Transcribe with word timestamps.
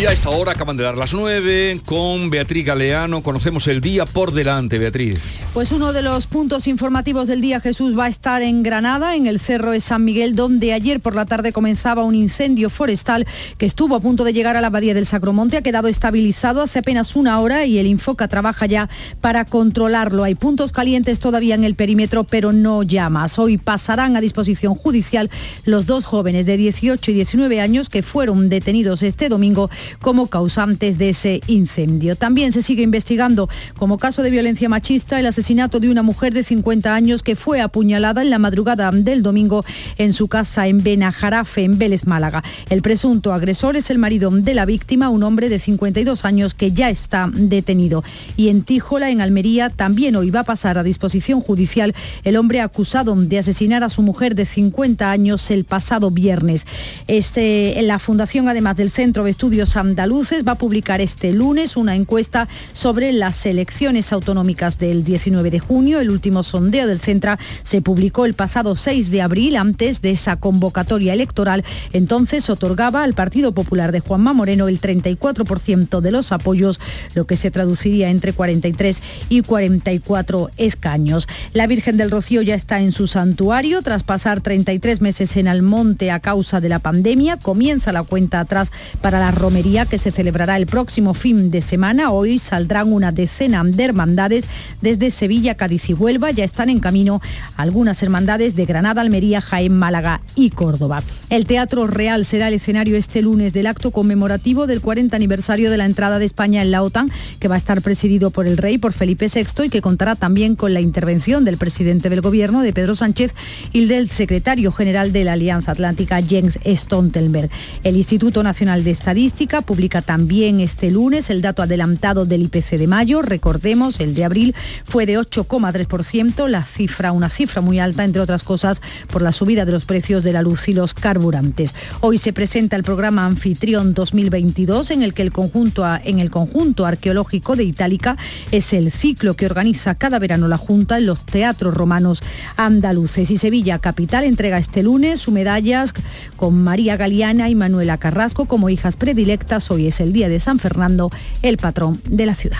Y 0.00 0.06
a 0.06 0.12
esta 0.12 0.30
hora 0.30 0.52
acaban 0.52 0.78
de 0.78 0.84
dar 0.84 0.96
las 0.96 1.12
9 1.12 1.82
con 1.84 2.30
Beatriz 2.30 2.64
Galeano. 2.64 3.22
Conocemos 3.22 3.66
el 3.66 3.82
día 3.82 4.06
por 4.06 4.32
delante, 4.32 4.78
Beatriz. 4.78 5.20
Pues 5.52 5.72
uno 5.72 5.92
de 5.92 6.00
los 6.00 6.26
puntos 6.26 6.68
informativos 6.68 7.28
del 7.28 7.42
día 7.42 7.60
Jesús 7.60 7.98
va 7.98 8.06
a 8.06 8.08
estar 8.08 8.40
en 8.40 8.62
Granada, 8.62 9.14
en 9.14 9.26
el 9.26 9.38
Cerro 9.38 9.72
de 9.72 9.80
San 9.80 10.02
Miguel, 10.02 10.34
donde 10.34 10.72
ayer 10.72 11.00
por 11.00 11.14
la 11.14 11.26
tarde 11.26 11.52
comenzaba 11.52 12.02
un 12.02 12.14
incendio 12.14 12.70
forestal 12.70 13.26
que 13.58 13.66
estuvo 13.66 13.94
a 13.94 14.00
punto 14.00 14.24
de 14.24 14.32
llegar 14.32 14.56
a 14.56 14.62
la 14.62 14.68
abadía 14.68 14.94
del 14.94 15.04
Sacromonte. 15.04 15.58
Ha 15.58 15.62
quedado 15.62 15.88
estabilizado 15.88 16.62
hace 16.62 16.78
apenas 16.78 17.14
una 17.14 17.38
hora 17.38 17.66
y 17.66 17.78
el 17.78 17.86
Infoca 17.86 18.26
trabaja 18.26 18.64
ya 18.64 18.88
para 19.20 19.44
controlarlo. 19.44 20.24
Hay 20.24 20.34
puntos 20.34 20.72
calientes 20.72 21.20
todavía 21.20 21.56
en 21.56 21.64
el 21.64 21.74
perímetro, 21.74 22.24
pero 22.24 22.54
no 22.54 22.84
ya 22.84 23.10
más. 23.10 23.38
Hoy 23.38 23.58
pasarán 23.58 24.16
a 24.16 24.22
disposición 24.22 24.76
judicial 24.76 25.28
los 25.66 25.84
dos 25.84 26.06
jóvenes 26.06 26.46
de 26.46 26.56
18 26.56 27.10
y 27.10 27.14
19 27.14 27.60
años 27.60 27.90
que 27.90 28.02
fueron 28.02 28.48
detenidos 28.48 29.02
este 29.02 29.28
domingo 29.28 29.68
como 30.00 30.28
causantes 30.28 30.98
de 30.98 31.10
ese 31.10 31.40
incendio. 31.46 32.16
También 32.16 32.52
se 32.52 32.62
sigue 32.62 32.82
investigando 32.82 33.48
como 33.76 33.98
caso 33.98 34.22
de 34.22 34.30
violencia 34.30 34.68
machista 34.68 35.18
el 35.18 35.26
asesinato 35.26 35.80
de 35.80 35.90
una 35.90 36.02
mujer 36.02 36.32
de 36.32 36.44
50 36.44 36.94
años 36.94 37.22
que 37.22 37.36
fue 37.36 37.60
apuñalada 37.60 38.22
en 38.22 38.30
la 38.30 38.38
madrugada 38.38 38.90
del 38.92 39.22
domingo 39.22 39.64
en 39.98 40.12
su 40.12 40.28
casa 40.28 40.66
en 40.66 40.82
Benajarafe, 40.82 41.64
en 41.64 41.78
Vélez, 41.78 42.06
Málaga. 42.06 42.42
El 42.68 42.82
presunto 42.82 43.32
agresor 43.32 43.76
es 43.76 43.90
el 43.90 43.98
marido 43.98 44.30
de 44.30 44.54
la 44.54 44.66
víctima, 44.66 45.08
un 45.08 45.22
hombre 45.22 45.48
de 45.48 45.58
52 45.58 46.24
años 46.24 46.54
que 46.54 46.72
ya 46.72 46.90
está 46.90 47.30
detenido. 47.32 48.04
Y 48.36 48.48
en 48.48 48.62
Tíjola, 48.62 49.10
en 49.10 49.20
Almería, 49.20 49.70
también 49.70 50.16
hoy 50.16 50.30
va 50.30 50.40
a 50.40 50.44
pasar 50.44 50.78
a 50.78 50.82
disposición 50.82 51.40
judicial 51.40 51.94
el 52.24 52.36
hombre 52.36 52.60
acusado 52.60 53.14
de 53.16 53.38
asesinar 53.38 53.82
a 53.82 53.90
su 53.90 54.02
mujer 54.02 54.34
de 54.34 54.46
50 54.46 55.10
años 55.10 55.50
el 55.50 55.64
pasado 55.64 56.10
viernes. 56.10 56.66
Este, 57.06 57.80
la 57.82 57.98
fundación, 57.98 58.48
además 58.48 58.76
del 58.76 58.90
Centro 58.90 59.24
de 59.24 59.30
Estudios 59.30 59.76
Andaluces, 59.80 60.44
va 60.46 60.52
a 60.52 60.58
publicar 60.58 61.00
este 61.00 61.32
lunes 61.32 61.76
una 61.76 61.94
encuesta 61.94 62.48
sobre 62.72 63.12
las 63.12 63.44
elecciones 63.46 64.12
autonómicas 64.12 64.78
del 64.78 65.04
19 65.04 65.50
de 65.50 65.58
junio. 65.58 66.00
El 66.00 66.10
último 66.10 66.42
sondeo 66.42 66.86
del 66.86 67.00
Centra 67.00 67.38
se 67.62 67.82
publicó 67.82 68.26
el 68.26 68.34
pasado 68.34 68.76
6 68.76 69.10
de 69.10 69.22
abril, 69.22 69.56
antes 69.56 70.02
de 70.02 70.10
esa 70.10 70.36
convocatoria 70.36 71.12
electoral. 71.12 71.64
Entonces 71.92 72.48
otorgaba 72.50 73.02
al 73.02 73.14
Partido 73.14 73.52
Popular 73.52 73.92
de 73.92 74.00
Juanma 74.00 74.32
Moreno 74.32 74.68
el 74.68 74.80
34% 74.80 76.00
de 76.00 76.10
los 76.10 76.32
apoyos, 76.32 76.80
lo 77.14 77.26
que 77.26 77.36
se 77.36 77.50
traduciría 77.50 78.10
entre 78.10 78.32
43 78.32 79.02
y 79.28 79.42
44 79.42 80.50
escaños. 80.56 81.26
La 81.52 81.66
Virgen 81.66 81.96
del 81.96 82.10
Rocío 82.10 82.42
ya 82.42 82.54
está 82.54 82.80
en 82.80 82.92
su 82.92 83.06
santuario 83.06 83.82
tras 83.82 84.02
pasar 84.02 84.40
33 84.40 85.00
meses 85.00 85.36
en 85.36 85.48
Almonte 85.48 86.10
a 86.10 86.20
causa 86.20 86.60
de 86.60 86.68
la 86.68 86.78
pandemia. 86.78 87.36
Comienza 87.36 87.92
la 87.92 88.02
cuenta 88.02 88.40
atrás 88.40 88.70
para 89.00 89.18
la 89.20 89.30
romería 89.30 89.69
que 89.70 89.98
se 89.98 90.10
celebrará 90.10 90.56
el 90.56 90.66
próximo 90.66 91.14
fin 91.14 91.52
de 91.52 91.60
semana. 91.60 92.10
Hoy 92.10 92.40
saldrán 92.40 92.92
una 92.92 93.12
decena 93.12 93.62
de 93.62 93.84
hermandades 93.84 94.44
desde 94.82 95.12
Sevilla, 95.12 95.54
Cádiz 95.54 95.88
y 95.90 95.94
Huelva. 95.94 96.32
Ya 96.32 96.44
están 96.44 96.70
en 96.70 96.80
camino 96.80 97.20
algunas 97.56 98.02
hermandades 98.02 98.56
de 98.56 98.66
Granada, 98.66 99.00
Almería, 99.00 99.40
Jaén, 99.40 99.78
Málaga 99.78 100.22
y 100.34 100.50
Córdoba. 100.50 101.04
El 101.28 101.46
Teatro 101.46 101.86
Real 101.86 102.24
será 102.24 102.48
el 102.48 102.54
escenario 102.54 102.96
este 102.96 103.22
lunes 103.22 103.52
del 103.52 103.68
acto 103.68 103.92
conmemorativo 103.92 104.66
del 104.66 104.80
40 104.80 105.14
aniversario 105.14 105.70
de 105.70 105.76
la 105.76 105.84
entrada 105.84 106.18
de 106.18 106.24
España 106.24 106.62
en 106.62 106.72
la 106.72 106.82
OTAN, 106.82 107.08
que 107.38 107.46
va 107.46 107.54
a 107.54 107.58
estar 107.58 107.80
presidido 107.80 108.30
por 108.30 108.48
el 108.48 108.56
rey, 108.56 108.76
por 108.76 108.92
Felipe 108.92 109.28
VI, 109.32 109.66
y 109.66 109.68
que 109.70 109.80
contará 109.80 110.16
también 110.16 110.56
con 110.56 110.74
la 110.74 110.80
intervención 110.80 111.44
del 111.44 111.58
presidente 111.58 112.10
del 112.10 112.22
gobierno, 112.22 112.62
de 112.62 112.72
Pedro 112.72 112.96
Sánchez, 112.96 113.36
y 113.72 113.84
del 113.84 114.10
secretario 114.10 114.72
general 114.72 115.12
de 115.12 115.22
la 115.22 115.34
Alianza 115.34 115.70
Atlántica, 115.70 116.20
Jens 116.20 116.58
Stoltenberg. 116.66 117.50
El 117.84 117.96
Instituto 117.96 118.42
Nacional 118.42 118.82
de 118.82 118.90
Estadística 118.90 119.59
publica 119.62 120.02
también 120.02 120.60
este 120.60 120.90
lunes 120.90 121.30
el 121.30 121.42
dato 121.42 121.62
adelantado 121.62 122.26
del 122.26 122.42
IPC 122.42 122.78
de 122.78 122.86
mayo. 122.86 123.22
Recordemos, 123.22 124.00
el 124.00 124.14
de 124.14 124.24
abril 124.24 124.54
fue 124.84 125.06
de 125.06 125.18
8,3%, 125.18 126.48
la 126.48 126.64
cifra, 126.64 127.12
una 127.12 127.28
cifra 127.28 127.60
muy 127.60 127.78
alta, 127.78 128.04
entre 128.04 128.22
otras 128.22 128.42
cosas, 128.42 128.80
por 129.10 129.22
la 129.22 129.32
subida 129.32 129.64
de 129.64 129.72
los 129.72 129.84
precios 129.84 130.24
de 130.24 130.32
la 130.32 130.42
luz 130.42 130.68
y 130.68 130.74
los 130.74 130.94
carburantes. 130.94 131.74
Hoy 132.00 132.18
se 132.18 132.32
presenta 132.32 132.76
el 132.76 132.82
programa 132.82 133.26
Anfitrión 133.26 133.94
2022, 133.94 134.90
en 134.90 135.02
el 135.02 135.14
que 135.14 135.22
el 135.22 135.32
conjunto, 135.32 135.84
en 136.04 136.18
el 136.18 136.30
conjunto 136.30 136.86
arqueológico 136.86 137.56
de 137.56 137.64
Itálica 137.64 138.16
es 138.52 138.72
el 138.72 138.92
ciclo 138.92 139.34
que 139.34 139.46
organiza 139.46 139.94
cada 139.94 140.18
verano 140.18 140.48
la 140.48 140.56
Junta 140.56 140.98
en 140.98 141.06
los 141.06 141.24
teatros 141.24 141.74
romanos 141.74 142.22
andaluces. 142.56 143.30
Y 143.30 143.36
Sevilla 143.36 143.78
Capital 143.78 144.24
entrega 144.24 144.58
este 144.58 144.82
lunes 144.82 145.20
sus 145.20 145.34
medallas 145.34 145.94
con 146.36 146.62
María 146.62 146.96
Galeana 146.96 147.48
y 147.48 147.54
Manuela 147.54 147.98
Carrasco 147.98 148.46
como 148.46 148.70
hijas 148.70 148.96
predilectas. 148.96 149.39
Hoy 149.68 149.88
es 149.88 150.00
el 150.00 150.12
día 150.12 150.28
de 150.28 150.38
San 150.38 150.60
Fernando, 150.60 151.10
el 151.42 151.56
patrón 151.56 152.00
de 152.04 152.24
la 152.24 152.36
ciudad. 152.36 152.58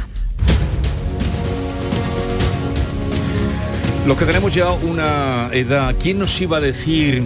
Los 4.09 4.19
que 4.19 4.25
tenemos 4.25 4.53
ya 4.53 4.73
una 4.73 5.51
edad, 5.53 5.95
¿quién 6.01 6.19
nos 6.19 6.41
iba 6.41 6.57
a 6.57 6.61
decir 6.61 7.23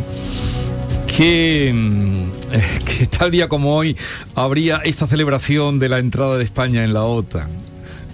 que, 1.07 1.73
mm, 1.75 2.25
que 2.85 3.07
tal 3.07 3.31
día 3.31 3.49
como 3.49 3.75
hoy 3.75 3.97
habría 4.35 4.83
esta 4.85 5.07
celebración 5.07 5.79
de 5.79 5.89
la 5.89 5.99
entrada 5.99 6.37
de 6.37 6.45
España 6.45 6.85
en 6.85 6.93
la 6.93 7.05
OTAN? 7.05 7.49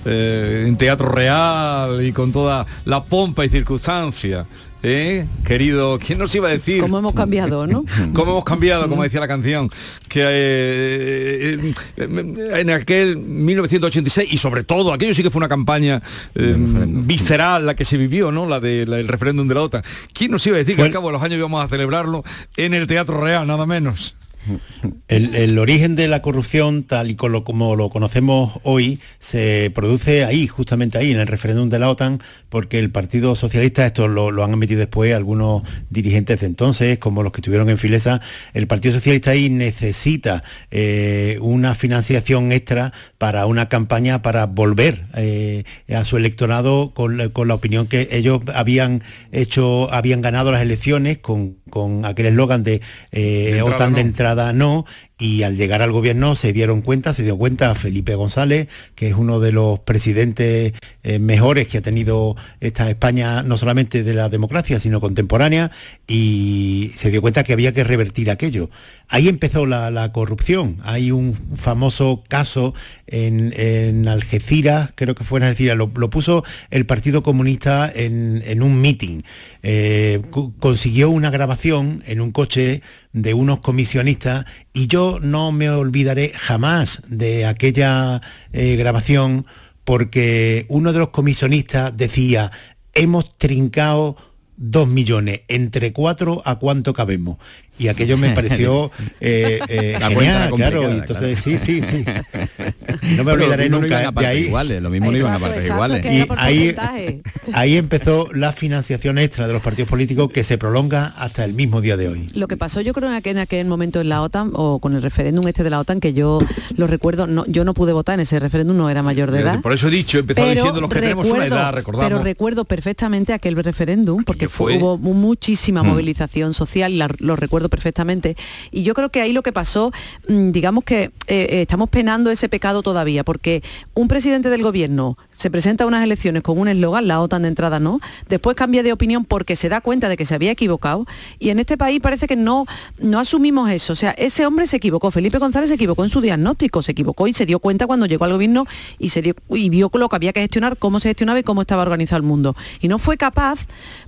Eh, 0.04 0.66
en 0.68 0.76
Teatro 0.76 1.08
Real 1.08 2.04
y 2.04 2.12
con 2.12 2.32
toda 2.32 2.64
la 2.84 3.02
pompa 3.02 3.44
y 3.44 3.48
circunstancia. 3.48 4.46
¿Eh? 4.82 5.26
Querido, 5.44 5.98
¿quién 5.98 6.18
nos 6.18 6.34
iba 6.34 6.48
a 6.48 6.50
decir? 6.50 6.80
¿Cómo 6.80 6.98
hemos 6.98 7.12
cambiado, 7.12 7.66
no? 7.66 7.84
¿Cómo 8.14 8.32
hemos 8.32 8.44
cambiado, 8.44 8.88
como 8.88 9.02
decía 9.02 9.20
la 9.20 9.28
canción? 9.28 9.70
Que 10.08 10.22
eh, 10.22 11.72
eh, 11.96 12.60
en 12.60 12.70
aquel 12.70 13.18
1986 13.18 14.28
y 14.30 14.38
sobre 14.38 14.64
todo, 14.64 14.92
aquello 14.92 15.14
sí 15.14 15.22
que 15.22 15.30
fue 15.30 15.40
una 15.40 15.48
campaña 15.48 16.00
eh, 16.34 16.54
visceral 16.56 17.66
la 17.66 17.76
que 17.76 17.84
se 17.84 17.98
vivió, 17.98 18.32
¿no? 18.32 18.46
La 18.46 18.58
del 18.58 19.06
referéndum 19.06 19.46
de 19.48 19.54
la 19.54 19.62
OTAN. 19.62 19.82
¿Quién 20.14 20.30
nos 20.30 20.46
iba 20.46 20.56
a 20.56 20.60
decir 20.60 20.76
que 20.76 20.82
al 20.82 20.90
cabo 20.90 21.08
de 21.08 21.12
los 21.12 21.22
años 21.22 21.38
íbamos 21.38 21.62
a 21.62 21.68
celebrarlo 21.68 22.24
en 22.56 22.72
el 22.72 22.86
Teatro 22.86 23.20
Real, 23.20 23.46
nada 23.46 23.66
menos? 23.66 24.14
El, 25.08 25.58
origen 25.58 25.96
de 25.96 26.08
la 26.08 26.22
corrupción, 26.22 26.84
tal 26.84 27.10
y 27.10 27.16
como, 27.16 27.76
lo 27.76 27.90
conocemos 27.90 28.60
hoy, 28.62 29.00
se 29.18 29.70
produce 29.74 30.24
ahí, 30.24 30.46
justamente 30.46 30.98
ahí, 30.98 31.10
en 31.10 31.18
el 31.18 31.26
referéndum 31.26 31.68
de 31.68 31.78
la 31.78 31.90
OTAN, 31.90 32.20
porque 32.48 32.78
el 32.78 32.90
Partido 32.90 33.34
Socialista, 33.34 33.84
esto 33.84 34.08
lo, 34.08 34.30
lo 34.30 34.44
han 34.44 34.52
admitido 34.52 34.80
después 34.80 35.14
algunos 35.14 35.62
dirigentes 35.90 36.40
de 36.40 36.46
entonces, 36.46 36.98
como 36.98 37.22
los 37.22 37.32
que 37.32 37.40
estuvieron 37.40 37.68
en 37.68 37.78
Filesa, 37.78 38.20
el 38.54 38.66
Partido 38.66 38.94
Socialista 38.94 39.32
ahí 39.32 39.50
necesita 39.50 40.42
eh, 40.70 41.38
una 41.40 41.74
financiación 41.74 42.52
extra 42.52 42.92
para 43.18 43.46
una 43.46 43.68
campaña 43.68 44.22
para 44.22 44.46
volver 44.46 45.06
eh, 45.14 45.64
a 45.94 46.04
su 46.04 46.16
electorado 46.16 46.92
con, 46.94 47.30
con, 47.30 47.48
la 47.48 47.54
opinión 47.54 47.86
que 47.86 48.08
ellos 48.12 48.40
habían 48.54 49.02
hecho, 49.32 49.92
habían 49.92 50.20
ganado 50.20 50.52
las 50.52 50.62
elecciones 50.62 51.18
con, 51.18 51.56
con 51.70 52.04
aquel 52.04 52.26
eslogan 52.26 52.62
de, 52.62 52.80
eh, 53.12 53.62
OTAN 53.62 53.94
de 53.94 54.00
entrada 54.02 54.52
no 54.52 54.84
y 55.20 55.42
al 55.42 55.56
llegar 55.56 55.82
al 55.82 55.92
gobierno 55.92 56.34
se 56.34 56.52
dieron 56.52 56.80
cuenta, 56.80 57.12
se 57.12 57.22
dio 57.22 57.36
cuenta 57.36 57.74
Felipe 57.74 58.14
González, 58.14 58.68
que 58.94 59.08
es 59.08 59.14
uno 59.14 59.38
de 59.38 59.52
los 59.52 59.78
presidentes 59.80 60.72
eh, 61.02 61.18
mejores 61.18 61.68
que 61.68 61.78
ha 61.78 61.82
tenido 61.82 62.36
esta 62.60 62.88
España, 62.88 63.42
no 63.42 63.58
solamente 63.58 64.02
de 64.02 64.14
la 64.14 64.30
democracia, 64.30 64.80
sino 64.80 65.00
contemporánea, 65.00 65.70
y 66.08 66.90
se 66.96 67.10
dio 67.10 67.20
cuenta 67.20 67.44
que 67.44 67.52
había 67.52 67.72
que 67.72 67.84
revertir 67.84 68.30
aquello. 68.30 68.70
Ahí 69.08 69.28
empezó 69.28 69.66
la, 69.66 69.90
corrupción. 70.12 70.78
Hay 70.82 71.10
un 71.10 71.34
famoso 71.54 72.24
caso 72.26 72.74
en, 73.06 73.52
en, 73.56 74.08
Algeciras, 74.08 74.92
creo 74.94 75.14
que 75.14 75.24
fue 75.24 75.38
en 75.40 75.44
Algeciras, 75.44 75.76
lo, 75.76 75.90
lo 75.94 76.10
puso 76.10 76.44
el 76.70 76.86
Partido 76.86 77.22
Comunista 77.22 77.92
en, 77.94 78.42
en 78.46 78.62
un 78.62 78.80
meeting. 78.80 79.22
Eh, 79.62 80.22
consiguió 80.58 81.10
una 81.10 81.30
grabación 81.30 82.02
en 82.06 82.20
un 82.20 82.32
coche 82.32 82.82
de 83.12 83.34
unos 83.34 83.60
comisionistas 83.60 84.44
y 84.72 84.86
yo 84.86 85.18
no 85.20 85.52
me 85.52 85.70
olvidaré 85.70 86.32
jamás 86.34 87.02
de 87.08 87.46
aquella 87.46 88.20
eh, 88.52 88.76
grabación 88.76 89.46
porque 89.84 90.66
uno 90.68 90.92
de 90.92 91.00
los 91.00 91.08
comisionistas 91.08 91.96
decía, 91.96 92.52
hemos 92.94 93.36
trincado 93.38 94.16
dos 94.56 94.86
millones, 94.86 95.42
entre 95.48 95.92
cuatro 95.92 96.42
a 96.44 96.58
cuánto 96.58 96.92
cabemos 96.92 97.38
y 97.78 97.88
aquello 97.88 98.18
me 98.18 98.30
pareció 98.30 98.90
eh, 99.20 99.60
eh, 99.68 99.98
genial, 99.98 100.50
claro. 100.54 100.90
Entonces, 100.90 101.40
claro. 101.40 101.60
sí, 101.64 101.80
sí, 101.80 101.82
sí. 101.82 102.04
No 103.16 103.24
me 103.24 103.32
olvidaré 103.32 103.68
lo 103.68 103.80
nunca 103.80 104.02
no 104.02 104.20
de 104.20 104.26
ahí. 104.26 104.44
Iguales, 104.44 104.82
lo 104.82 104.90
mismo 104.90 105.10
no 105.10 105.16
iban 105.16 105.34
a 105.34 105.38
partes 105.38 105.66
iguales. 105.68 106.04
Y 106.04 106.26
ahí, 106.36 106.76
ahí 107.54 107.76
empezó 107.76 108.28
la 108.34 108.52
financiación 108.52 109.18
extra 109.18 109.46
de 109.46 109.52
los 109.52 109.62
partidos 109.62 109.88
políticos 109.88 110.30
que 110.32 110.44
se 110.44 110.58
prolonga 110.58 111.06
hasta 111.16 111.44
el 111.44 111.54
mismo 111.54 111.80
día 111.80 111.96
de 111.96 112.08
hoy. 112.08 112.26
Lo 112.34 112.48
que 112.48 112.56
pasó 112.56 112.80
yo 112.80 112.92
creo 112.92 113.08
en 113.08 113.14
aquel, 113.14 113.36
en 113.36 113.38
aquel 113.38 113.66
momento 113.66 114.00
en 114.00 114.08
la 114.08 114.22
OTAN 114.22 114.50
o 114.54 114.78
con 114.78 114.94
el 114.94 115.02
referéndum 115.02 115.46
este 115.48 115.62
de 115.62 115.70
la 115.70 115.80
OTAN 115.80 116.00
que 116.00 116.12
yo 116.12 116.40
lo 116.76 116.86
recuerdo, 116.86 117.26
no, 117.26 117.46
yo 117.46 117.64
no 117.64 117.74
pude 117.74 117.92
votar 117.92 118.14
en 118.14 118.20
ese 118.20 118.38
referéndum, 118.38 118.76
no 118.76 118.90
era 118.90 119.02
mayor 119.02 119.30
de 119.30 119.40
edad. 119.40 119.60
Por 119.60 119.72
eso 119.72 119.88
he 119.88 119.90
dicho, 119.90 120.18
he 120.18 120.20
empezado 120.20 120.50
diciendo 120.50 120.80
los 120.80 120.90
que 120.90 121.00
tenemos 121.00 121.26
una 121.26 121.46
edad, 121.46 121.72
recordamos. 121.72 122.08
Pero 122.08 122.22
recuerdo 122.22 122.64
perfectamente 122.64 123.32
aquel 123.32 123.56
referéndum 123.56 124.24
porque 124.24 124.48
fue. 124.48 124.76
Hubo 124.76 124.98
muchísima 124.98 125.82
mm. 125.82 125.86
movilización 125.86 126.52
social, 126.52 126.98
lo 127.18 127.36
recuerdo 127.36 127.59
perfectamente. 127.68 128.36
Y 128.70 128.82
yo 128.82 128.94
creo 128.94 129.10
que 129.10 129.20
ahí 129.20 129.32
lo 129.32 129.42
que 129.42 129.52
pasó, 129.52 129.92
mm, 130.28 130.52
digamos 130.52 130.84
que 130.84 131.02
eh, 131.02 131.10
eh, 131.28 131.62
estamos 131.62 131.88
penando 131.88 132.30
ese 132.30 132.48
pecado 132.48 132.82
todavía, 132.82 133.24
porque 133.24 133.62
un 133.94 134.08
presidente 134.08 134.50
del 134.50 134.62
gobierno 134.62 135.18
se 135.30 135.50
presenta 135.50 135.84
a 135.84 135.86
unas 135.86 136.04
elecciones 136.04 136.42
con 136.42 136.58
un 136.58 136.68
eslogan, 136.68 137.08
la 137.08 137.20
OTAN 137.20 137.42
de 137.42 137.48
entrada 137.48 137.80
no, 137.80 138.00
después 138.28 138.56
cambia 138.56 138.82
de 138.82 138.92
opinión 138.92 139.24
porque 139.24 139.56
se 139.56 139.68
da 139.68 139.80
cuenta 139.80 140.08
de 140.08 140.16
que 140.16 140.26
se 140.26 140.34
había 140.34 140.50
equivocado 140.50 141.06
y 141.38 141.48
en 141.48 141.58
este 141.58 141.78
país 141.78 142.00
parece 142.00 142.26
que 142.26 142.36
no, 142.36 142.66
no 142.98 143.18
asumimos 143.18 143.70
eso. 143.70 143.92
O 143.92 143.96
sea, 143.96 144.10
ese 144.12 144.46
hombre 144.46 144.66
se 144.66 144.76
equivocó, 144.76 145.10
Felipe 145.10 145.38
González 145.38 145.68
se 145.68 145.76
equivocó 145.76 146.04
en 146.04 146.10
su 146.10 146.20
diagnóstico, 146.20 146.82
se 146.82 146.92
equivocó 146.92 147.26
y 147.26 147.32
se 147.32 147.46
dio 147.46 147.58
cuenta 147.58 147.86
cuando 147.86 148.06
llegó 148.06 148.24
al 148.24 148.32
gobierno 148.32 148.66
y, 148.98 149.10
se 149.10 149.22
dio, 149.22 149.34
y 149.50 149.70
vio 149.70 149.90
lo 149.94 150.08
que 150.08 150.16
había 150.16 150.32
que 150.32 150.40
gestionar, 150.40 150.76
cómo 150.76 151.00
se 151.00 151.08
gestionaba 151.08 151.38
y 151.38 151.42
cómo 151.42 151.62
estaba 151.62 151.82
organizado 151.82 152.18
el 152.18 152.22
mundo. 152.22 152.56
Y 152.80 152.88
no 152.88 152.98
fue 152.98 153.16
capaz, 153.16 153.66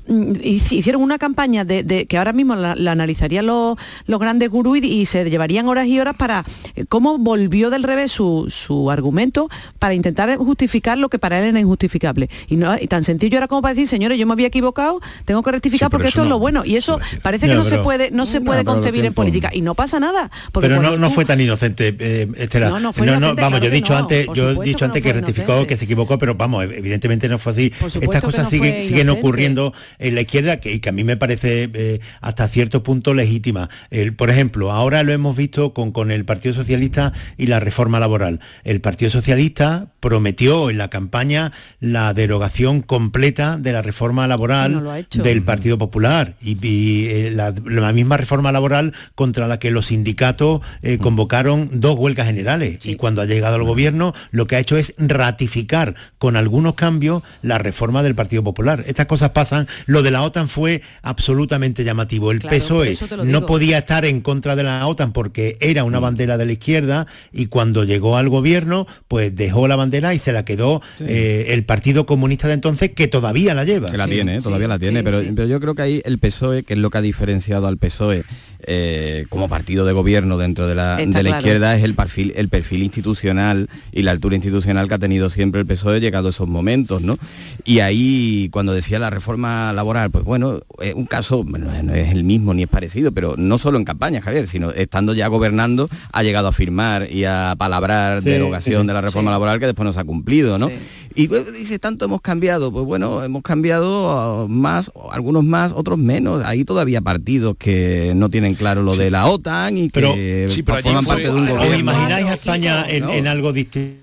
mm, 0.09 0.33
hicieron 0.43 1.03
una 1.03 1.19
campaña 1.19 1.65
de, 1.65 2.07
que 2.07 2.19
ahora 2.19 2.33
mismo 2.33 2.55
la, 2.57 2.95
los, 3.43 3.77
los 4.07 4.21
grandes 4.21 4.51
gurús 4.51 4.79
y, 4.83 5.07
se 5.07 5.29
llevarían 5.29 5.69
horas 5.69 5.87
y 5.87 5.99
horas 5.99 6.15
para 6.17 6.45
eh, 6.75 6.85
cómo 6.89 7.19
volvió 7.19 7.71
del 7.71 7.83
revés 7.83 8.13
su, 8.13 8.47
su 8.49 8.91
argumento 8.91 9.49
para 9.79 9.95
intentar 9.95 10.37
justificar 10.37 10.99
lo 10.99 11.09
que 11.09 11.19
para 11.19 11.39
él 11.39 11.47
era 11.47 11.61
injustificable. 11.61 12.31
Y, 12.49 12.57
no, 12.57 12.77
y 12.81 12.87
tan 12.87 13.05
sencillo 13.05 13.39
era 13.39 13.49
como 13.49 13.63
para 13.63 13.75
decir, 13.75 13.89
señores, 13.89 14.19
yo 14.19 14.27
me 14.27 14.33
había 14.33 14.47
equivocado, 14.47 15.01
tengo 15.25 15.43
que 15.43 15.53
rectificar 15.53 15.91
porque 15.91 16.09
esto 16.09 16.23
es 16.23 16.29
lo 16.29 16.39
bueno. 16.39 16.63
Y 16.65 16.77
eso 16.77 17.01
parece 17.23 17.49
que 17.49 17.55
no, 17.55 17.65
se 17.65 17.79
puede, 17.79 18.11
no 18.11 18.27
se 18.27 18.41
puede 18.41 18.65
concebir 18.65 19.05
en 19.05 19.15
política. 19.15 19.51
Y 19.53 19.63
no 19.63 19.75
pasa 19.75 20.01
nada. 20.01 20.31
Pero 20.61 20.81
no, 20.81 20.97
no 20.97 21.11
fue 21.11 21.25
tan 21.25 21.41
inocente, 21.41 21.95
eh, 21.99 22.29
Estela. 22.37 22.71
No, 22.71 22.81
no, 22.81 22.93
fue 22.93 23.07
vamos, 23.07 23.61
yo 23.61 23.67
he 23.67 23.71
dicho 23.71 23.97
antes, 23.97 24.27
yo 24.35 24.63
he 24.63 24.65
dicho 24.65 24.85
antes 24.85 25.03
que 25.03 25.13
rectificó, 25.13 25.67
que 25.67 25.77
se 25.77 25.85
equivocó, 25.85 26.19
pero 26.19 26.35
vamos, 26.35 26.65
evidentemente 26.65 27.29
no 27.29 27.39
fue 27.39 27.53
así. 27.53 27.73
Estas 28.01 28.23
cosas 28.23 28.49
siguen, 28.49 28.87
siguen 28.87 29.11
ocurriendo 29.11 29.73
en 29.99 30.15
la 30.15 30.23
izquierda 30.23 30.61
que, 30.61 30.73
y 30.73 30.81
que 30.81 30.89
a 30.89 30.93
mí 30.93 31.05
me 31.05 31.17
parece 31.17 31.71
eh, 31.73 32.01
hasta 32.21 32.49
cierto 32.49 32.83
punto 32.83 33.15
legítima. 33.33 33.71
El, 33.91 34.15
por 34.15 34.31
ejemplo, 34.31 34.73
ahora 34.73 35.03
lo 35.03 35.13
hemos 35.13 35.37
visto 35.37 35.73
con, 35.73 35.93
con 35.93 36.11
el 36.11 36.25
Partido 36.25 36.55
Socialista 36.55 37.13
y 37.39 37.47
la 37.47 37.61
reforma 37.61 37.99
laboral. 37.99 38.41
El 38.65 38.81
Partido 38.81 39.11
Socialista 39.11 39.89
prometió 40.01 40.69
en 40.69 40.79
la 40.79 40.89
campaña 40.89 41.53
la 41.81 42.13
derogación 42.13 42.83
completa 42.83 43.57
de 43.57 43.73
la 43.73 43.83
reforma 43.83 44.27
laboral 44.27 45.07
del 45.11 45.45
Partido 45.45 45.79
Popular 45.79 46.35
y, 46.41 47.07
eh, 47.07 47.31
la, 47.31 47.53
misma 47.93 48.17
reforma 48.17 48.53
laboral 48.53 48.93
contra 49.15 49.47
la 49.47 49.59
que 49.59 49.71
los 49.71 49.87
sindicatos 49.87 50.61
eh, 50.83 50.99
convocaron 50.99 51.71
dos 51.75 51.97
huelgas 51.97 52.27
generales 52.27 52.85
y 52.85 52.97
cuando 52.97 53.23
ha 53.23 53.27
llegado 53.27 53.55
al 53.55 53.63
gobierno 53.63 54.13
lo 54.31 54.47
que 54.47 54.57
ha 54.57 54.59
hecho 54.59 54.77
es 54.77 54.95
ratificar 54.99 55.95
con 56.19 56.37
algunos 56.37 56.75
cambios 56.75 57.23
la 57.43 57.59
reforma 57.59 58.03
del 58.03 58.15
Partido 58.15 58.43
Popular. 58.43 58.83
Estas 58.87 59.07
cosas 59.07 59.31
pasan. 59.31 59.69
Lo 59.87 60.03
de 60.03 60.11
la 60.11 60.23
OTAN 60.23 60.49
fue 60.49 60.83
absolutamente 61.03 61.85
llamativo. 61.85 62.33
El 62.33 62.41
PSOE 62.41 62.97
no 63.25 63.47
podía 63.47 63.79
estar 63.79 64.05
en 64.05 64.21
contra 64.21 64.57
de 64.57 64.63
la 64.63 64.87
OTAN 64.87 65.13
porque 65.13 65.57
era 65.61 65.85
una 65.85 66.01
mm. 66.01 66.03
bandera 66.03 66.39
de 66.39 66.47
la 66.47 66.53
izquierda 66.53 67.07
y 67.33 67.47
cuando 67.47 67.85
llegó 67.85 68.17
al 68.17 68.29
gobierno 68.29 68.87
pues 69.09 69.35
dejó 69.35 69.69
la 69.69 69.77
bandera 69.77 70.15
y 70.15 70.19
se 70.19 70.33
la 70.33 70.45
quedó 70.45 70.81
eh, 71.01 71.47
el 71.49 71.65
Partido 71.65 72.07
Comunista 72.07 72.49
de 72.49 72.55
entonces, 72.55 72.91
que 72.93 73.09
todavía 73.09 73.55
la 73.55 73.65
lleva. 73.65 73.91
Que 73.91 73.97
la 73.97 74.07
tiene, 74.09 74.41
todavía 74.41 74.69
la 74.69 74.79
tiene, 74.79 75.03
pero, 75.03 75.21
pero, 75.35 75.47
yo 75.47 75.61
creo 75.61 75.75
que 75.75 75.83
ahí 75.83 76.03
el 76.05 76.19
PSOE, 76.19 76.63
que 76.63 76.75
es 76.75 76.79
lo 76.79 76.91
que 76.91 76.99
ha 76.99 77.03
diferenciado 77.03 77.67
al 77.67 77.79
PSOE 77.79 78.25
eh, 78.65 79.27
como 79.29 79.49
partido 79.49 79.85
de 79.85 79.93
gobierno 79.93 80.39
dentro 80.39 80.67
de 80.67 80.75
la, 80.75 80.97
de 80.97 81.23
la 81.23 81.31
izquierda, 81.39 81.77
es 81.77 81.83
el 81.83 81.95
perfil, 81.95 82.33
el 82.37 82.49
perfil 82.49 82.83
institucional 82.83 83.69
y 83.93 84.03
la 84.03 84.11
altura 84.11 84.37
institucional 84.37 84.89
que 84.89 84.95
ha 84.95 84.99
tenido 84.99 85.31
siempre 85.31 85.61
el 85.61 85.67
PSOE 85.67 86.01
llegado 86.01 86.29
a 86.29 86.31
esos 86.31 86.49
momentos, 86.49 87.03
¿no? 87.03 87.17
Y 87.65 87.81
ahí, 87.81 88.49
cuando 88.53 88.73
decía 88.73 88.99
la 88.99 89.11
reforma 89.11 89.73
laboral, 89.73 90.11
pues 90.11 90.25
bueno, 90.25 90.61
es 90.81 90.95
un 90.95 91.07
caso, 91.07 91.45
no 91.45 91.95
es 91.95 92.13
el 92.13 92.25
mismo 92.25 92.55
ni 92.55 92.63
es 92.63 92.69
parecido, 92.69 93.13
pero 93.13 93.35
no 93.37 93.59
solo 93.59 93.79
en 93.79 93.85
campaña, 93.85 94.21
Javier, 94.21 94.47
sino 94.49 94.71
estando 94.71 95.15
ya 95.15 95.29
gobernando, 95.29 95.89
ha 96.13 96.23
llegado 96.23 96.49
a 96.49 96.53
firmar 96.53 97.11
y 97.11 97.25
a 97.25 97.55
palabrar 97.59 98.23
derogación 98.23 98.87
de 98.87 98.93
la 98.93 99.01
reforma 99.01 99.31
laboral 99.31 99.59
que 99.61 99.67
después 99.67 99.85
nos 99.85 99.97
ha 99.97 100.05
cumplido, 100.05 100.59
¿no? 100.59 100.71
Y 101.15 101.27
dice, 101.27 101.79
tanto 101.79 102.05
hemos 102.05 102.21
cambiado, 102.21 102.73
pues 102.73 102.85
bueno, 102.85 103.23
hemos 103.23 103.43
cambiado 103.43 104.47
más, 104.49 104.91
algunos 105.11 105.45
más, 105.45 105.73
otros 105.73 105.99
menos. 105.99 106.43
Hay 106.45 106.65
todavía 106.65 107.01
partidos 107.01 107.55
que 107.59 108.13
no 108.17 108.31
tienen 108.31 108.55
claro 108.55 108.83
lo 108.83 108.97
de 108.97 109.11
la 109.11 109.27
OTAN 109.27 109.79
y 109.79 109.91
que 109.91 110.49
forman 110.65 111.05
parte 111.05 111.25
de 111.25 111.31
un 111.31 111.47
gobierno. 111.49 111.73
¿Os 111.75 111.79
imagináis 111.79 112.27
a 112.27 112.35
España 112.35 112.85
en 112.89 113.27
algo 113.27 113.53
distinto? 113.53 114.02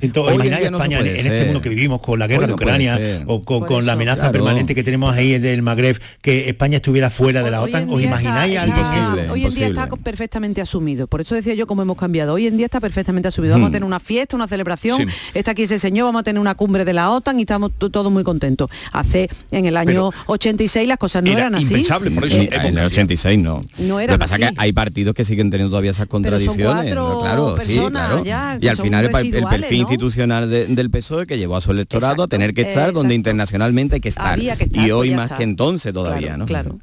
Entonces, 0.00 0.62
España 0.62 1.00
en 1.00 1.06
este 1.06 1.44
mundo 1.44 1.60
que 1.60 1.68
vivimos 1.68 2.00
con 2.00 2.18
la 2.18 2.26
guerra 2.26 2.46
de 2.46 2.52
Ucrania 2.52 3.22
o 3.26 3.42
con, 3.42 3.86
la 3.86 3.92
amenaza 3.92 4.30
permanente 4.30 4.74
que 4.74 4.82
tenemos 4.82 5.14
ahí 5.14 5.38
del 5.38 5.62
Magreb, 5.62 5.98
que 6.20 6.48
España 6.48 6.76
estuviera 6.76 7.10
fuera 7.10 7.42
de 7.42 7.50
la 7.50 7.62
OTAN? 7.62 7.88
¿Os 7.88 8.02
imagináis 8.02 8.58
algo 8.58 8.76
imposible, 8.76 9.30
Hoy 9.30 9.44
en 9.44 9.54
día 9.54 9.66
está 9.68 9.88
perfectamente 9.88 10.60
asumido. 10.60 11.06
Por 11.06 11.20
eso 11.20 11.34
decía 11.34 11.54
yo 11.54 11.66
cómo 11.66 11.82
hemos 11.82 11.96
cambiado. 11.96 12.34
Hoy 12.34 12.46
en 12.46 12.56
día 12.56 12.66
está 12.66 12.80
perfectamente 12.80 13.28
asumido. 13.28 13.54
Vamos 13.54 13.66
a 13.66 13.70
hmm. 13.70 13.72
tener 13.72 13.86
una 13.86 14.00
fiesta, 14.00 14.36
una 14.36 14.48
celebración. 14.48 15.08
Está 15.34 15.52
aquí 15.52 15.62
ese 15.62 15.78
señor, 15.78 16.06
vamos 16.06 16.20
a 16.20 16.22
tener 16.24 16.40
una 16.40 16.54
cumbre 16.54 16.84
de 16.84 16.94
la 16.94 17.10
OTAN 17.10 17.38
y 17.38 17.42
estamos 17.42 17.72
todos 17.78 18.10
muy 18.10 18.24
contentos. 18.24 18.70
Hace 18.92 19.28
en 19.50 19.66
el 19.66 19.76
año 19.76 20.10
86 20.26 20.88
las 20.88 20.98
cosas 20.98 21.22
no 21.22 21.30
eran 21.30 21.54
así. 21.54 21.74
Impensable, 21.74 22.10
por 22.10 22.24
eso. 22.24 22.40
en 22.40 22.78
el 22.78 22.84
86 22.84 23.38
no. 23.38 23.62
No 23.78 24.00
era 24.00 24.12
Lo 24.12 24.18
que 24.18 24.20
pasa 24.20 24.36
es 24.36 24.50
que 24.50 24.54
hay 24.56 24.72
partidos 24.72 25.14
que 25.14 25.24
siguen 25.24 25.50
teniendo 25.50 25.70
todavía 25.70 25.90
esas 25.90 26.06
contradicciones. 26.06 26.92
claro, 26.92 27.56
sí, 27.64 27.78
claro. 27.90 28.22
y 28.24 28.68
al 28.68 28.76
final 28.76 29.06
el, 29.06 29.44
perfil 29.44 29.77
institucional 29.78 30.48
del 30.50 30.90
PSOE 30.90 31.26
que 31.26 31.38
llevó 31.38 31.56
a 31.56 31.60
su 31.60 31.70
electorado 31.70 32.22
a 32.22 32.28
tener 32.28 32.54
que 32.54 32.62
estar 32.62 32.92
donde 32.92 33.14
internacionalmente 33.14 33.96
hay 33.96 34.00
que 34.00 34.08
estar. 34.08 34.38
y 34.38 34.90
hoy 34.90 35.08
pues 35.10 35.16
más 35.16 35.32
que 35.32 35.44
entonces 35.44 35.92
todavía, 35.92 36.36
¿no? 36.36 36.46
Claro. 36.46 36.78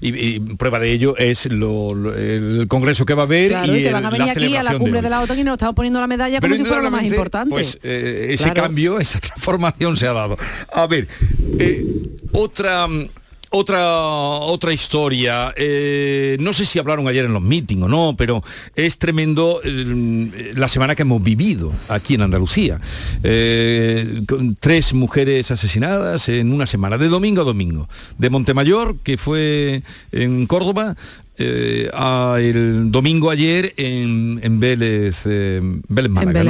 Y, 0.00 0.38
prueba 0.56 0.78
de 0.78 0.92
ello 0.92 1.16
es 1.16 1.46
el 1.46 2.66
congreso 2.68 3.04
que 3.04 3.14
va 3.14 3.22
a 3.22 3.26
haber 3.26 3.52
y, 3.66 3.82
que 3.82 3.92
van 3.92 4.06
a 4.06 4.10
venir 4.10 4.30
aquí 4.30 4.56
a 4.56 4.62
la 4.62 4.78
cumbre 4.78 5.02
de, 5.02 5.10
la 5.10 5.20
OTAN 5.20 5.38
y 5.38 5.44
nos 5.44 5.54
estamos 5.54 5.74
poniendo 5.74 6.00
la 6.00 6.06
medalla 6.06 6.40
como 6.40 6.54
si 6.54 6.64
fuera 6.64 6.82
lo 6.82 6.90
más 6.90 7.04
importante. 7.04 7.50
Pues 7.50 7.78
eh, 7.82 8.28
ese 8.30 8.52
cambio, 8.52 9.00
esa 9.00 9.18
transformación 9.20 9.96
se 9.96 10.06
ha 10.06 10.12
dado. 10.12 10.38
A 10.72 10.86
ver, 10.86 11.08
eh, 11.58 11.84
otra 12.32 12.88
otra, 13.50 13.98
otra 13.98 14.72
historia, 14.72 15.54
eh, 15.56 16.36
no 16.40 16.52
sé 16.52 16.64
si 16.64 16.78
hablaron 16.78 17.06
ayer 17.08 17.24
en 17.24 17.32
los 17.32 17.42
meetings 17.42 17.84
o 17.84 17.88
no, 17.88 18.14
pero 18.16 18.42
es 18.74 18.98
tremendo 18.98 19.60
eh, 19.64 20.52
la 20.56 20.68
semana 20.68 20.94
que 20.94 21.02
hemos 21.02 21.22
vivido 21.22 21.72
aquí 21.88 22.14
en 22.14 22.22
Andalucía. 22.22 22.80
Eh, 23.22 24.22
con 24.26 24.56
tres 24.56 24.94
mujeres 24.94 25.50
asesinadas 25.50 26.28
en 26.28 26.52
una 26.52 26.66
semana, 26.66 26.98
de 26.98 27.08
domingo 27.08 27.42
a 27.42 27.44
domingo. 27.44 27.88
De 28.18 28.30
Montemayor, 28.30 28.96
que 29.02 29.16
fue 29.16 29.82
en 30.12 30.46
Córdoba, 30.46 30.96
el 31.38 32.90
domingo 32.90 33.30
ayer 33.30 33.74
en, 33.76 34.40
en 34.42 34.58
Vélez, 34.58 35.24
Vélez 35.26 36.10
Málaga. 36.10 36.42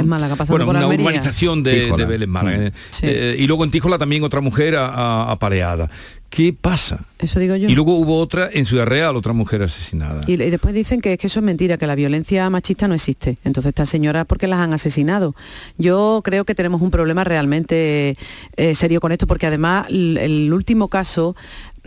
bueno, 0.47 0.69
una 0.69 0.87
urbanización 0.87 1.61
de, 1.61 1.91
Vélez 2.07 2.29
Málaga. 2.29 2.71
Mm. 3.01 3.05
y 3.37 3.47
luego 3.47 3.65
en 3.65 3.71
Tíjola 3.71 3.97
también 3.97 4.23
otra 4.23 4.41
mujer 4.41 4.75
apareada. 4.77 5.89
¿Qué 6.29 6.53
pasa? 6.53 7.05
Eso 7.19 7.39
digo 7.39 7.55
yo. 7.55 7.69
Y 7.69 7.75
luego 7.75 7.95
hubo 7.95 8.19
otra 8.19 8.49
en 8.51 8.65
Ciudad 8.65 8.85
Real, 8.85 9.15
otra 9.15 9.33
mujer 9.33 9.63
asesinada. 9.63 10.21
Y, 10.27 10.35
después 10.35 10.73
dicen 10.73 10.99
que 10.99 11.13
es 11.13 11.19
que 11.19 11.27
eso 11.27 11.39
es 11.39 11.45
mentira, 11.45 11.77
que 11.77 11.87
la 11.87 11.95
violencia 11.95 12.49
machista 12.49 12.87
no 12.87 12.95
existe. 12.95 13.37
Entonces 13.43 13.69
estas 13.69 13.89
señoras, 13.89 14.25
¿por 14.25 14.37
qué 14.37 14.47
las 14.47 14.59
han 14.59 14.73
asesinado? 14.73 15.35
Yo 15.77 16.21
creo 16.23 16.43
que 16.43 16.53
tenemos 16.53 16.81
un 16.81 16.91
problema 16.91 17.23
realmente 17.23 18.17
eh, 18.57 18.75
serio 18.75 18.99
con 18.99 19.11
esto, 19.11 19.25
porque 19.25 19.47
además 19.47 19.87
el 19.89 20.51
último 20.53 20.89
caso 20.89 21.35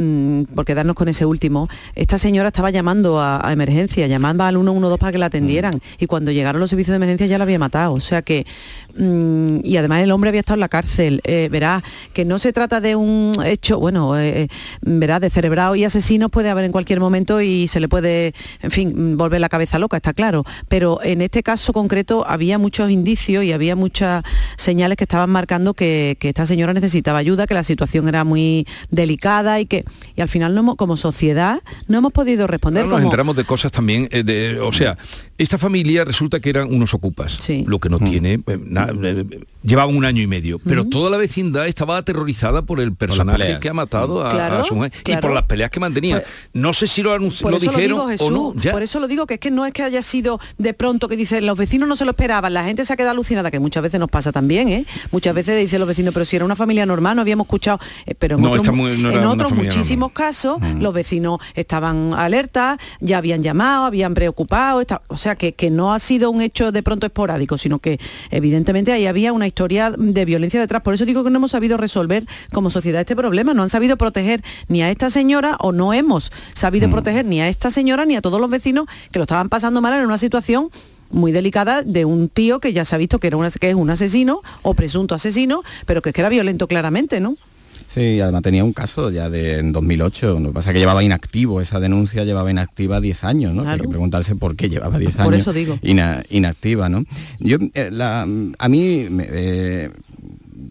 Mm, 0.00 0.44
por 0.54 0.64
quedarnos 0.64 0.96
con 0.96 1.08
ese 1.08 1.26
último, 1.26 1.68
esta 1.94 2.16
señora 2.16 2.48
estaba 2.48 2.70
llamando 2.70 3.20
a, 3.20 3.52
emergencia, 3.52 4.06
llamando 4.06 4.44
al 4.44 4.54
112 4.54 4.96
para 4.98 5.12
que 5.12 5.18
la 5.18 5.26
atendieran 5.26 5.74
mm. 5.74 5.80
y 5.98 6.06
cuando 6.06 6.30
llegaron 6.30 6.58
los 6.58 6.70
servicios 6.70 6.92
de 6.92 6.96
emergencia 6.96 7.26
ya 7.26 7.36
la 7.36 7.44
había 7.44 7.58
matado. 7.58 7.92
O 7.92 8.00
sea 8.00 8.22
que, 8.22 8.46
mm, 8.96 9.58
y 9.62 9.76
además 9.76 10.02
el 10.02 10.10
hombre 10.12 10.28
había 10.28 10.40
estado 10.40 10.54
en 10.54 10.60
la 10.60 10.70
cárcel. 10.70 11.20
Eh, 11.24 11.50
verá 11.52 11.82
que 12.14 12.24
no 12.24 12.38
se 12.38 12.54
trata 12.54 12.80
de 12.80 12.96
un 12.96 13.34
hecho, 13.44 13.78
bueno, 13.78 14.18
eh, 14.18 14.44
eh, 14.44 14.48
verá, 14.80 15.20
de 15.20 15.28
cerebrado 15.28 15.76
y 15.76 15.84
asesinos 15.84 16.30
puede 16.30 16.48
haber 16.48 16.64
en 16.64 16.72
cualquier 16.72 16.98
momento 16.98 17.42
y 17.42 17.68
se 17.68 17.78
le 17.78 17.88
puede, 17.88 18.32
en 18.62 18.70
fin, 18.70 19.18
volver 19.18 19.42
la 19.42 19.50
cabeza 19.50 19.78
loca, 19.78 19.98
está 19.98 20.14
claro. 20.14 20.46
Pero 20.68 21.00
en 21.02 21.20
este 21.20 21.42
caso 21.42 21.74
concreto 21.74 22.24
había 22.26 22.56
muchos 22.56 22.90
indicios 22.90 23.44
y 23.44 23.52
había 23.52 23.76
muchas 23.76 24.24
señales 24.56 24.96
que 24.96 25.04
estaban 25.04 25.28
marcando 25.28 25.74
que, 25.74 26.16
que 26.18 26.30
esta 26.30 26.46
señora 26.46 26.72
necesitaba 26.72 27.18
ayuda, 27.18 27.46
que 27.46 27.52
la 27.54 27.64
situación 27.64 28.08
era 28.08 28.24
muy 28.24 28.66
delicada 28.90 29.60
y 29.60 29.66
que 29.66 29.84
y 30.16 30.20
al 30.20 30.28
final 30.28 30.54
no 30.54 30.74
como 30.76 30.96
sociedad 30.96 31.60
no 31.88 31.98
hemos 31.98 32.12
podido 32.12 32.46
responder. 32.46 32.86
nos 32.86 33.02
enteramos 33.02 33.36
de 33.36 33.44
cosas 33.44 33.72
también, 33.72 34.08
eh, 34.10 34.58
o 34.62 34.72
sea, 34.72 34.96
esta 35.38 35.58
familia 35.58 36.04
resulta 36.04 36.40
que 36.40 36.50
eran 36.50 36.72
unos 36.72 36.94
ocupas, 36.94 37.48
lo 37.66 37.78
que 37.78 37.88
no 37.88 37.98
mm. 37.98 38.04
tiene, 38.04 38.34
eh, 38.34 38.42
eh, 38.46 39.40
llevaban 39.62 39.96
un 39.96 40.04
año 40.04 40.22
y 40.22 40.26
medio, 40.26 40.58
pero 40.58 40.84
toda 40.84 41.10
la 41.10 41.16
vecindad 41.16 41.66
estaba 41.66 41.96
aterrorizada 41.96 42.62
por 42.62 42.80
el 42.80 42.94
personaje 42.94 43.58
que 43.60 43.68
ha 43.68 43.74
matado 43.74 44.24
a, 44.24 44.64
su 44.64 44.74
mujer 44.74 44.92
y 45.06 45.16
por 45.16 45.32
las 45.32 45.46
peleas 45.46 45.70
que 45.70 45.80
mantenía. 45.80 46.20
Pues, 46.20 46.28
no 46.52 46.72
sé 46.72 46.86
si 46.86 47.02
lo, 47.02 47.16
lo 47.18 47.58
dijeron 47.58 48.16
o 48.18 48.30
no. 48.30 48.54
Por 48.70 48.82
eso 48.82 49.00
lo 49.00 49.08
digo, 49.08 49.26
que 49.26 49.34
es 49.34 49.40
que 49.40 49.50
no 49.50 49.66
es 49.66 49.72
que 49.72 49.82
haya 49.82 50.02
sido 50.02 50.40
de 50.58 50.74
pronto 50.74 51.08
que 51.08 51.16
dicen 51.16 51.46
los 51.46 51.58
vecinos 51.58 51.88
no 51.88 51.96
se 51.96 52.04
lo 52.04 52.12
esperaban, 52.12 52.52
la 52.52 52.64
gente 52.64 52.84
se 52.84 52.92
ha 52.92 52.96
quedado 52.96 53.12
alucinada, 53.12 53.50
que 53.50 53.60
muchas 53.60 53.82
veces 53.82 54.00
nos 54.00 54.10
pasa 54.10 54.32
también, 54.32 54.68
¿eh? 54.68 54.86
Muchas 55.10 55.34
veces 55.34 55.58
dicen 55.58 55.80
los 55.80 55.88
vecinos, 55.88 56.12
pero 56.12 56.24
si 56.24 56.36
era 56.36 56.44
una 56.44 56.56
familia 56.56 56.86
normal, 56.86 57.16
no 57.16 57.22
habíamos 57.22 57.46
escuchado, 57.46 57.80
pero 58.18 58.38
en, 58.38 58.44
otros, 59.24 59.52
muchísimos 59.80 60.12
casos, 60.12 60.60
mm. 60.60 60.82
los 60.82 60.92
vecinos 60.92 61.40
estaban 61.54 62.12
alertas, 62.12 62.78
ya 63.00 63.18
habían 63.18 63.42
llamado, 63.42 63.84
habían 63.84 64.12
preocupado, 64.12 64.82
o 65.08 65.16
sea 65.16 65.36
que, 65.36 65.54
que 65.54 65.70
no 65.70 65.94
ha 65.94 65.98
sido 65.98 66.30
un 66.30 66.42
hecho 66.42 66.70
de 66.70 66.82
pronto 66.82 67.06
esporádico, 67.06 67.56
sino 67.56 67.78
que 67.78 67.98
evidentemente 68.30 68.92
ahí 68.92 69.06
había 69.06 69.32
una 69.32 69.46
historia 69.46 69.90
de 69.90 70.24
violencia 70.24 70.60
detrás. 70.60 70.82
Por 70.82 70.94
eso 70.94 71.06
digo 71.06 71.24
que 71.24 71.30
no 71.30 71.38
hemos 71.38 71.52
sabido 71.52 71.78
resolver 71.78 72.26
como 72.52 72.68
sociedad 72.68 73.00
este 73.00 73.16
problema, 73.16 73.54
no 73.54 73.62
han 73.62 73.70
sabido 73.70 73.96
proteger 73.96 74.42
ni 74.68 74.82
a 74.82 74.90
esta 74.90 75.08
señora 75.08 75.56
o 75.60 75.72
no 75.72 75.94
hemos 75.94 76.30
sabido 76.52 76.88
mm. 76.88 76.90
proteger 76.90 77.24
ni 77.24 77.40
a 77.40 77.48
esta 77.48 77.70
señora 77.70 78.04
ni 78.04 78.16
a 78.16 78.20
todos 78.20 78.40
los 78.40 78.50
vecinos 78.50 78.86
que 79.10 79.18
lo 79.18 79.24
estaban 79.24 79.48
pasando 79.48 79.80
mal 79.80 79.94
en 79.94 80.04
una 80.04 80.18
situación 80.18 80.70
muy 81.10 81.32
delicada 81.32 81.82
de 81.82 82.04
un 82.04 82.28
tío 82.28 82.60
que 82.60 82.72
ya 82.72 82.84
se 82.84 82.94
ha 82.94 82.98
visto 82.98 83.18
que, 83.18 83.28
era 83.28 83.38
que 83.58 83.70
es 83.70 83.74
un 83.74 83.90
asesino 83.90 84.42
o 84.62 84.74
presunto 84.74 85.14
asesino, 85.14 85.62
pero 85.86 86.02
que, 86.02 86.12
que 86.12 86.20
era 86.20 86.28
violento 86.28 86.68
claramente, 86.68 87.20
¿no? 87.20 87.36
Sí, 87.92 88.20
además 88.20 88.42
tenía 88.42 88.62
un 88.62 88.72
caso 88.72 89.10
ya 89.10 89.28
de 89.28 89.58
en 89.58 89.72
2008, 89.72 90.38
lo 90.38 90.50
que 90.50 90.54
pasa 90.54 90.70
es 90.70 90.74
que 90.74 90.78
llevaba 90.78 91.02
inactivo, 91.02 91.60
esa 91.60 91.80
denuncia 91.80 92.22
llevaba 92.22 92.48
inactiva 92.48 93.00
10 93.00 93.24
años, 93.24 93.52
¿no? 93.52 93.68
Hay 93.68 93.80
que 93.80 93.88
preguntarse 93.88 94.36
por 94.36 94.54
qué 94.54 94.68
llevaba 94.68 94.96
10 94.96 95.16
años 95.16 95.24
por 95.24 95.34
eso 95.34 95.52
digo. 95.52 95.76
inactiva, 95.82 96.88
¿no? 96.88 97.04
Yo, 97.40 97.56
eh, 97.74 97.90
a 98.00 98.68
mí, 98.68 99.08
eh, 99.18 99.90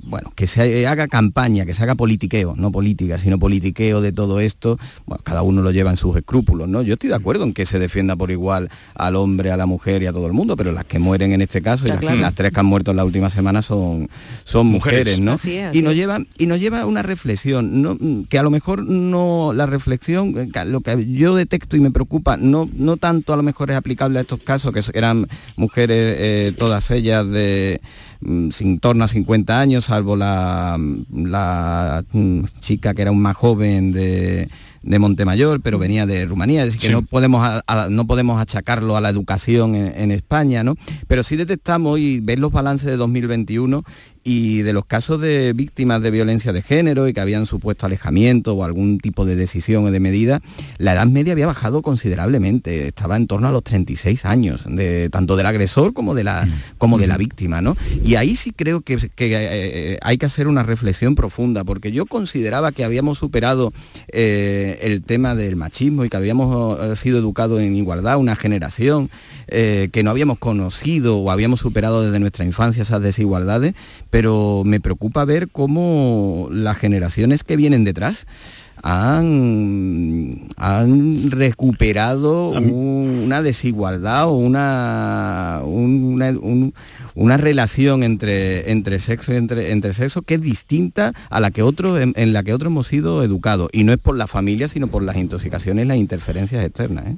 bueno, 0.09 0.31
que 0.35 0.47
se 0.47 0.87
haga 0.87 1.07
campaña, 1.07 1.65
que 1.65 1.73
se 1.73 1.83
haga 1.83 1.95
politiqueo, 1.95 2.55
no 2.57 2.71
política, 2.71 3.17
sino 3.17 3.37
politiqueo 3.37 4.01
de 4.01 4.11
todo 4.11 4.39
esto, 4.39 4.77
bueno, 5.05 5.23
cada 5.23 5.43
uno 5.43 5.61
lo 5.61 5.71
lleva 5.71 5.91
en 5.91 5.97
sus 5.97 6.17
escrúpulos, 6.17 6.67
¿no? 6.67 6.81
Yo 6.81 6.93
estoy 6.93 7.09
de 7.09 7.15
acuerdo 7.15 7.43
en 7.43 7.53
que 7.53 7.65
se 7.65 7.79
defienda 7.79 8.15
por 8.15 8.31
igual 8.31 8.69
al 8.95 9.15
hombre, 9.15 9.51
a 9.51 9.57
la 9.57 9.65
mujer 9.65 10.01
y 10.03 10.07
a 10.07 10.13
todo 10.13 10.25
el 10.25 10.33
mundo, 10.33 10.57
pero 10.57 10.71
las 10.71 10.85
que 10.85 10.99
mueren 10.99 11.31
en 11.31 11.41
este 11.41 11.61
caso, 11.61 11.85
y 11.87 11.89
las, 11.89 12.33
tres 12.33 12.51
que 12.51 12.59
han 12.59 12.65
muerto 12.65 12.91
en 12.91 12.97
la 12.97 13.05
última 13.05 13.29
semana 13.29 13.61
son, 13.61 14.09
son 14.43 14.67
mujeres, 14.67 15.19
¿no? 15.19 15.35
y 15.73 15.81
nos 15.81 15.95
lleva, 15.95 16.19
y 16.37 16.45
nos 16.47 16.59
lleva 16.59 16.81
a 16.81 16.85
una 16.85 17.03
reflexión, 17.03 18.25
que 18.29 18.39
a 18.39 18.43
lo 18.43 18.49
mejor 18.49 18.83
no, 18.83 19.53
la 19.53 19.65
reflexión, 19.65 20.35
eh, 20.37 20.65
lo 20.65 20.81
que 20.81 21.05
yo 21.13 21.35
detecto 21.35 21.77
y 21.77 21.79
me 21.79 21.91
preocupa, 21.91 22.37
no, 22.37 22.69
no 22.73 22.97
tanto 22.97 23.33
a 23.33 23.37
lo 23.37 23.43
mejor 23.43 23.69
es 23.71 23.77
aplicable 23.77 24.19
a 24.19 24.21
estos 24.21 24.41
casos, 24.41 24.73
que 24.73 24.81
eran 24.97 25.27
mujeres 25.55 26.15
eh, 26.17 26.53
todas 26.57 26.89
ellas 26.91 27.27
de 27.29 27.81
sin 28.21 28.79
torno 28.79 29.05
a 29.05 29.07
50 29.07 29.59
años, 29.59 29.85
salvo 29.85 30.15
la, 30.15 30.77
la 31.11 32.03
mm, 32.11 32.43
chica 32.59 32.93
que 32.93 33.01
era 33.01 33.11
un 33.11 33.21
más 33.21 33.37
joven 33.37 33.93
de, 33.93 34.49
de 34.81 34.99
Montemayor, 34.99 35.61
pero 35.61 35.79
venía 35.79 36.05
de 36.05 36.25
Rumanía, 36.25 36.63
es 36.63 36.73
decir, 36.73 36.81
que 36.81 36.89
no, 36.89 37.01
podemos 37.01 37.63
no 37.89 38.07
podemos 38.07 38.41
achacarlo 38.41 38.97
a 38.97 39.01
la 39.01 39.09
educación 39.09 39.75
en, 39.75 39.93
en, 39.95 40.11
España, 40.11 40.63
¿no? 40.63 40.75
Pero 41.07 41.23
sí 41.23 41.37
detectamos 41.37 41.99
y 41.99 42.19
ves 42.19 42.39
los 42.39 42.51
balances 42.51 42.87
de 42.87 42.97
2021 42.97 43.83
y 44.29 44.61
de 44.61 44.73
los 44.73 44.85
casos 44.85 45.19
de 45.19 45.53
víctimas 45.53 46.03
de 46.03 46.11
violencia 46.11 46.53
de 46.53 46.61
género 46.61 47.07
y 47.07 47.13
que 47.13 47.19
habían 47.19 47.47
supuesto 47.47 47.87
alejamiento 47.87 48.53
o 48.53 48.63
algún 48.63 48.99
tipo 48.99 49.25
de 49.25 49.35
decisión 49.35 49.85
o 49.85 49.91
de 49.91 49.99
medida, 49.99 50.39
la 50.77 50.93
edad 50.93 51.07
media 51.07 51.33
había 51.33 51.47
bajado 51.47 51.81
considerablemente, 51.81 52.87
estaba 52.87 53.15
en 53.15 53.25
torno 53.25 53.47
a 53.47 53.51
los 53.51 53.63
36 53.63 54.25
años, 54.25 54.65
de, 54.67 55.09
tanto 55.09 55.35
del 55.35 55.47
agresor 55.47 55.93
como 55.93 56.13
de 56.13 56.23
la, 56.23 56.47
como 56.77 56.99
de 56.99 57.07
la 57.07 57.17
víctima. 57.17 57.61
¿no? 57.61 57.75
Y 58.05 58.15
ahí 58.15 58.35
sí 58.35 58.51
creo 58.51 58.81
que, 58.81 58.97
eh, 59.17 59.97
hay 60.03 60.17
que 60.19 60.27
hacer 60.27 60.47
una 60.47 60.61
reflexión 60.61 61.15
profunda, 61.15 61.63
porque 61.63 61.91
yo 61.91 62.05
consideraba 62.05 62.71
que 62.71 62.83
habíamos 62.83 63.17
superado 63.17 63.73
eh, 64.09 64.77
el 64.83 65.01
tema 65.01 65.33
del 65.33 65.55
machismo 65.55 66.05
y 66.05 66.09
que 66.09 66.17
habíamos 66.17 66.79
eh, 66.79 66.95
sido 66.97 67.17
educados 67.17 67.61
en 67.61 67.75
igualdad, 67.75 68.17
una 68.17 68.35
generación 68.35 69.09
que 69.49 70.01
no 70.03 70.11
habíamos 70.11 70.37
conocido 70.37 71.17
o 71.17 71.31
habíamos 71.31 71.59
superado 71.59 72.03
desde 72.03 72.19
nuestra 72.19 72.45
infancia 72.45 72.83
esas 72.83 73.01
desigualdades, 73.01 73.73
pero 74.11 74.18
me 74.65 74.79
preocupa 74.79 75.25
ver 75.25 75.49
cómo 75.49 76.47
las 76.51 76.77
generaciones 76.77 77.43
que 77.43 77.55
vienen 77.55 77.83
detrás 77.83 78.25
han, 78.83 80.47
han 80.57 81.31
recuperado 81.31 82.49
una 82.51 83.41
desigualdad 83.41 84.27
o 84.27 84.33
una, 84.33 85.61
una, 87.15 87.37
relación 87.37 88.03
entre, 88.03 88.71
entre 88.71 88.99
sexo 88.99 89.33
y 89.33 89.37
entre, 89.37 89.71
entre 89.71 89.93
sexo 89.93 90.21
que 90.21 90.35
es 90.35 90.41
distinta 90.41 91.13
a 91.29 91.39
la 91.39 91.51
que 91.51 91.61
otros, 91.61 91.99
en, 92.01 92.33
la 92.33 92.43
que 92.43 92.53
otros 92.53 92.71
hemos 92.71 92.87
sido 92.87 93.23
educados. 93.23 93.69
Y 93.73 93.83
no 93.83 93.93
es 93.93 93.99
por 93.99 94.15
la 94.15 94.27
familia, 94.27 94.67
sino 94.67 94.87
por 94.87 95.03
las 95.03 95.17
intoxicaciones 95.17 95.85
y 95.85 95.87
las 95.87 95.97
interferencias 95.97 96.63
externas. 96.63 97.07
¿eh? 97.07 97.17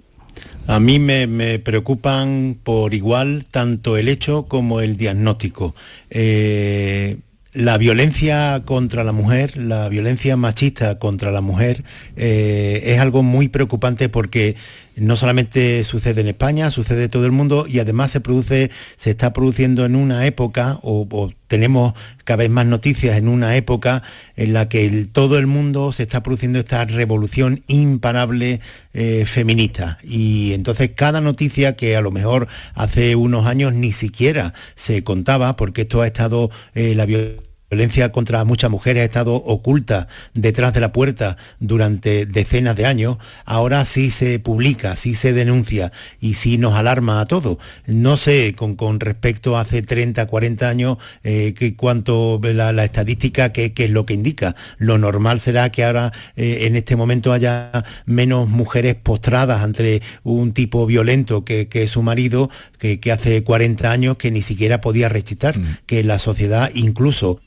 A 0.68 0.80
mí 0.80 1.00
me, 1.00 1.60
preocupan 1.60 2.58
por 2.64 2.94
igual 2.94 3.46
tanto 3.50 3.98
el 3.98 4.08
hecho 4.08 4.44
como 4.44 4.82
el 4.82 4.98
diagnóstico. 4.98 5.76
Eh, 6.10 7.18
la 7.54 7.78
violencia 7.78 8.62
contra 8.64 9.04
la 9.04 9.12
mujer, 9.12 9.58
la 9.58 9.90
violencia 9.90 10.38
machista 10.38 11.00
contra 11.00 11.32
la 11.32 11.42
mujer 11.42 11.84
eh, 12.16 12.82
es 12.86 13.00
algo 13.00 13.24
muy 13.24 13.50
preocupante 13.50 14.08
porque 14.08 14.56
no 14.96 15.16
solamente 15.16 15.84
sucede 15.84 16.22
en 16.22 16.28
España, 16.28 16.72
sucede 16.72 17.06
en 17.06 17.10
todo 17.10 17.26
el 17.26 17.32
mundo 17.32 17.66
y 17.68 17.80
además 17.80 18.12
se 18.12 18.20
produce, 18.20 18.72
se 18.98 19.12
está 19.12 19.34
produciendo 19.34 19.86
en 19.86 19.96
una 19.96 20.26
época, 20.26 20.80
o, 20.84 21.32
tenemos 21.48 21.94
cada 22.24 22.38
vez 22.38 22.50
más 22.50 22.66
noticias 22.66 23.18
en 23.18 23.28
una 23.28 23.58
época 23.58 24.04
en 24.38 24.54
la 24.54 24.70
que 24.70 25.06
todo 25.12 25.38
el 25.38 25.48
mundo 25.48 25.92
se 25.92 26.04
está 26.04 26.24
produciendo 26.24 26.60
esta 26.60 26.86
revolución 26.86 27.64
imparable 27.68 28.62
eh, 28.94 29.26
feminista. 29.26 29.98
Y 30.02 30.54
entonces 30.54 30.92
cada 30.96 31.20
noticia 31.20 31.76
que 31.76 31.98
a 31.98 32.02
lo 32.02 32.12
mejor 32.12 32.48
hace 32.74 33.18
unos 33.18 33.48
años 33.48 33.74
ni 33.74 33.92
siquiera 33.92 34.54
se 34.76 35.04
contaba, 35.04 35.58
porque 35.58 35.82
esto 35.82 36.02
ha 36.02 36.08
estado 36.08 36.50
eh, 36.74 36.96
la 36.96 37.06
violencia 37.06 37.51
violencia 37.72 38.12
contra 38.12 38.44
muchas 38.44 38.70
mujeres 38.70 39.02
ha 39.02 39.06
estado 39.06 39.34
oculta 39.34 40.10
detrás 40.34 40.74
de 40.74 40.82
la 40.82 40.92
puerta 40.92 41.38
durante 41.62 42.26
decenas 42.26 42.76
de 42.76 42.86
años, 42.86 43.18
ahora 43.46 43.86
sí 43.86 44.12
se 44.12 44.40
publica, 44.40 44.98
sí 44.98 45.16
se 45.16 45.32
denuncia 45.32 45.94
y 46.20 46.34
sí 46.34 46.58
nos 46.58 46.74
alarma 46.74 47.22
a 47.22 47.26
todos. 47.28 47.60
No 47.86 48.18
sé 48.18 48.56
con, 48.58 48.76
con 48.76 49.00
respecto 49.00 49.56
a 49.56 49.62
hace 49.62 49.82
30, 49.82 50.26
40 50.26 50.68
años 50.68 50.98
eh, 51.24 51.54
que 51.54 51.78
cuánto 51.78 52.42
la, 52.44 52.84
estadística 52.84 53.54
que, 53.54 53.72
es 53.74 53.90
lo 53.90 54.06
que 54.06 54.16
indica. 54.16 54.54
Lo 54.78 54.98
normal 54.98 55.40
será 55.40 55.72
que 55.72 55.86
ahora 55.86 56.12
eh, 56.36 56.66
en 56.68 56.76
este 56.76 56.98
momento 56.98 57.32
haya 57.32 57.86
menos 58.06 58.50
mujeres 58.50 58.96
postradas 58.96 59.62
ante 59.64 60.02
un 60.24 60.52
tipo 60.52 60.86
violento 60.86 61.46
que, 61.46 61.70
es 61.72 61.92
su 61.92 62.04
marido 62.04 62.50
que, 62.80 63.00
hace 63.14 63.46
40 63.46 63.90
años 63.90 64.18
que 64.18 64.30
ni 64.30 64.42
siquiera 64.42 64.82
podía 64.82 65.08
recitar, 65.08 65.58
mm. 65.58 65.78
que 65.86 66.04
la 66.04 66.20
sociedad 66.20 66.70
incluso 66.74 67.40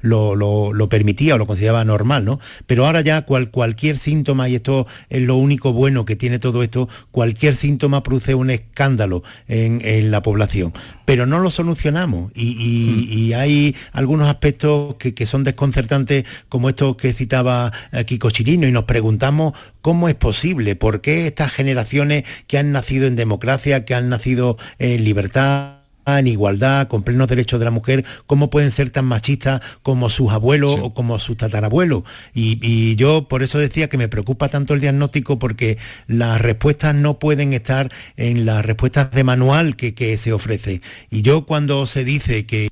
lo, 0.00 0.88
permitía 0.88 1.34
o 1.34 1.38
lo 1.38 1.46
consideraba 1.46 1.84
normal, 1.84 2.24
¿no? 2.24 2.40
Pero 2.66 2.86
ahora 2.86 3.00
ya 3.00 3.22
cualquier 3.22 3.98
síntoma, 3.98 4.48
y 4.48 4.56
esto 4.56 4.86
es 5.08 5.22
lo 5.22 5.36
único 5.36 5.72
bueno 5.72 6.04
que 6.04 6.16
tiene 6.16 6.38
todo 6.38 6.62
esto, 6.62 6.88
cualquier 7.10 7.56
síntoma 7.56 8.02
produce 8.02 8.34
un 8.34 8.50
escándalo 8.50 9.22
en, 9.48 10.10
la 10.10 10.22
población. 10.22 10.72
Pero 11.04 11.26
no 11.26 11.38
lo 11.38 11.50
solucionamos 11.50 12.32
y, 12.34 13.32
mm. 13.32 13.38
hay 13.38 13.76
algunos 13.92 14.28
aspectos 14.28 14.96
que, 14.96 15.26
son 15.26 15.44
desconcertantes, 15.44 16.24
como 16.48 16.68
estos 16.68 16.96
que 16.96 17.12
citaba 17.12 17.72
Kiko 18.06 18.30
Chirino, 18.30 18.66
y 18.66 18.72
nos 18.72 18.84
preguntamos 18.84 19.54
cómo 19.80 20.08
es 20.08 20.14
posible, 20.14 20.76
por 20.76 21.00
qué 21.00 21.26
estas 21.26 21.52
generaciones 21.52 22.24
que 22.46 22.58
han 22.58 22.72
nacido 22.72 23.06
en 23.06 23.16
democracia, 23.16 23.84
que 23.84 23.94
han 23.94 24.08
nacido 24.08 24.56
en 24.78 25.04
libertad, 25.04 25.81
en 26.06 26.26
igualdad, 26.26 26.88
con 26.88 27.02
plenos 27.02 27.28
derechos 27.28 27.58
de 27.58 27.64
la 27.64 27.70
mujer, 27.70 28.04
cómo 28.26 28.50
pueden 28.50 28.70
ser 28.70 28.90
tan 28.90 29.04
machistas 29.04 29.60
como 29.82 30.10
sus 30.10 30.32
abuelos 30.32 30.76
o 30.80 30.94
como 30.94 31.18
sus 31.18 31.36
tatarabuelos. 31.36 32.02
Y, 32.34 32.96
yo 32.96 33.28
por 33.28 33.42
eso 33.42 33.58
decía 33.58 33.88
que 33.88 33.96
me 33.96 34.08
preocupa 34.08 34.48
tanto 34.48 34.74
el 34.74 34.80
diagnóstico 34.80 35.38
porque 35.38 35.78
las 36.06 36.40
respuestas 36.40 36.94
no 36.94 37.18
pueden 37.18 37.52
estar 37.52 37.90
en 38.16 38.44
las 38.44 38.64
respuestas 38.64 39.10
de 39.10 39.24
manual 39.24 39.76
que, 39.76 39.92
se 40.18 40.32
ofrece. 40.32 40.82
Y 41.10 41.22
yo 41.22 41.46
cuando 41.46 41.86
se 41.86 42.04
dice 42.04 42.44
que 42.44 42.68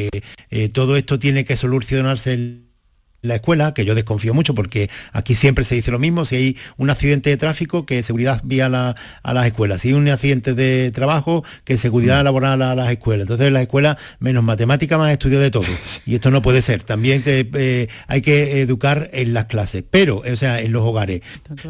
eh, 0.51 0.69
todo 0.69 0.97
esto 0.97 1.19
tiene 1.19 1.45
que 1.45 1.57
solucionarse 1.57 2.70
la 3.23 3.37
escuela, 3.37 3.75
que 3.75 3.85
yo 3.85 3.95
desconfío 3.95 4.35
mucho 4.35 4.55
porque 4.55 4.91
aquí 5.13 5.35
siempre 5.35 5.65
se 5.65 5.75
dice 5.75 5.91
lo 5.91 5.99
mismo, 5.99 6.25
si 6.25 6.37
hay 6.37 6.57
un 6.77 6.91
accidente 6.91 7.31
de 7.31 7.37
tráfico, 7.37 7.87
que 7.87 8.03
seguridad 8.03 8.41
vía 8.45 8.67
a 8.67 9.35
las 9.35 9.47
escuelas, 9.47 9.83
si 9.83 9.89
hay 9.89 9.95
un 9.95 10.09
accidente 10.09 10.55
de 10.55 10.91
trabajo, 10.91 11.45
que 11.65 11.77
seguridad 11.77 12.21
mm. 12.21 12.25
laboral 12.25 12.63
a 12.63 12.75
las 12.75 12.91
escuelas. 12.91 13.23
Entonces 13.23 13.53
la 13.53 13.63
escuela, 13.63 13.99
menos 14.19 14.45
matemática, 14.45 14.99
más 14.99 15.13
estudio 15.13 15.41
de 15.41 15.51
todo. 15.51 15.67
Y 16.07 16.15
esto 16.15 16.31
no 16.31 16.43
puede 16.43 16.63
ser. 16.63 16.83
También 16.83 17.23
eh, 17.27 17.89
hay 18.07 18.21
que 18.23 18.63
educar 18.63 19.11
en 19.13 19.35
las 19.35 19.45
clases, 19.45 19.85
pero, 19.89 20.23
o 20.31 20.37
sea, 20.37 20.61
en 20.61 20.73
los 20.73 20.83
hogares. 20.83 21.21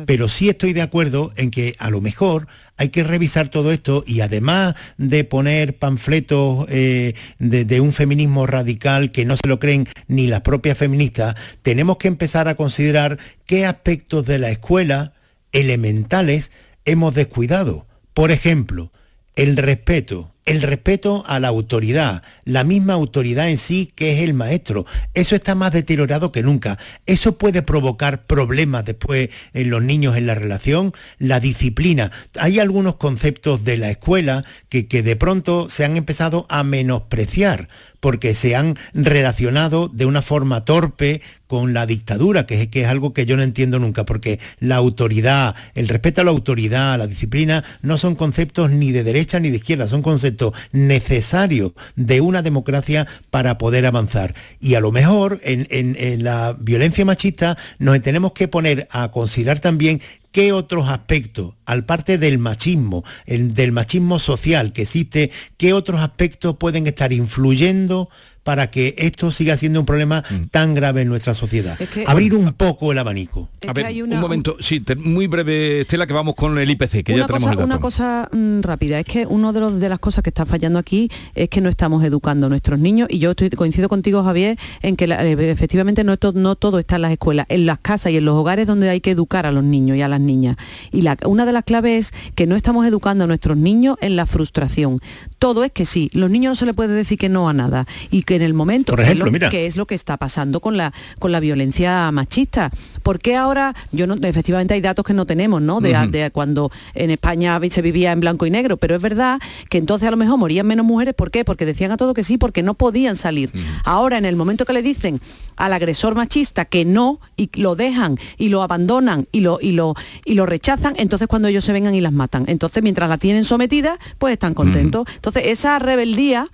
Pero 0.06 0.28
sí 0.28 0.48
estoy 0.48 0.72
de 0.72 0.82
acuerdo 0.82 1.32
en 1.36 1.50
que 1.50 1.74
a 1.78 1.90
lo 1.90 2.00
mejor 2.00 2.46
hay 2.80 2.88
que 2.88 3.02
revisar 3.02 3.50
todo 3.50 3.72
esto 3.72 4.04
y 4.06 4.22
además 4.22 4.74
de 4.96 5.24
poner 5.24 5.76
panfletos 5.76 6.64
eh, 6.70 7.12
de, 7.38 7.80
un 7.82 7.92
feminismo 7.92 8.46
radical 8.46 9.12
que 9.12 9.26
no 9.26 9.36
se 9.36 9.46
lo 9.48 9.58
creen 9.58 9.86
ni 10.08 10.28
las 10.28 10.40
propias 10.40 10.78
feministas, 10.78 11.34
tenemos 11.60 11.98
que 11.98 12.08
empezar 12.08 12.48
a 12.48 12.54
considerar 12.54 13.18
qué 13.44 13.66
aspectos 13.66 14.24
de 14.24 14.38
la 14.38 14.48
escuela 14.48 15.12
elementales 15.52 16.52
hemos 16.86 17.14
descuidado. 17.14 17.86
Por 18.14 18.30
ejemplo, 18.30 18.90
el 19.36 19.58
respeto, 19.58 20.32
el 20.50 20.62
respeto 20.62 21.22
a 21.28 21.38
la 21.38 21.46
autoridad, 21.46 22.24
la 22.44 22.64
misma 22.64 22.94
autoridad 22.94 23.48
en 23.48 23.56
sí 23.56 23.92
que 23.94 24.14
es 24.14 24.18
el 24.18 24.34
maestro. 24.34 24.84
Eso 25.14 25.36
está 25.36 25.54
más 25.54 25.70
deteriorado 25.70 26.32
que 26.32 26.42
nunca. 26.42 26.76
Eso 27.06 27.38
puede 27.38 27.62
provocar 27.62 28.26
problemas 28.26 28.84
después 28.84 29.28
en 29.54 29.70
los 29.70 29.80
niños 29.80 30.16
en 30.16 30.26
la 30.26 30.34
relación. 30.34 30.92
La 31.18 31.38
disciplina. 31.38 32.10
Hay 32.36 32.58
algunos 32.58 32.96
conceptos 32.96 33.62
de 33.62 33.76
la 33.76 33.90
escuela 33.90 34.44
que, 34.68 34.88
que 34.88 35.04
de 35.04 35.14
pronto 35.14 35.70
se 35.70 35.84
han 35.84 35.96
empezado 35.96 36.46
a 36.48 36.64
menospreciar 36.64 37.68
porque 38.00 38.34
se 38.34 38.56
han 38.56 38.76
relacionado 38.94 39.88
de 39.88 40.06
una 40.06 40.22
forma 40.22 40.64
torpe 40.64 41.20
con 41.46 41.74
la 41.74 41.84
dictadura, 41.84 42.46
que 42.46 42.62
es, 42.62 42.68
que 42.68 42.82
es 42.82 42.86
algo 42.86 43.12
que 43.12 43.26
yo 43.26 43.36
no 43.36 43.42
entiendo 43.42 43.78
nunca, 43.78 44.04
porque 44.04 44.38
la 44.60 44.76
autoridad, 44.76 45.54
el 45.74 45.88
respeto 45.88 46.20
a 46.20 46.24
la 46.24 46.30
autoridad, 46.30 46.96
la 46.96 47.06
disciplina, 47.06 47.64
no 47.82 47.98
son 47.98 48.14
conceptos 48.14 48.70
ni 48.70 48.92
de 48.92 49.02
derecha 49.02 49.40
ni 49.40 49.50
de 49.50 49.56
izquierda, 49.56 49.88
son 49.88 50.02
conceptos 50.02 50.52
necesarios 50.70 51.72
de 51.96 52.20
una 52.20 52.42
democracia 52.42 53.06
para 53.30 53.58
poder 53.58 53.84
avanzar. 53.84 54.34
Y 54.60 54.74
a 54.74 54.80
lo 54.80 54.92
mejor 54.92 55.40
en, 55.42 55.66
en 55.70 56.22
la 56.22 56.56
violencia 56.58 57.04
machista 57.04 57.58
nos 57.78 58.00
tenemos 58.00 58.32
que 58.32 58.48
poner 58.48 58.86
a 58.90 59.10
considerar 59.10 59.58
también 59.58 60.00
qué 60.32 60.52
otros 60.52 60.88
aspectos, 60.88 61.54
al 61.64 61.84
parte 61.84 62.18
del 62.18 62.38
machismo, 62.38 63.04
el, 63.26 63.54
del 63.54 63.72
machismo 63.72 64.18
social 64.18 64.72
que 64.72 64.82
existe, 64.82 65.30
qué 65.56 65.72
otros 65.72 66.00
aspectos 66.00 66.56
pueden 66.56 66.86
estar 66.86 67.12
influyendo 67.12 68.08
para 68.50 68.68
que 68.68 68.96
esto 68.98 69.30
siga 69.30 69.56
siendo 69.56 69.78
un 69.78 69.86
problema 69.86 70.24
mm. 70.28 70.46
tan 70.50 70.74
grave 70.74 71.02
en 71.02 71.08
nuestra 71.08 71.34
sociedad. 71.34 71.78
Abrir 72.04 72.34
un 72.34 72.52
poco 72.54 72.90
el 72.90 72.98
abanico. 72.98 73.48
a 73.64 73.72
ver, 73.72 74.02
un 74.02 74.18
momento, 74.18 74.56
sí, 74.58 74.84
muy 74.96 75.28
breve, 75.28 75.82
Estela, 75.82 76.04
que 76.04 76.12
vamos 76.12 76.34
con 76.34 76.58
el 76.58 76.68
IPC, 76.68 77.04
que 77.04 77.16
ya 77.16 77.28
tenemos 77.28 77.28
cosa, 77.28 77.50
el 77.50 77.56
dato. 77.58 77.64
Una 77.64 77.78
cosa 77.78 78.28
mm, 78.32 78.62
rápida, 78.62 78.98
es 78.98 79.04
que 79.04 79.24
una 79.24 79.52
de, 79.52 79.78
de 79.78 79.88
las 79.88 80.00
cosas 80.00 80.24
que 80.24 80.30
está 80.30 80.46
fallando 80.46 80.80
aquí 80.80 81.08
es 81.36 81.48
que 81.48 81.60
no 81.60 81.68
estamos 81.68 82.02
educando 82.02 82.46
a 82.46 82.48
nuestros 82.48 82.80
niños, 82.80 83.06
y 83.08 83.20
yo 83.20 83.30
estoy, 83.30 83.50
coincido 83.50 83.88
contigo, 83.88 84.24
Javier, 84.24 84.58
en 84.82 84.96
que 84.96 85.04
eh, 85.04 85.50
efectivamente 85.52 86.02
no, 86.02 86.16
no 86.34 86.56
todo 86.56 86.80
está 86.80 86.96
en 86.96 87.02
las 87.02 87.12
escuelas, 87.12 87.46
en 87.50 87.66
las 87.66 87.78
casas 87.78 88.10
y 88.10 88.16
en 88.16 88.24
los 88.24 88.34
hogares 88.34 88.66
donde 88.66 88.90
hay 88.90 89.00
que 89.00 89.12
educar 89.12 89.46
a 89.46 89.52
los 89.52 89.62
niños 89.62 89.96
y 89.96 90.02
a 90.02 90.08
las 90.08 90.20
niñas. 90.20 90.56
Y 90.90 91.02
la, 91.02 91.16
una 91.24 91.46
de 91.46 91.52
las 91.52 91.62
claves 91.62 92.06
es 92.06 92.12
que 92.34 92.48
no 92.48 92.56
estamos 92.56 92.84
educando 92.84 93.22
a 93.22 93.26
nuestros 93.28 93.56
niños 93.56 93.96
en 94.00 94.16
la 94.16 94.26
frustración. 94.26 94.98
Todo 95.38 95.62
es 95.62 95.70
que 95.70 95.84
sí, 95.84 96.10
los 96.14 96.30
niños 96.30 96.50
no 96.50 96.54
se 96.56 96.66
les 96.66 96.74
puede 96.74 96.94
decir 96.94 97.16
que 97.16 97.28
no 97.28 97.48
a 97.48 97.52
nada, 97.52 97.86
y 98.10 98.24
que 98.24 98.39
en 98.40 98.46
el 98.46 98.54
momento, 98.54 98.92
Por 98.92 99.00
ejemplo, 99.00 99.30
que, 99.50 99.66
es 99.66 99.76
lo, 99.76 99.86
que 99.86 99.94
está 99.94 100.16
pasando 100.16 100.60
con 100.60 100.76
la, 100.76 100.92
con 101.18 101.30
la 101.30 101.40
violencia 101.40 102.10
machista. 102.10 102.70
porque 103.02 103.36
ahora, 103.36 103.74
yo 103.92 104.06
no, 104.06 104.14
efectivamente 104.26 104.74
hay 104.74 104.80
datos 104.80 105.04
que 105.04 105.12
no 105.12 105.26
tenemos, 105.26 105.60
¿no? 105.60 105.80
De, 105.80 106.30
cuando 106.32 106.70
en 106.94 107.10
España 107.10 107.60
se 107.68 107.82
vivía 107.82 108.12
en 108.12 108.20
blanco 108.20 108.46
y 108.46 108.50
negro, 108.50 108.76
pero 108.78 108.96
es 108.96 109.02
verdad 109.02 109.40
que 109.68 109.78
entonces 109.78 110.08
a 110.08 110.10
lo 110.10 110.16
mejor 110.16 110.38
morían 110.38 110.66
menos 110.66 110.86
mujeres, 110.86 111.14
¿por 111.14 111.30
qué? 111.30 111.44
Porque 111.44 111.66
decían 111.66 111.92
a 111.92 111.96
todo 111.96 112.14
que 112.14 112.22
sí, 112.22 112.38
porque 112.38 112.62
no 112.62 112.74
podían 112.74 113.16
salir. 113.16 113.52
Ahora, 113.84 114.18
en 114.18 114.24
el 114.24 114.36
momento 114.36 114.64
que 114.64 114.72
le 114.72 114.82
dicen 114.82 115.20
al 115.56 115.72
agresor 115.74 116.14
machista 116.14 116.64
que 116.64 116.84
no, 116.84 117.20
y 117.36 117.50
lo 117.60 117.74
dejan, 117.74 118.18
y 118.38 118.48
lo 118.48 118.62
abandonan, 118.62 119.26
y 119.32 119.40
lo, 119.40 119.58
y 119.60 119.72
lo, 119.72 119.94
y 120.24 120.34
lo 120.34 120.46
rechazan, 120.46 120.94
entonces 120.96 121.28
cuando 121.28 121.48
ellos 121.48 121.64
se 121.64 121.72
vengan 121.72 121.94
y 121.94 122.00
las 122.00 122.12
matan. 122.12 122.44
Entonces, 122.46 122.82
mientras 122.82 123.08
la 123.08 123.18
tienen 123.18 123.44
sometida, 123.44 123.98
pues 124.18 124.32
están 124.32 124.54
contentos. 124.54 125.06
Entonces, 125.14 125.44
esa 125.46 125.78
rebeldía 125.78 126.48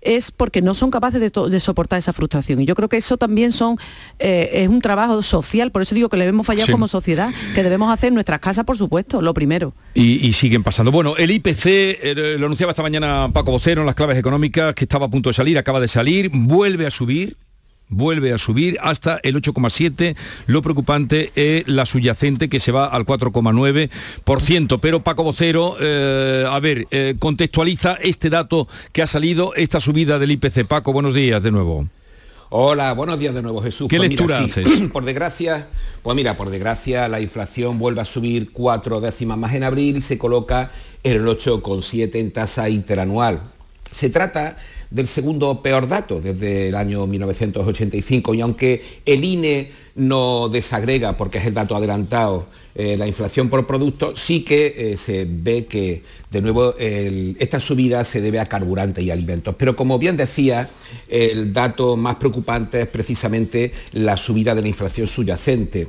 es 0.00 0.30
porque 0.30 0.62
no 0.62 0.74
son 0.74 0.90
capaces 0.90 1.20
de, 1.20 1.60
soportar 1.60 1.98
esa 1.98 2.12
frustración. 2.12 2.60
Y 2.60 2.66
yo 2.66 2.74
creo 2.74 2.88
que 2.88 2.96
eso 2.96 3.16
también 3.16 3.52
son, 3.52 3.76
eh, 4.18 4.50
es 4.52 4.68
un 4.68 4.80
trabajo 4.80 5.22
social, 5.22 5.70
por 5.70 5.82
eso 5.82 5.94
digo 5.94 6.08
que 6.08 6.16
le 6.16 6.24
debemos 6.24 6.46
fallar 6.46 6.70
como 6.70 6.88
sociedad, 6.88 7.32
que 7.54 7.62
debemos 7.62 7.92
hacer 7.92 8.08
en 8.08 8.14
nuestras 8.14 8.40
casas, 8.40 8.64
por 8.64 8.76
supuesto, 8.76 9.20
lo 9.20 9.34
primero. 9.34 9.74
Y, 9.94 10.32
siguen 10.32 10.62
pasando. 10.62 10.90
Bueno, 10.90 11.16
el 11.16 11.30
IPC, 11.30 11.66
eh, 11.66 12.36
lo 12.38 12.46
anunciaba 12.46 12.70
esta 12.70 12.82
mañana 12.82 13.28
Paco 13.32 13.50
Vocero 13.52 13.82
en 13.82 13.86
las 13.86 13.94
claves 13.94 14.16
económicas, 14.16 14.74
que 14.74 14.84
estaba 14.84 15.06
a 15.06 15.10
punto 15.10 15.30
de 15.30 15.34
salir, 15.34 15.58
acaba 15.58 15.80
de 15.80 15.88
salir, 15.88 16.30
vuelve 16.32 16.86
a 16.86 16.90
subir, 16.90 17.36
vuelve 17.90 18.32
a 18.32 18.38
subir 18.38 18.78
hasta 18.80 19.20
el 19.22 19.36
8,7. 19.36 20.16
Lo 20.46 20.62
preocupante 20.62 21.30
es 21.34 21.68
la 21.68 21.84
subyacente 21.84 22.48
que 22.48 22.60
se 22.60 22.72
va 22.72 22.86
al 22.86 23.04
4,9%. 23.04 24.78
Pero 24.80 25.02
Paco 25.02 25.24
Vocero, 25.24 25.76
eh, 25.80 26.46
a 26.48 26.58
ver, 26.60 26.86
eh, 26.90 27.16
contextualiza 27.18 27.94
este 28.00 28.30
dato 28.30 28.66
que 28.92 29.02
ha 29.02 29.06
salido, 29.06 29.54
esta 29.54 29.80
subida 29.80 30.18
del 30.18 30.30
IPC. 30.30 30.64
Paco, 30.66 30.92
buenos 30.92 31.14
días 31.14 31.42
de 31.42 31.50
nuevo. 31.50 31.86
Hola, 32.52 32.92
buenos 32.94 33.20
días 33.20 33.32
de 33.32 33.42
nuevo 33.42 33.62
Jesús. 33.62 33.86
¿Qué 33.88 33.98
pues 33.98 34.08
lectura 34.08 34.38
haces? 34.38 34.68
Por 34.92 35.04
desgracia, 35.04 35.68
pues 36.02 36.16
mira, 36.16 36.36
por 36.36 36.50
desgracia 36.50 37.08
la 37.08 37.20
inflación 37.20 37.78
vuelve 37.78 38.00
a 38.00 38.04
subir 38.04 38.50
cuatro 38.52 39.00
décimas 39.00 39.38
más 39.38 39.54
en 39.54 39.62
abril 39.62 39.98
y 39.98 40.02
se 40.02 40.18
coloca 40.18 40.72
en 41.04 41.12
el 41.12 41.26
8,7 41.26 42.16
en 42.16 42.32
tasa 42.32 42.68
interanual. 42.68 43.40
Se 43.92 44.10
trata 44.10 44.56
del 44.90 45.06
segundo 45.06 45.62
peor 45.62 45.88
dato 45.88 46.20
desde 46.20 46.68
el 46.68 46.74
año 46.74 47.06
1985 47.06 48.34
y 48.34 48.40
aunque 48.40 48.82
el 49.06 49.24
INE 49.24 49.70
no 49.94 50.48
desagrega 50.48 51.16
porque 51.16 51.38
es 51.38 51.46
el 51.46 51.54
dato 51.54 51.76
adelantado 51.76 52.46
eh, 52.74 52.96
la 52.96 53.06
inflación 53.06 53.48
por 53.48 53.66
producto, 53.66 54.14
sí 54.16 54.42
que 54.42 54.92
eh, 54.92 54.96
se 54.96 55.26
ve 55.28 55.66
que 55.66 56.02
de 56.30 56.40
nuevo 56.40 56.74
esta 56.78 57.58
subida 57.58 58.04
se 58.04 58.20
debe 58.20 58.38
a 58.38 58.46
carburante 58.46 59.02
y 59.02 59.10
alimentos. 59.10 59.54
Pero 59.58 59.74
como 59.74 59.98
bien 59.98 60.16
decía, 60.16 60.70
el 61.08 61.52
dato 61.52 61.96
más 61.96 62.16
preocupante 62.16 62.82
es 62.82 62.86
precisamente 62.86 63.72
la 63.92 64.16
subida 64.16 64.54
de 64.54 64.62
la 64.62 64.68
inflación 64.68 65.08
subyacente 65.08 65.88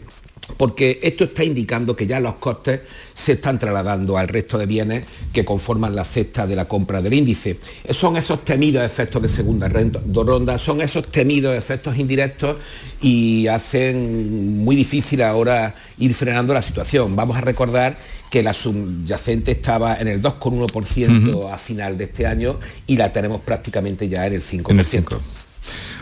porque 0.58 1.00
esto 1.04 1.26
está 1.26 1.44
indicando 1.44 1.96
que 1.96 2.08
ya 2.08 2.20
los 2.20 2.36
costes 2.36 2.82
se 3.14 3.34
están 3.34 3.60
trasladando 3.60 4.18
al 4.18 4.28
resto 4.28 4.58
de 4.58 4.66
bienes 4.66 5.08
que 5.34 5.46
conforman 5.46 5.96
la 5.96 6.06
cesta 6.06 6.48
de 6.48 6.56
la 6.56 6.68
compra 6.68 7.02
del 7.02 7.14
índice. 7.14 7.58
Son 7.90 8.18
esos 8.18 8.44
temidos 8.44 8.84
efectos 8.86 9.22
de 9.22 9.30
segunda 9.30 9.70
ronda, 9.70 10.58
son 10.58 10.82
esos 10.82 11.08
temidos 11.12 11.56
efectos 11.56 11.98
indirectos 11.98 12.58
y 13.02 13.48
hacen 13.48 14.64
muy 14.64 14.76
difícil 14.76 15.22
ahora 15.22 15.76
ir 15.98 16.14
frenando 16.14 16.54
la 16.54 16.62
situación. 16.62 17.16
Vamos 17.16 17.38
a 17.38 17.42
recordar 17.42 17.96
que 18.32 18.42
la 18.42 18.54
subyacente 18.54 19.52
estaba 19.52 19.96
en 19.96 20.08
el 20.08 20.22
2,1% 20.22 21.52
a 21.52 21.58
final 21.58 21.98
de 21.98 22.06
este 22.06 22.26
año 22.26 22.60
y 22.88 22.96
la 22.96 23.12
tenemos 23.12 23.42
prácticamente 23.42 24.08
ya 24.08 24.26
en 24.26 24.34
el 24.34 24.44
5%. 24.44 25.20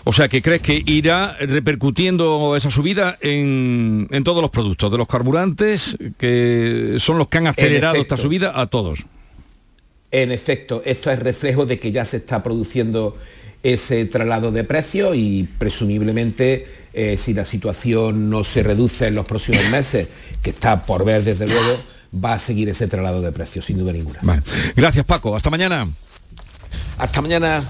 O 0.04 0.14
sea, 0.14 0.28
que 0.28 0.42
crees 0.42 0.62
que 0.62 0.82
irá 0.86 1.36
repercutiendo 1.40 2.56
esa 2.56 2.72
subida 2.72 3.18
en, 3.22 4.08
todos 4.24 4.42
los 4.42 4.52
productos, 4.52 4.92
de 4.92 4.98
los 4.98 5.08
carburantes, 5.08 5.98
que 6.18 6.98
son 7.00 7.18
los 7.18 7.28
que 7.28 7.38
han 7.40 7.48
acelerado 7.48 7.98
esta 7.98 8.18
subida 8.18 8.60
a 8.60 8.68
todos. 8.68 9.06
En 10.12 10.32
efecto, 10.32 10.82
esto 10.86 11.12
es 11.12 11.20
reflejo 11.20 11.66
de 11.66 11.78
que 11.78 11.92
ya 11.92 12.06
se 12.06 12.18
está 12.18 12.42
produciendo 12.42 13.18
ese 13.62 14.06
traslado 14.06 14.52
de 14.52 14.64
precios 14.64 15.16
y 15.16 15.48
presumiblemente 15.58 16.68
eh, 16.94 17.18
si 17.20 17.34
la 17.34 17.46
situación 17.46 18.30
no 18.30 18.44
se 18.44 18.64
reduce 18.64 19.08
en 19.08 19.16
los 19.16 19.26
próximos 19.26 19.64
meses, 19.70 20.10
que 20.42 20.50
está 20.50 20.86
por 20.86 21.06
ver 21.06 21.24
desde 21.24 21.48
luego, 21.48 21.80
va 22.14 22.34
a 22.34 22.40
seguir 22.40 22.70
ese 22.70 22.88
traslado 22.88 23.22
de 23.22 23.32
precios, 23.32 23.66
sin 23.66 23.78
duda 23.78 23.94
ninguna. 23.94 24.44
Gracias 24.76 25.06
Paco, 25.06 25.36
hasta 25.36 25.50
mañana. 25.50 25.88
Hasta 26.98 27.22
mañana. 27.22 27.62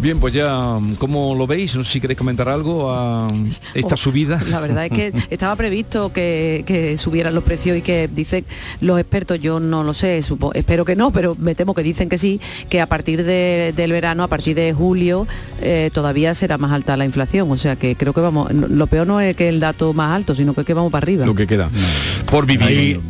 Bien, 0.00 0.18
pues 0.18 0.32
ya, 0.32 0.78
¿cómo 0.98 1.34
lo 1.34 1.46
veis? 1.46 1.76
No 1.76 1.84
sé 1.84 1.92
si 1.92 2.00
queréis 2.00 2.16
comentar 2.16 2.48
algo 2.48 2.90
a 2.90 3.28
esta 3.74 3.96
oh, 3.96 3.98
subida. 3.98 4.40
La 4.48 4.58
verdad 4.58 4.86
es 4.86 4.90
que 4.90 5.12
estaba 5.30 5.54
previsto 5.56 6.10
que, 6.10 6.94
subieran 6.96 7.34
los 7.34 7.44
precios 7.44 7.76
y 7.76 7.82
que 7.82 8.08
dicen 8.08 8.46
los 8.80 8.98
expertos, 8.98 9.38
yo 9.40 9.60
no 9.60 9.84
lo 9.84 9.92
sé, 9.92 10.20
espero 10.54 10.84
que 10.86 10.96
no, 10.96 11.10
pero 11.10 11.36
me 11.38 11.54
temo 11.54 11.74
que 11.74 11.82
dicen 11.82 12.08
que 12.08 12.16
sí, 12.16 12.40
que 12.70 12.80
a 12.80 12.86
partir 12.86 13.24
del 13.24 13.92
verano, 13.92 14.22
a 14.22 14.28
partir 14.28 14.56
de 14.56 14.72
julio, 14.72 15.26
eh, 15.60 15.90
todavía 15.92 16.32
será 16.34 16.56
más 16.56 16.72
alta 16.72 16.96
la 16.96 17.04
inflación. 17.04 17.50
O 17.50 17.58
sea 17.58 17.76
que 17.76 17.94
creo 17.94 18.14
que 18.14 18.22
vamos, 18.22 18.50
lo 18.52 18.86
peor 18.86 19.06
no 19.06 19.20
es 19.20 19.36
que 19.36 19.50
el 19.50 19.60
dato 19.60 19.92
más 19.92 20.16
alto, 20.16 20.34
sino 20.34 20.54
que, 20.54 20.64
que 20.64 20.72
vamos 20.72 20.90
para 20.90 21.04
arriba. 21.04 21.26
Lo 21.26 21.34
que 21.34 21.46
queda. 21.46 21.68
Por 22.30 22.46
vivir. 22.46 23.00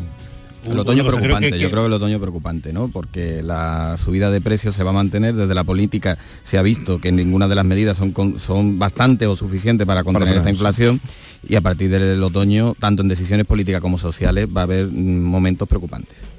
El 0.64 0.78
otoño 0.78 1.04
preocupante, 1.06 1.58
yo 1.58 1.70
creo 1.70 1.82
que 1.82 1.86
el 1.86 1.92
otoño 1.92 2.20
preocupante, 2.20 2.72
¿no? 2.72 2.88
Porque 2.88 3.42
la 3.42 3.96
subida 3.96 4.30
de 4.30 4.40
precios 4.40 4.74
se 4.74 4.84
va 4.84 4.90
a 4.90 4.92
mantener, 4.92 5.34
desde 5.34 5.54
la 5.54 5.64
política 5.64 6.18
se 6.42 6.58
ha 6.58 6.62
visto 6.62 7.00
que 7.00 7.12
ninguna 7.12 7.48
de 7.48 7.54
las 7.54 7.64
medidas 7.64 7.96
son, 7.96 8.14
son 8.38 8.78
bastante 8.78 9.26
o 9.26 9.36
suficientes 9.36 9.86
para 9.86 10.04
contener 10.04 10.36
esta 10.36 10.50
inflación 10.50 11.00
y 11.48 11.54
a 11.56 11.60
partir 11.60 11.90
del 11.90 12.22
otoño, 12.22 12.74
tanto 12.78 13.02
en 13.02 13.08
decisiones 13.08 13.46
políticas 13.46 13.80
como 13.80 13.98
sociales, 13.98 14.46
va 14.54 14.62
a 14.62 14.64
haber 14.64 14.86
mm, 14.86 15.22
momentos 15.22 15.66
preocupantes 15.66 16.29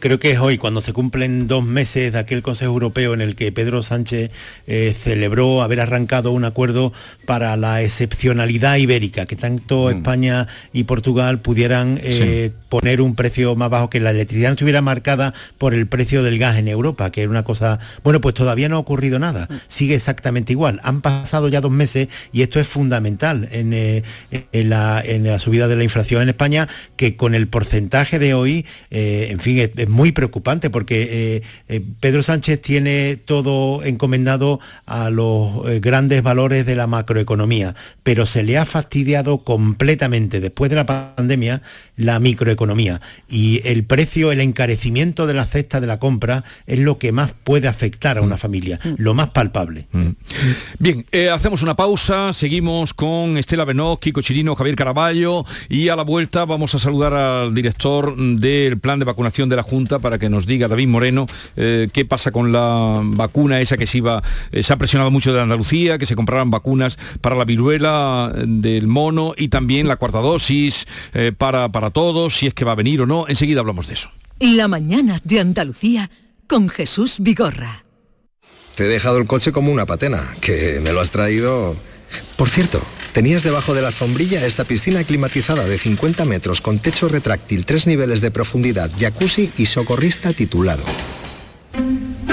creo 0.00 0.18
que 0.18 0.32
es 0.32 0.38
hoy, 0.38 0.58
cuando 0.58 0.80
se 0.80 0.92
cumplen 0.92 1.46
dos 1.46 1.64
meses 1.64 2.12
de 2.12 2.18
aquel 2.18 2.42
Consejo 2.42 2.72
Europeo 2.72 3.14
en 3.14 3.20
el 3.20 3.36
que 3.36 3.52
Pedro 3.52 3.82
Sánchez 3.82 4.30
eh, 4.66 4.96
celebró 4.98 5.62
haber 5.62 5.80
arrancado 5.80 6.32
un 6.32 6.44
acuerdo 6.44 6.92
para 7.26 7.56
la 7.56 7.82
excepcionalidad 7.82 8.76
ibérica, 8.76 9.26
que 9.26 9.36
tanto 9.36 9.84
mm. 9.84 9.90
España 9.90 10.48
y 10.72 10.84
Portugal 10.84 11.40
pudieran 11.40 12.00
eh, 12.02 12.50
poner 12.68 13.00
un 13.00 13.14
precio 13.14 13.54
más 13.54 13.70
bajo, 13.70 13.90
que 13.90 14.00
la 14.00 14.10
electricidad 14.10 14.48
no 14.48 14.54
estuviera 14.54 14.80
marcada 14.80 15.34
por 15.58 15.74
el 15.74 15.86
precio 15.86 16.22
del 16.22 16.38
gas 16.38 16.56
en 16.56 16.68
Europa, 16.68 17.12
que 17.12 17.22
era 17.22 17.30
una 17.30 17.44
cosa... 17.44 17.78
Bueno, 18.02 18.20
pues 18.20 18.34
todavía 18.34 18.68
no 18.68 18.76
ha 18.76 18.80
ocurrido 18.80 19.18
nada, 19.18 19.46
mm. 19.50 19.54
sigue 19.68 19.94
exactamente 19.94 20.52
igual. 20.52 20.80
Han 20.82 21.02
pasado 21.02 21.48
ya 21.48 21.60
dos 21.60 21.70
meses 21.70 22.08
y 22.32 22.42
esto 22.42 22.58
es 22.58 22.66
fundamental 22.66 23.48
en, 23.52 23.72
eh, 23.74 24.02
la, 24.52 25.38
subida 25.38 25.68
de 25.68 25.76
la 25.76 25.84
inflación 25.84 26.22
en 26.22 26.30
España, 26.30 26.68
que 26.96 27.16
con 27.16 27.34
el 27.34 27.48
porcentaje 27.48 28.18
de 28.18 28.34
hoy, 28.34 28.66
en 28.90 29.38
fin, 29.40 29.58
es 29.58 29.89
muy 29.90 30.12
preocupante 30.12 30.70
porque 30.70 31.42
Pedro 32.00 32.22
Sánchez 32.22 32.60
tiene 32.60 33.16
todo 33.16 33.82
encomendado 33.82 34.60
a 34.86 35.10
los 35.10 35.80
grandes 35.80 36.22
valores 36.22 36.64
de 36.64 36.76
la 36.76 36.86
macroeconomía, 36.86 37.74
pero 38.02 38.26
se 38.26 38.42
le 38.42 38.58
ha 38.58 38.66
fastidiado 38.66 39.38
completamente 39.44 40.40
después 40.40 40.70
de 40.70 40.76
la 40.76 40.86
pandemia 40.86 41.62
la 42.00 42.18
microeconomía 42.18 43.00
y 43.28 43.60
el 43.64 43.84
precio, 43.84 44.32
el 44.32 44.40
encarecimiento 44.40 45.26
de 45.26 45.34
la 45.34 45.46
cesta 45.46 45.80
de 45.80 45.86
la 45.86 45.98
compra 45.98 46.44
es 46.66 46.78
lo 46.78 46.98
que 46.98 47.12
más 47.12 47.32
puede 47.44 47.68
afectar 47.68 48.18
a 48.18 48.22
una 48.22 48.36
mm. 48.36 48.38
familia, 48.38 48.80
mm. 48.82 48.88
lo 48.98 49.14
más 49.14 49.30
palpable. 49.30 49.86
Mm. 49.92 50.08
Bien, 50.78 51.06
hacemos 51.32 51.62
una 51.62 51.76
pausa, 51.76 52.32
seguimos 52.32 52.94
con 52.94 53.36
Estela 53.36 53.64
Benoz, 53.64 54.00
Kiko 54.00 54.22
Chirino, 54.22 54.54
Javier 54.54 54.76
Caraballo 54.76 55.44
y 55.68 55.88
a 55.88 55.96
la 55.96 56.02
vuelta 56.02 56.44
vamos 56.44 56.74
a 56.74 56.78
saludar 56.78 57.12
al 57.12 57.54
director 57.54 58.16
del 58.16 58.78
plan 58.78 58.98
de 58.98 59.04
vacunación 59.04 59.48
de 59.48 59.56
la 59.56 59.62
Junta 59.62 59.98
para 59.98 60.18
que 60.18 60.30
nos 60.30 60.46
diga, 60.46 60.68
David 60.68 60.88
Moreno, 60.88 61.26
eh, 61.56 61.88
qué 61.92 62.04
pasa 62.04 62.32
con 62.32 62.52
la 62.52 63.00
vacuna 63.04 63.60
esa 63.60 63.76
que 63.76 63.86
se 63.86 63.98
iba, 63.98 64.22
eh, 64.52 64.62
se 64.62 64.72
ha 64.72 64.78
presionado 64.78 65.10
mucho 65.10 65.32
de 65.32 65.40
Andalucía, 65.40 65.98
que 65.98 66.06
se 66.06 66.16
compraran 66.16 66.50
vacunas 66.50 66.98
para 67.20 67.36
la 67.36 67.44
viruela 67.44 68.32
del 68.34 68.86
mono 68.86 69.34
y 69.36 69.48
también 69.48 69.88
la 69.88 69.96
cuarta 69.96 70.18
dosis 70.18 70.86
eh, 71.14 71.32
para, 71.36 71.68
para 71.90 72.04
todos, 72.04 72.36
si 72.36 72.46
es 72.46 72.54
que 72.54 72.64
va 72.64 72.72
a 72.72 72.76
venir 72.76 73.00
o 73.00 73.06
no. 73.06 73.26
Enseguida 73.28 73.60
hablamos 73.60 73.88
de 73.88 73.94
eso. 73.94 74.10
La 74.38 74.68
mañana 74.68 75.20
de 75.24 75.40
Andalucía 75.40 76.10
con 76.46 76.68
Jesús 76.68 77.16
Vigorra. 77.20 77.84
Te 78.74 78.84
he 78.84 78.88
dejado 78.88 79.18
el 79.18 79.26
coche 79.26 79.52
como 79.52 79.72
una 79.72 79.86
patena, 79.86 80.22
que 80.40 80.80
me 80.82 80.92
lo 80.92 81.00
has 81.00 81.10
traído... 81.10 81.76
Por 82.36 82.48
cierto, 82.48 82.82
tenías 83.12 83.42
debajo 83.42 83.74
de 83.74 83.82
la 83.82 83.88
alfombrilla 83.88 84.44
esta 84.44 84.64
piscina 84.64 85.04
climatizada 85.04 85.66
de 85.66 85.78
50 85.78 86.24
metros 86.24 86.60
con 86.60 86.78
techo 86.78 87.08
retráctil, 87.08 87.66
tres 87.66 87.86
niveles 87.86 88.20
de 88.20 88.30
profundidad, 88.30 88.90
jacuzzi 88.98 89.52
y 89.56 89.66
socorrista 89.66 90.32
titulado. 90.32 90.82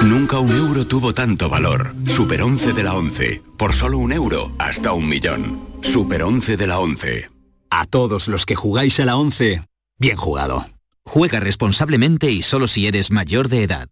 Nunca 0.04 0.40
un 0.40 0.52
euro 0.56 0.88
tuvo 0.88 1.14
tanto 1.14 1.50
valor. 1.50 1.94
Super 2.08 2.42
11 2.42 2.74
de 2.74 2.84
la 2.84 2.96
11. 2.96 3.42
Por 3.58 3.74
solo 3.74 3.98
un 3.98 4.14
euro, 4.14 4.52
hasta 4.58 4.94
un 4.94 5.08
millón. 5.08 5.62
Super 5.82 6.24
11 6.24 6.58
de 6.58 6.68
la 6.68 6.80
11. 6.80 7.37
A 7.70 7.86
todos 7.86 8.28
los 8.28 8.46
que 8.46 8.56
jugáis 8.56 9.00
a 9.00 9.06
la 9.06 9.18
11, 9.18 9.64
bien 9.98 10.18
jugado. 10.18 10.66
Juega 11.04 11.40
responsablemente 11.40 12.32
y 12.32 12.42
solo 12.42 12.68
si 12.68 12.88
eres 12.88 13.12
mayor 13.12 13.50
de 13.50 13.64
edad. 13.64 13.90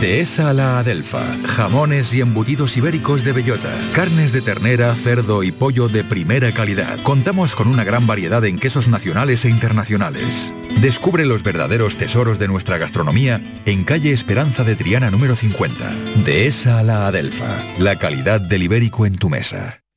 Dehesa 0.00 0.50
a 0.50 0.52
la 0.54 0.78
Adelfa. 0.78 1.36
Jamones 1.44 2.14
y 2.14 2.22
embutidos 2.22 2.76
ibéricos 2.76 3.22
de 3.22 3.32
bellota. 3.32 3.70
Carnes 3.92 4.32
de 4.32 4.40
ternera, 4.40 4.94
cerdo 4.94 5.42
y 5.42 5.52
pollo 5.52 5.88
de 5.88 6.04
primera 6.04 6.52
calidad. 6.52 6.98
Contamos 7.02 7.54
con 7.54 7.68
una 7.68 7.84
gran 7.84 8.06
variedad 8.06 8.44
en 8.44 8.58
quesos 8.58 8.88
nacionales 8.88 9.44
e 9.44 9.50
internacionales. 9.50 10.54
Descubre 10.80 11.26
los 11.26 11.42
verdaderos 11.42 11.98
tesoros 11.98 12.38
de 12.38 12.48
nuestra 12.48 12.78
gastronomía 12.78 13.42
en 13.66 13.84
calle 13.84 14.12
Esperanza 14.12 14.64
de 14.64 14.74
Triana 14.74 15.10
número 15.10 15.36
50. 15.36 15.94
Dehesa 16.24 16.78
a 16.78 16.82
la 16.82 17.06
Adelfa. 17.06 17.58
La 17.78 17.96
calidad 17.96 18.40
del 18.40 18.62
ibérico 18.62 19.04
en 19.04 19.16
tu 19.18 19.28
mesa. 19.28 19.83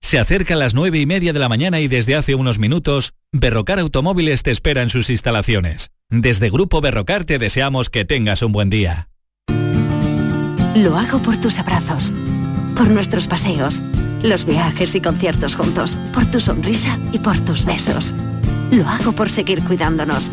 Se 0.00 0.18
acercan 0.18 0.58
las 0.58 0.74
nueve 0.74 0.98
y 0.98 1.06
media 1.06 1.32
de 1.32 1.38
la 1.38 1.48
mañana 1.48 1.80
y 1.80 1.86
desde 1.86 2.16
hace 2.16 2.34
unos 2.34 2.58
minutos, 2.58 3.12
Berrocar 3.32 3.78
Automóviles 3.78 4.42
te 4.42 4.50
espera 4.50 4.82
en 4.82 4.88
sus 4.88 5.10
instalaciones. 5.10 5.90
Desde 6.08 6.50
Grupo 6.50 6.80
Berrocar 6.80 7.24
te 7.24 7.38
deseamos 7.38 7.90
que 7.90 8.04
tengas 8.04 8.42
un 8.42 8.52
buen 8.52 8.70
día. 8.70 9.08
Lo 10.74 10.96
hago 10.96 11.20
por 11.20 11.36
tus 11.38 11.58
abrazos, 11.58 12.14
por 12.76 12.88
nuestros 12.88 13.28
paseos, 13.28 13.82
los 14.22 14.46
viajes 14.46 14.94
y 14.94 15.00
conciertos 15.00 15.54
juntos, 15.54 15.96
por 16.14 16.24
tu 16.26 16.40
sonrisa 16.40 16.98
y 17.12 17.18
por 17.18 17.38
tus 17.40 17.64
besos. 17.64 18.14
Lo 18.70 18.88
hago 18.88 19.12
por 19.12 19.30
seguir 19.30 19.62
cuidándonos 19.62 20.32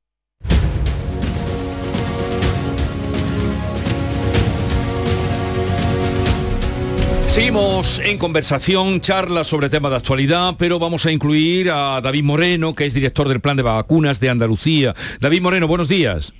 Seguimos 7.31 7.99
en 7.99 8.17
conversación, 8.17 8.99
charla 8.99 9.45
sobre 9.45 9.69
temas 9.69 9.91
de 9.91 9.97
actualidad, 9.99 10.55
pero 10.59 10.79
vamos 10.79 11.05
a 11.05 11.13
incluir 11.13 11.71
a 11.71 12.01
David 12.01 12.25
Moreno, 12.25 12.75
que 12.75 12.85
es 12.85 12.93
director 12.93 13.29
del 13.29 13.39
Plan 13.39 13.55
de 13.55 13.63
Vacunas 13.63 14.19
de 14.19 14.29
Andalucía. 14.29 14.93
David 15.21 15.41
Moreno, 15.41 15.65
buenos 15.65 15.87
días. 15.87 16.33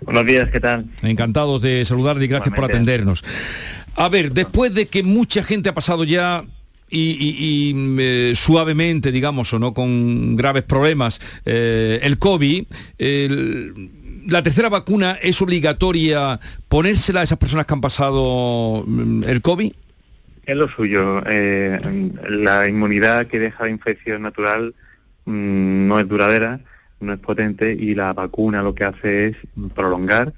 Buenos 0.00 0.26
días, 0.26 0.50
¿qué 0.50 0.58
tal? 0.58 0.86
Encantados 1.02 1.62
de 1.62 1.84
saludarle 1.84 2.24
y 2.24 2.28
gracias 2.28 2.52
por 2.56 2.64
atendernos. 2.64 3.24
A 3.94 4.08
ver, 4.08 4.32
después 4.32 4.74
de 4.74 4.86
que 4.86 5.04
mucha 5.04 5.44
gente 5.44 5.68
ha 5.68 5.74
pasado 5.74 6.02
ya 6.02 6.44
y, 6.90 7.72
eh, 8.00 8.32
suavemente, 8.34 9.12
digamos, 9.12 9.52
o 9.52 9.60
no 9.60 9.72
con 9.72 10.34
graves 10.34 10.64
problemas, 10.64 11.20
eh, 11.46 12.00
el 12.02 12.18
COVID, 12.18 12.64
la 14.26 14.42
tercera 14.42 14.68
vacuna 14.68 15.18
es 15.22 15.40
obligatoria 15.40 16.40
ponérsela 16.68 17.20
a 17.20 17.22
esas 17.22 17.38
personas 17.38 17.64
que 17.64 17.74
han 17.74 17.80
pasado 17.80 18.82
mm, 18.84 19.22
el 19.22 19.40
COVID. 19.40 19.72
Es 20.44 20.56
lo 20.56 20.68
suyo. 20.68 21.22
Eh, 21.26 21.78
la 22.28 22.66
inmunidad 22.68 23.26
que 23.26 23.38
deja 23.38 23.64
la 23.64 23.70
infección 23.70 24.22
natural 24.22 24.74
mm, 25.24 25.86
no 25.86 26.00
es 26.00 26.08
duradera, 26.08 26.60
no 27.00 27.12
es 27.12 27.18
potente 27.20 27.72
y 27.72 27.94
la 27.94 28.12
vacuna 28.12 28.62
lo 28.62 28.74
que 28.74 28.84
hace 28.84 29.26
es 29.28 29.36
prolongar 29.74 30.32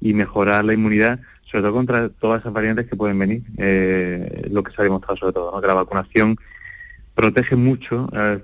y 0.00 0.14
mejorar 0.14 0.64
la 0.64 0.72
inmunidad, 0.72 1.20
sobre 1.42 1.62
todo 1.62 1.72
contra 1.74 2.08
todas 2.08 2.40
esas 2.40 2.52
variantes 2.52 2.86
que 2.88 2.96
pueden 2.96 3.18
venir. 3.18 3.42
Eh, 3.58 4.48
lo 4.50 4.62
que 4.62 4.72
se 4.72 4.80
ha 4.80 4.84
demostrado 4.84 5.16
sobre 5.16 5.32
todo, 5.34 5.60
que 5.60 5.66
la 5.66 5.74
vacunación 5.74 6.38
protege 7.14 7.54
mucho, 7.54 8.08
eh, 8.14 8.38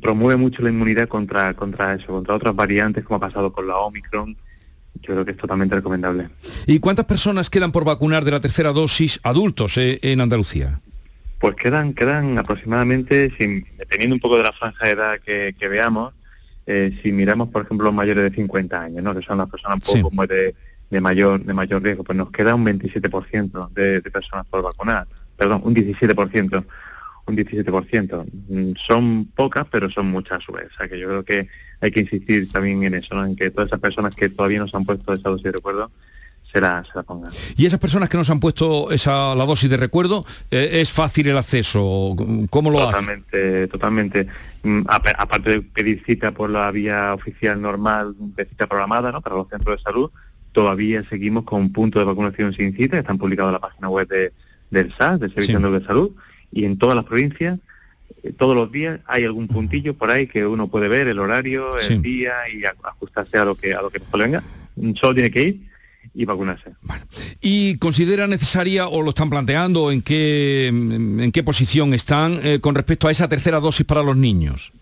promueve 0.00 0.36
mucho 0.36 0.62
la 0.62 0.70
inmunidad 0.70 1.08
contra, 1.08 1.52
contra 1.54 1.94
eso, 1.94 2.06
contra 2.06 2.34
otras 2.34 2.56
variantes 2.56 3.04
como 3.04 3.16
ha 3.16 3.28
pasado 3.28 3.52
con 3.52 3.66
la 3.66 3.76
Omicron 3.76 4.36
yo 4.94 5.14
creo 5.14 5.24
que 5.24 5.32
es 5.32 5.36
totalmente 5.36 5.74
recomendable. 5.74 6.28
¿Y 6.66 6.78
cuántas 6.78 7.06
personas 7.06 7.50
quedan 7.50 7.72
por 7.72 7.84
vacunar 7.84 8.24
de 8.24 8.30
la 8.30 8.40
tercera 8.40 8.72
dosis 8.72 9.20
adultos 9.22 9.76
eh, 9.78 9.98
en 10.02 10.20
Andalucía? 10.20 10.80
Pues 11.40 11.56
quedan, 11.56 11.92
quedan 11.92 12.38
aproximadamente, 12.38 13.32
dependiendo 13.78 14.14
un 14.14 14.20
poco 14.20 14.36
de 14.36 14.44
la 14.44 14.52
franja 14.52 14.86
de 14.86 14.92
edad 14.92 15.18
que, 15.20 15.68
veamos, 15.68 16.14
eh, 16.66 16.96
si 17.02 17.10
miramos, 17.10 17.48
por 17.48 17.64
ejemplo, 17.64 17.86
los 17.86 17.94
mayores 17.94 18.22
de 18.22 18.36
50 18.36 18.80
años, 18.80 19.02
¿no? 19.02 19.14
que 19.14 19.22
son 19.22 19.38
las 19.38 19.50
personas 19.50 19.88
un 19.88 20.02
poco 20.02 20.26
de, 20.26 20.54
mayor, 21.00 21.44
de 21.44 21.52
mayor 21.52 21.82
riesgo, 21.82 22.04
pues 22.04 22.16
nos 22.16 22.30
queda 22.30 22.54
un 22.54 22.64
27% 22.64 23.70
de, 23.72 24.00
de 24.00 24.10
personas 24.10 24.46
por 24.46 24.62
vacunar, 24.62 25.08
perdón, 25.36 25.62
un 25.64 25.74
17% 25.74 26.64
un 27.26 27.36
17%. 27.36 28.24
Mm, 28.48 28.72
son 28.76 29.26
pocas, 29.26 29.66
pero 29.70 29.90
son 29.90 30.06
muchas 30.10 30.38
a 30.38 30.40
su 30.40 30.52
vez. 30.52 30.66
O 30.74 30.76
sea 30.76 30.88
que 30.88 30.98
yo 30.98 31.08
creo 31.08 31.24
que 31.24 31.48
hay 31.82 31.90
que 31.90 32.00
insistir 32.00 32.50
también 32.50 32.82
en 32.84 32.94
eso, 32.94 33.22
en 33.24 33.36
que 33.36 33.50
todas 33.50 33.66
esas 33.66 33.80
personas 33.80 34.14
que 34.14 34.28
todavía 34.28 34.60
no 34.60 34.68
se 34.68 34.76
han 34.76 34.84
puesto 34.84 35.12
esa 35.12 35.28
dosis 35.28 35.44
de 35.44 35.52
recuerdo, 35.52 35.90
se 36.52 36.60
la, 36.60 36.84
se 36.84 36.90
la, 36.94 37.02
pongan. 37.02 37.32
Y 37.56 37.66
esas 37.66 37.80
personas 37.80 38.08
que 38.08 38.16
no 38.16 38.24
se 38.24 38.32
han 38.32 38.38
puesto 38.38 38.90
esa, 38.92 39.34
la 39.34 39.44
dosis 39.44 39.68
de 39.68 39.76
recuerdo, 39.76 40.24
eh, 40.50 40.80
¿es 40.80 40.92
fácil 40.92 41.26
el 41.28 41.36
acceso? 41.38 42.14
¿Cómo 42.50 42.70
lo 42.70 42.78
totalmente, 42.78 43.66
Totalmente, 43.68 44.26
mm, 44.62 44.82
Aparte 44.86 45.50
de 45.50 45.62
pedir 45.62 46.02
cita 46.04 46.32
por 46.32 46.50
la 46.50 46.70
vía 46.70 47.14
oficial 47.14 47.60
normal 47.60 48.14
de 48.18 48.44
cita 48.44 48.66
programada 48.66 49.10
¿no? 49.10 49.20
para 49.20 49.36
los 49.36 49.48
centros 49.48 49.78
de 49.78 49.82
salud, 49.82 50.10
todavía 50.52 51.02
seguimos 51.08 51.44
con 51.44 51.72
puntos 51.72 52.00
de 52.00 52.06
vacunación 52.06 52.52
sin 52.54 52.76
cita, 52.76 52.98
están 52.98 53.18
publicados 53.18 53.48
en 53.48 53.54
la 53.54 53.60
página 53.60 53.88
web 53.88 54.06
de, 54.06 54.32
del 54.70 54.94
SAS, 54.96 55.18
del 55.18 55.34
Servicio 55.34 55.58
de 55.58 55.84
Salud, 55.84 56.12
y 56.52 56.64
en 56.66 56.78
todas 56.78 56.94
las 56.94 57.06
provincias 57.06 57.58
todos 58.36 58.56
los 58.56 58.70
días 58.70 59.00
hay 59.06 59.24
algún 59.24 59.48
puntillo 59.48 59.94
por 59.94 60.10
ahí 60.10 60.26
que 60.26 60.46
uno 60.46 60.68
puede 60.68 60.88
ver 60.88 61.08
el 61.08 61.18
horario, 61.18 61.78
el 61.78 62.02
día 62.02 62.34
y 62.52 62.64
ajustarse 62.64 63.38
a 63.38 63.44
lo 63.44 63.54
que 63.54 63.74
a 63.74 63.82
lo 63.82 63.90
que 63.90 63.98
nos 63.98 64.12
venga. 64.12 64.42
Solo 64.94 65.14
tiene 65.14 65.30
que 65.30 65.42
ir 65.42 65.60
y 66.14 66.24
vacunarse. 66.24 66.72
¿Y 67.40 67.78
considera 67.78 68.26
necesaria 68.26 68.88
o 68.88 69.02
lo 69.02 69.10
están 69.10 69.30
planteando 69.30 69.90
en 69.90 70.02
qué 70.02 70.68
en 70.68 71.32
qué 71.32 71.42
posición 71.42 71.94
están 71.94 72.38
eh, 72.42 72.60
con 72.60 72.74
respecto 72.74 73.08
a 73.08 73.10
esa 73.10 73.28
tercera 73.28 73.60
dosis 73.60 73.86
para 73.86 74.02
los 74.02 74.16
niños? 74.16 74.72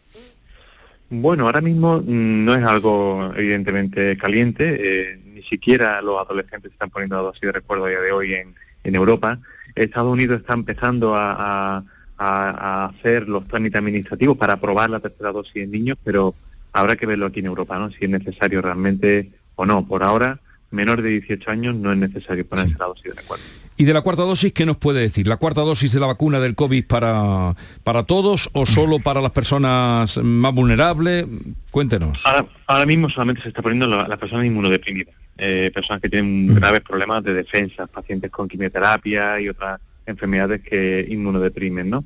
Bueno, 1.11 1.47
ahora 1.47 1.61
mismo 1.61 1.99
mm, 1.99 2.45
no 2.45 2.55
es 2.55 2.65
algo 2.65 3.33
evidentemente 3.37 4.17
caliente, 4.17 4.79
eh, 4.81 5.21
ni 5.35 5.43
siquiera 5.43 6.01
los 6.03 6.21
adolescentes 6.21 6.73
están 6.73 6.91
poniendo 6.91 7.17
la 7.17 7.23
dosis 7.23 7.43
de 7.43 7.53
recuerdo 7.53 7.87
a 7.87 7.89
día 7.89 8.01
de 8.01 8.13
hoy 8.13 8.35
en, 8.35 8.55
en 8.85 8.95
Europa. 8.95 9.41
Estados 9.75 10.13
Unidos 10.13 10.41
está 10.41 10.55
empezando 10.55 11.17
a 11.17 11.35
a, 11.39 11.85
hacer 12.21 13.29
los 13.29 13.49
trámites 13.49 13.79
administrativos 13.79 14.37
para 14.37 14.55
aprobar 14.55 14.91
la 14.91 15.01
tercera 15.01 15.33
dosis 15.33 15.57
en 15.57 15.71
niños, 15.71 15.97
pero 16.05 16.35
habrá 16.73 16.97
que 16.97 17.07
verlo 17.07 17.27
aquí 17.27 17.41
en 17.41 17.47
Europa, 17.47 17.79
¿no? 17.79 17.91
Si 17.91 18.05
es 18.05 18.11
necesario 18.11 18.61
realmente 18.61 19.31
o 19.57 19.65
no. 19.65 19.87
Por 19.87 20.03
ahora, 20.03 20.39
menor 20.71 21.01
de 21.01 21.11
18 21.11 21.51
años 21.51 21.75
no 21.75 21.93
es 21.93 21.99
necesario 21.99 22.47
ponerse 22.47 22.77
la 22.79 22.87
dosis 22.87 23.15
de 23.15 23.21
acuerdo. 23.21 23.45
¿Y 23.79 23.85
de 23.85 23.95
la 23.95 24.03
cuarta 24.03 24.23
dosis 24.23 24.53
qué 24.53 24.67
nos 24.67 24.77
puede 24.77 25.01
decir? 25.01 25.27
¿La 25.27 25.39
cuarta 25.39 25.63
dosis 25.63 25.93
de 25.93 26.01
la 26.01 26.07
vacuna 26.07 26.39
del 26.39 26.55
COVID 26.55 26.85
para, 26.87 27.57
para 27.83 28.03
todos 28.03 28.51
o 28.53 28.67
solo 28.67 28.99
para 29.03 29.23
las 29.23 29.31
personas 29.31 30.19
más 30.19 30.55
vulnerables? 30.55 31.25
Cuéntenos. 31.71 32.23
Ahora, 32.67 32.85
mismo 32.85 33.09
solamente 33.09 33.41
se 33.41 33.49
está 33.49 33.63
poniendo 33.63 33.87
las 33.87 34.07
la 34.07 34.19
personas 34.19 34.45
inmunodeprimidas, 34.45 35.15
eh, 35.39 35.71
personas 35.73 36.03
que 36.03 36.11
tienen 36.11 36.55
graves 36.55 36.83
problemas 36.83 37.25
de 37.25 37.33
defensa, 37.33 37.87
pacientes 37.87 38.31
con 38.31 38.47
quimioterapia 38.47 39.41
y 39.41 39.49
otras 39.49 39.81
enfermedades 40.11 40.61
que 40.63 41.07
inmunodeprimen, 41.09 41.89
¿no? 41.89 42.05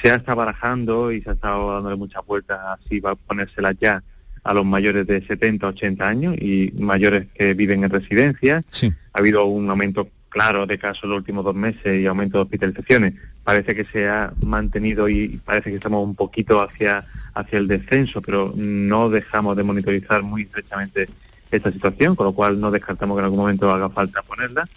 Se 0.00 0.10
ha 0.10 0.16
estado 0.16 0.36
barajando 0.36 1.12
y 1.12 1.20
se 1.22 1.30
ha 1.30 1.32
estado 1.32 1.72
dándole 1.74 1.96
muchas 1.96 2.24
vueltas 2.24 2.58
así 2.78 3.00
va 3.00 3.10
a 3.10 3.14
ponérselas 3.16 3.76
ya 3.80 4.02
a 4.42 4.54
los 4.54 4.64
mayores 4.64 5.06
de 5.06 5.24
70, 5.26 5.66
80 5.66 6.08
años 6.08 6.36
y 6.38 6.72
mayores 6.78 7.26
que 7.34 7.54
viven 7.54 7.84
en 7.84 7.90
residencias. 7.90 8.64
Ha 9.12 9.18
habido 9.18 9.44
un 9.44 9.68
aumento 9.68 10.08
claro 10.28 10.66
de 10.66 10.78
casos 10.78 11.04
en 11.04 11.10
los 11.10 11.18
últimos 11.18 11.44
dos 11.44 11.54
meses 11.54 12.00
y 12.00 12.06
aumento 12.06 12.38
de 12.38 12.44
hospitalizaciones. 12.44 13.14
Parece 13.44 13.74
que 13.74 13.84
se 13.84 14.08
ha 14.08 14.32
mantenido 14.40 15.08
y 15.08 15.40
parece 15.44 15.70
que 15.70 15.76
estamos 15.76 16.04
un 16.04 16.14
poquito 16.14 16.62
hacia, 16.62 17.04
hacia 17.34 17.58
el 17.58 17.68
descenso, 17.68 18.22
pero 18.22 18.54
no 18.56 19.10
dejamos 19.10 19.56
de 19.56 19.64
monitorizar 19.64 20.22
muy 20.22 20.42
estrechamente 20.42 21.08
esta 21.50 21.72
situación, 21.72 22.14
con 22.14 22.26
lo 22.26 22.32
cual 22.32 22.60
no 22.60 22.70
descartamos 22.70 23.16
que 23.16 23.20
en 23.20 23.24
algún 23.24 23.40
momento 23.40 23.70
haga 23.72 23.90
falta 23.90 24.22
ponerla 24.22 24.68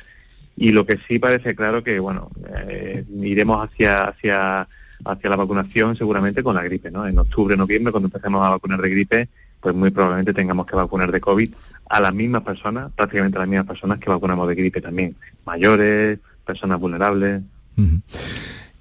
y 0.55 0.71
lo 0.71 0.85
que 0.85 0.99
sí 1.07 1.19
parece 1.19 1.55
claro 1.55 1.83
que 1.83 1.99
bueno 1.99 2.29
eh, 2.55 3.05
iremos 3.21 3.63
hacia 3.63 4.05
hacia 4.05 4.67
hacia 5.05 5.29
la 5.29 5.35
vacunación 5.35 5.95
seguramente 5.95 6.43
con 6.43 6.55
la 6.55 6.63
gripe 6.63 6.91
no 6.91 7.07
en 7.07 7.17
octubre 7.17 7.57
noviembre 7.57 7.91
cuando 7.91 8.07
empecemos 8.07 8.45
a 8.45 8.49
vacunar 8.49 8.81
de 8.81 8.89
gripe 8.89 9.29
pues 9.59 9.73
muy 9.73 9.91
probablemente 9.91 10.33
tengamos 10.33 10.65
que 10.65 10.75
vacunar 10.75 11.11
de 11.11 11.21
covid 11.21 11.53
a 11.89 11.99
las 11.99 12.13
mismas 12.13 12.43
personas 12.43 12.91
prácticamente 12.95 13.37
a 13.37 13.41
las 13.41 13.49
mismas 13.49 13.67
personas 13.67 13.99
que 13.99 14.09
vacunamos 14.09 14.47
de 14.47 14.55
gripe 14.55 14.81
también. 14.81 15.15
Mayores 15.45 16.19
personas 16.45 16.79
vulnerables 16.79 17.41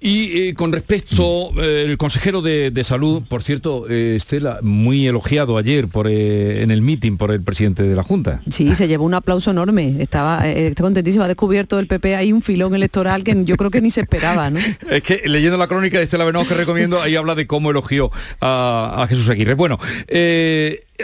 y 0.03 0.49
eh, 0.49 0.53
con 0.53 0.73
respecto, 0.73 1.51
eh, 1.61 1.85
el 1.87 1.97
consejero 1.97 2.41
de, 2.41 2.83
salud, 2.83 3.23
por 3.29 3.41
cierto, 3.41 3.89
eh, 3.89 4.17
Estela, 4.17 4.59
muy 4.61 5.07
elogiado 5.07 5.57
ayer 5.57 5.87
por, 5.87 6.09
en 6.09 6.71
el 6.71 6.81
meeting 6.81 7.15
por 7.15 7.31
el 7.31 7.41
presidente 7.41 7.83
de 7.83 7.95
la 7.95 8.03
Junta. 8.03 8.41
Sí, 8.49 8.75
se 8.75 8.89
llevó 8.89 9.05
un 9.05 9.13
aplauso 9.13 9.51
enorme. 9.51 9.95
Estaba 9.99 10.45
está 10.45 10.83
contentísimo. 10.83 11.23
Ha 11.23 11.29
descubierto 11.29 11.79
el 11.79 11.87
PP 11.87 12.17
ahí 12.17 12.33
un 12.33 12.41
filón 12.41 12.75
electoral 12.75 13.23
que 13.23 13.45
yo 13.45 13.55
creo 13.55 13.71
que 13.71 13.79
ni 13.79 13.91
se 13.91 14.01
esperaba, 14.01 14.49
¿no? 14.49 14.59
es 14.89 15.01
que 15.03 15.21
leyendo 15.25 15.57
la 15.57 15.67
crónica 15.67 15.99
de 15.99 16.03
Estela 16.03 16.25
Benoz 16.25 16.49
que 16.49 16.55
recomiendo, 16.55 17.01
ahí 17.01 17.15
habla 17.15 17.33
de 17.33 17.47
cómo 17.47 17.71
elogió 17.71 18.11
a, 18.41 19.03
a 19.03 19.07
Jesús 19.07 19.29
Aguirre. 19.29 19.53
Bueno, 19.53 19.79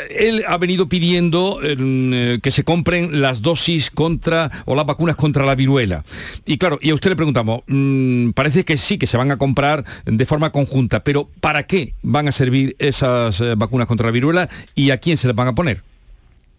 él 0.10 0.44
ha 0.48 0.58
venido 0.58 0.90
pidiendo 0.90 1.60
eh, 1.62 2.40
que 2.42 2.52
se 2.52 2.64
compren 2.64 3.22
las 3.22 3.42
dosis 3.42 3.90
contra 3.90 4.52
o 4.66 4.76
las 4.76 4.86
vacunas 4.86 5.16
contra 5.16 5.46
la 5.46 5.56
viruela. 5.56 6.04
Y 6.46 6.58
claro, 6.58 6.78
y 6.82 6.90
a 6.90 6.94
usted 6.94 7.10
le 7.10 7.16
preguntamos, 7.16 7.62
mm, 7.68 8.32
parece 8.32 8.66
que 8.66 8.78
sí, 8.78 8.98
que 8.98 9.08
se 9.08 9.18
van 9.18 9.32
a 9.32 9.38
comprar 9.38 9.86
de 10.06 10.26
forma 10.26 10.52
conjunta, 10.52 11.04
pero 11.04 11.30
¿para 11.42 11.64
qué 11.64 11.94
van 12.02 12.28
a 12.28 12.32
servir 12.32 12.76
esas 12.80 13.42
eh, 13.42 13.56
vacunas 13.56 13.88
contra 13.88 14.08
la 14.08 14.12
viruela 14.12 14.50
y 14.76 14.92
a 14.92 14.98
quién 14.98 15.18
se 15.18 15.28
las 15.28 15.36
van 15.36 15.48
a 15.48 15.56
poner? 15.56 15.82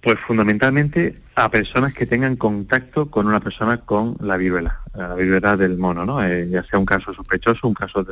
Pues 0.03 0.19
fundamentalmente 0.21 1.17
a 1.35 1.51
personas 1.51 1.93
que 1.93 2.07
tengan 2.07 2.37
contacto 2.37 3.11
con 3.11 3.27
una 3.27 3.41
persona 3.41 3.79
con 3.79 4.17
la 4.21 4.39
viruela, 4.39 4.81
la 4.95 5.15
viruela 5.15 5.57
del 5.57 5.77
mono, 5.77 6.07
¿no? 6.07 6.25
Eh, 6.25 6.49
ya 6.49 6.63
sea 6.65 6.79
un 6.79 6.87
caso 6.87 7.13
sospechoso, 7.13 7.69
un 7.69 7.75
caso 7.75 8.07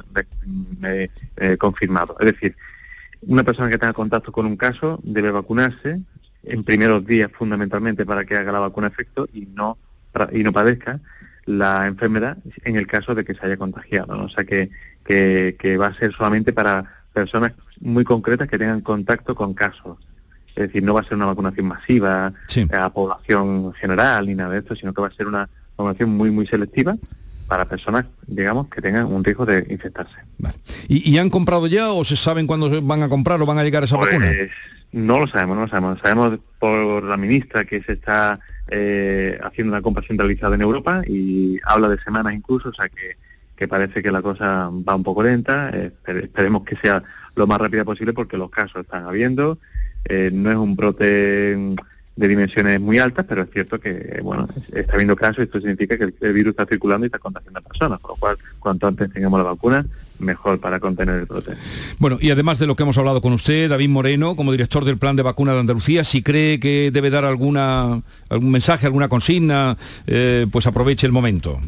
confirmado. 1.58 2.16
Es 2.20 2.26
decir, 2.26 2.54
una 3.22 3.42
persona 3.42 3.68
que 3.68 3.78
tenga 3.78 3.92
contacto 3.92 4.32
con 4.32 4.46
un 4.46 4.56
caso 4.56 5.00
debe 5.02 5.30
vacunarse 5.30 6.00
en 6.44 6.64
primeros 6.64 7.04
días 7.06 7.30
fundamentalmente 7.32 8.06
para 8.06 8.24
que 8.24 8.36
haga 8.36 8.52
la 8.52 8.60
vacuna 8.60 8.88
efecto 8.88 9.28
y 9.32 9.46
no 9.46 9.78
y 10.32 10.42
no 10.42 10.52
padezca 10.52 11.00
la 11.44 11.86
enfermedad 11.86 12.38
en 12.64 12.76
el 12.76 12.86
caso 12.86 13.14
de 13.14 13.24
que 13.24 13.34
se 13.34 13.46
haya 13.46 13.56
contagiado. 13.56 14.22
O 14.22 14.28
sea 14.28 14.44
que, 14.44 14.70
que, 15.04 15.76
va 15.78 15.88
a 15.88 15.94
ser 15.94 16.12
solamente 16.12 16.52
para 16.52 16.84
personas 17.12 17.52
muy 17.80 18.04
concretas 18.04 18.48
que 18.48 18.58
tengan 18.58 18.80
contacto 18.80 19.34
con 19.34 19.54
casos. 19.54 19.98
Es 20.48 20.66
decir, 20.66 20.82
no 20.82 20.94
va 20.94 21.00
a 21.00 21.04
ser 21.04 21.14
una 21.14 21.26
vacunación 21.26 21.66
masiva 21.66 22.32
a 22.72 22.92
población 22.92 23.72
general 23.74 24.26
ni 24.26 24.34
nada 24.34 24.50
de 24.50 24.58
esto, 24.58 24.74
sino 24.74 24.92
que 24.92 25.02
va 25.02 25.08
a 25.08 25.12
ser 25.12 25.26
una 25.26 25.48
vacunación 25.76 26.10
muy, 26.10 26.30
muy 26.30 26.46
selectiva 26.46 26.96
para 27.48 27.64
personas, 27.64 28.04
digamos, 28.26 28.68
que 28.68 28.82
tengan 28.82 29.06
un 29.06 29.24
riesgo 29.24 29.46
de 29.46 29.66
infectarse. 29.70 30.14
¿Y, 30.86 31.16
han 31.16 31.30
comprado 31.30 31.66
ya 31.66 31.90
o 31.90 32.04
se 32.04 32.14
saben 32.14 32.46
cuándo 32.46 32.82
van 32.82 33.02
a 33.02 33.08
comprar 33.08 33.40
o 33.40 33.46
van 33.46 33.58
a 33.58 33.64
llegar 33.64 33.82
esa 33.82 33.96
pues, 33.96 34.12
vacuna? 34.12 34.30
No 34.92 35.18
lo 35.18 35.26
sabemos, 35.26 35.56
no 35.56 35.62
lo 35.62 35.68
sabemos. 35.68 35.98
Sabemos 36.00 36.38
por 36.58 37.02
la 37.02 37.16
ministra 37.16 37.64
que 37.64 37.82
se 37.82 37.92
está 37.92 38.38
eh, 38.68 39.38
haciendo 39.42 39.72
una 39.72 39.82
compra 39.82 40.04
centralizada 40.06 40.54
en 40.54 40.62
Europa 40.62 41.02
y 41.06 41.58
habla 41.64 41.88
de 41.88 41.98
semanas 41.98 42.34
incluso, 42.34 42.68
o 42.68 42.74
sea 42.74 42.88
que, 42.88 43.16
que 43.56 43.66
parece 43.66 44.02
que 44.02 44.12
la 44.12 44.22
cosa 44.22 44.70
va 44.70 44.94
un 44.94 45.02
poco 45.02 45.22
lenta. 45.22 45.70
esperemos 46.06 46.64
que 46.64 46.76
sea 46.76 47.02
lo 47.34 47.46
más 47.46 47.58
rápida 47.58 47.84
posible 47.84 48.12
porque 48.12 48.36
los 48.36 48.50
casos 48.50 48.82
están 48.82 49.06
habiendo. 49.06 49.58
Eh, 50.04 50.30
no 50.32 50.50
es 50.50 50.56
un 50.56 50.76
brote 50.76 51.74
de 52.18 52.26
dimensiones 52.26 52.80
muy 52.80 52.98
altas, 52.98 53.24
pero 53.28 53.42
es 53.42 53.50
cierto 53.52 53.78
que 53.78 54.20
bueno 54.24 54.48
está 54.72 54.94
habiendo 54.94 55.14
casos 55.14 55.38
y 55.38 55.42
esto 55.42 55.60
significa 55.60 55.96
que 55.96 56.12
el, 56.20 56.32
virus 56.32 56.50
está 56.50 56.66
circulando 56.66 57.06
y 57.06 57.08
está 57.08 57.20
contagiando 57.20 57.60
a 57.60 57.62
personas, 57.62 58.00
por 58.00 58.10
lo 58.10 58.16
cual 58.16 58.36
cuanto 58.58 58.88
antes 58.88 59.12
tengamos 59.12 59.38
la 59.38 59.44
vacuna, 59.44 59.86
mejor 60.18 60.58
para 60.58 60.80
contener 60.80 61.20
el 61.20 61.26
brote. 61.26 61.52
Bueno, 62.00 62.18
y 62.20 62.32
además 62.32 62.58
de 62.58 62.66
lo 62.66 62.74
que 62.74 62.82
hemos 62.82 62.98
hablado 62.98 63.20
con 63.20 63.32
usted, 63.32 63.70
David 63.70 63.88
Moreno, 63.88 64.34
como 64.34 64.50
director 64.50 64.84
del 64.84 64.98
plan 64.98 65.14
de 65.14 65.22
vacuna 65.22 65.52
de 65.54 65.60
Andalucía, 65.60 66.02
si 66.02 66.20
cree 66.20 66.58
que 66.58 66.90
debe 66.92 67.10
dar 67.10 67.24
alguna 67.24 68.02
algún 68.28 68.50
mensaje, 68.50 68.86
alguna 68.86 69.08
consigna, 69.08 69.76
eh, 70.08 70.46
pues 70.50 70.66
aproveche 70.66 71.06
el 71.06 71.12
momento. 71.12 71.60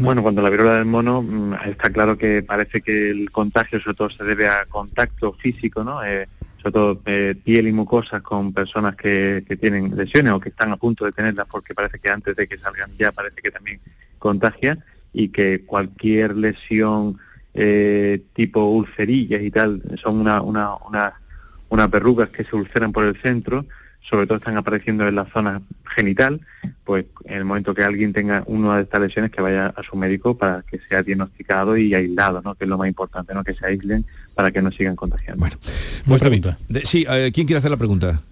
Bueno, 0.00 0.22
cuando 0.22 0.42
la 0.42 0.50
viruela 0.50 0.74
del 0.74 0.86
mono 0.86 1.22
mm, 1.22 1.54
está 1.66 1.90
claro 1.90 2.18
que 2.18 2.42
parece 2.42 2.80
que 2.80 3.10
el 3.10 3.30
contagio 3.30 3.78
sobre 3.80 3.94
todo 3.94 4.10
se 4.10 4.24
debe 4.24 4.48
a 4.48 4.64
contacto 4.66 5.34
físico, 5.34 5.84
¿no? 5.84 6.04
Eh, 6.04 6.26
sobre 6.62 6.72
todo 6.72 7.02
eh, 7.06 7.34
piel 7.42 7.66
y 7.66 7.72
mucosas 7.72 8.22
con 8.22 8.52
personas 8.52 8.94
que, 8.94 9.44
tienen 9.60 9.96
lesiones 9.96 10.32
o 10.32 10.40
que 10.40 10.50
están 10.50 10.70
a 10.70 10.76
punto 10.76 11.04
de 11.04 11.12
tenerlas 11.12 11.46
porque 11.50 11.74
parece 11.74 11.98
que 11.98 12.08
antes 12.08 12.36
de 12.36 12.46
que 12.46 12.58
salgan 12.58 12.90
ya 12.96 13.10
parece 13.10 13.42
que 13.42 13.50
también 13.50 13.80
contagia 14.18 14.78
y 15.12 15.28
que 15.28 15.64
cualquier 15.66 16.36
lesión 16.36 17.18
eh, 17.54 18.22
tipo 18.32 18.64
ulcerillas 18.64 19.42
y 19.42 19.50
tal 19.50 19.82
son 20.02 20.20
una, 20.20 20.40
una, 20.40 20.76
una, 20.88 21.14
unas 21.68 21.90
verrugas 21.90 22.30
que 22.30 22.44
se 22.44 22.54
ulceran 22.56 22.92
por 22.92 23.04
el 23.04 23.20
centro 23.20 23.66
sobre 24.02 24.26
todo 24.26 24.38
están 24.38 24.56
apareciendo 24.56 25.06
en 25.06 25.14
la 25.14 25.24
zona 25.26 25.62
genital, 25.84 26.40
pues 26.84 27.06
en 27.24 27.38
el 27.38 27.44
momento 27.44 27.74
que 27.74 27.84
alguien 27.84 28.12
tenga 28.12 28.42
una 28.46 28.76
de 28.76 28.82
estas 28.82 29.00
lesiones 29.00 29.30
que 29.30 29.40
vaya 29.40 29.66
a 29.68 29.82
su 29.82 29.96
médico 29.96 30.36
para 30.36 30.62
que 30.62 30.80
sea 30.88 31.02
diagnosticado 31.02 31.76
y 31.76 31.94
aislado, 31.94 32.42
¿no? 32.42 32.54
que 32.54 32.64
es 32.64 32.70
lo 32.70 32.78
más 32.78 32.88
importante, 32.88 33.32
¿no? 33.32 33.44
que 33.44 33.54
se 33.54 33.64
aíslen 33.64 34.04
para 34.34 34.50
que 34.50 34.62
no 34.62 34.70
sigan 34.70 34.96
contagiando. 34.96 35.40
Bueno, 35.40 35.56
vuestra 36.06 36.30
pregunta. 36.30 36.58
Sí, 36.84 37.04
eh, 37.08 37.30
¿quién 37.32 37.46
quiere 37.46 37.58
hacer 37.58 37.70
la 37.70 37.76
pregunta? 37.76 38.22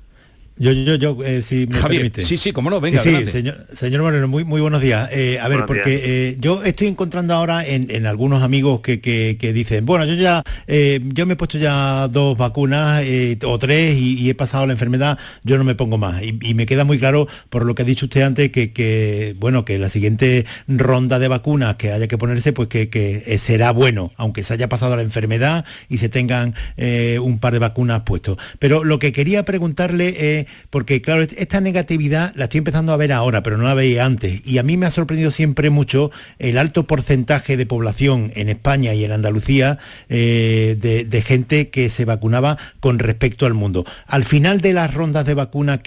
Yo, 0.60 0.72
yo, 0.72 0.96
yo, 0.96 1.16
eh, 1.24 1.40
si 1.40 1.66
me 1.66 1.80
permite. 1.80 2.22
Sí, 2.22 2.36
sí, 2.36 2.52
cómo 2.52 2.68
no, 2.68 2.82
venga. 2.82 3.02
Sí, 3.02 3.26
señor, 3.26 3.56
señor, 3.72 4.02
Moreno, 4.02 4.28
muy, 4.28 4.44
muy 4.44 4.60
buenos 4.60 4.82
días. 4.82 5.08
Eh, 5.10 5.38
a 5.40 5.48
ver, 5.48 5.64
porque 5.64 6.02
eh, 6.04 6.36
yo 6.38 6.62
estoy 6.62 6.86
encontrando 6.86 7.32
ahora 7.32 7.64
en, 7.66 8.04
algunos 8.04 8.42
amigos 8.42 8.82
que, 8.82 9.00
que, 9.00 9.52
dicen, 9.54 9.86
bueno, 9.86 10.04
yo 10.04 10.12
ya, 10.12 10.44
yo 10.68 11.24
me 11.24 11.32
he 11.32 11.36
puesto 11.36 11.56
ya 11.56 12.08
dos 12.08 12.36
vacunas 12.36 13.02
o 13.42 13.58
tres 13.58 13.96
y, 13.96 14.28
he 14.28 14.34
pasado 14.34 14.66
la 14.66 14.74
enfermedad, 14.74 15.18
yo 15.44 15.56
no 15.56 15.64
me 15.64 15.74
pongo 15.74 15.96
más. 15.96 16.22
Y, 16.22 16.52
me 16.52 16.66
queda 16.66 16.84
muy 16.84 16.98
claro, 16.98 17.26
por 17.48 17.64
lo 17.64 17.74
que 17.74 17.80
ha 17.80 17.86
dicho 17.86 18.04
usted 18.04 18.20
antes, 18.20 18.50
que, 18.50 18.70
que, 18.74 19.34
bueno, 19.38 19.64
que 19.64 19.78
la 19.78 19.88
siguiente 19.88 20.44
ronda 20.68 21.18
de 21.18 21.28
vacunas 21.28 21.76
que 21.76 21.90
haya 21.90 22.06
que 22.06 22.18
ponerse, 22.18 22.52
pues 22.52 22.68
que, 22.68 22.90
que 22.90 23.38
será 23.38 23.70
bueno, 23.70 24.12
aunque 24.16 24.42
se 24.42 24.52
haya 24.52 24.68
pasado 24.68 24.94
la 24.94 25.02
enfermedad 25.02 25.64
y 25.88 25.96
se 25.96 26.10
tengan 26.10 26.54
un 26.76 27.38
par 27.38 27.54
de 27.54 27.60
vacunas 27.60 28.02
puestos. 28.02 28.36
Pero 28.58 28.84
lo 28.84 28.98
que 28.98 29.12
quería 29.12 29.46
preguntarle 29.46 30.40
es 30.40 30.49
porque 30.70 31.02
claro, 31.02 31.22
esta 31.22 31.60
negatividad 31.60 32.32
la 32.36 32.44
estoy 32.44 32.58
empezando 32.58 32.92
a 32.92 32.96
ver 32.96 33.12
ahora, 33.12 33.42
pero 33.42 33.56
no 33.56 33.64
la 33.64 33.74
veía 33.74 34.04
antes. 34.04 34.46
Y 34.46 34.58
a 34.58 34.62
mí 34.62 34.76
me 34.76 34.86
ha 34.86 34.90
sorprendido 34.90 35.30
siempre 35.30 35.70
mucho 35.70 36.10
el 36.38 36.58
alto 36.58 36.86
porcentaje 36.86 37.56
de 37.56 37.66
población 37.66 38.32
en 38.34 38.48
España 38.48 38.94
y 38.94 39.04
en 39.04 39.12
Andalucía 39.12 39.78
eh, 40.08 40.76
de, 40.80 41.20
gente 41.20 41.68
que 41.68 41.90
se 41.90 42.06
vacunaba 42.06 42.56
con 42.80 42.98
respecto 42.98 43.46
al 43.46 43.54
mundo. 43.54 43.84
Al 44.06 44.24
final 44.24 44.60
de 44.60 44.72
las 44.72 44.94
rondas 44.94 45.26
de 45.26 45.34
vacunas 45.34 45.80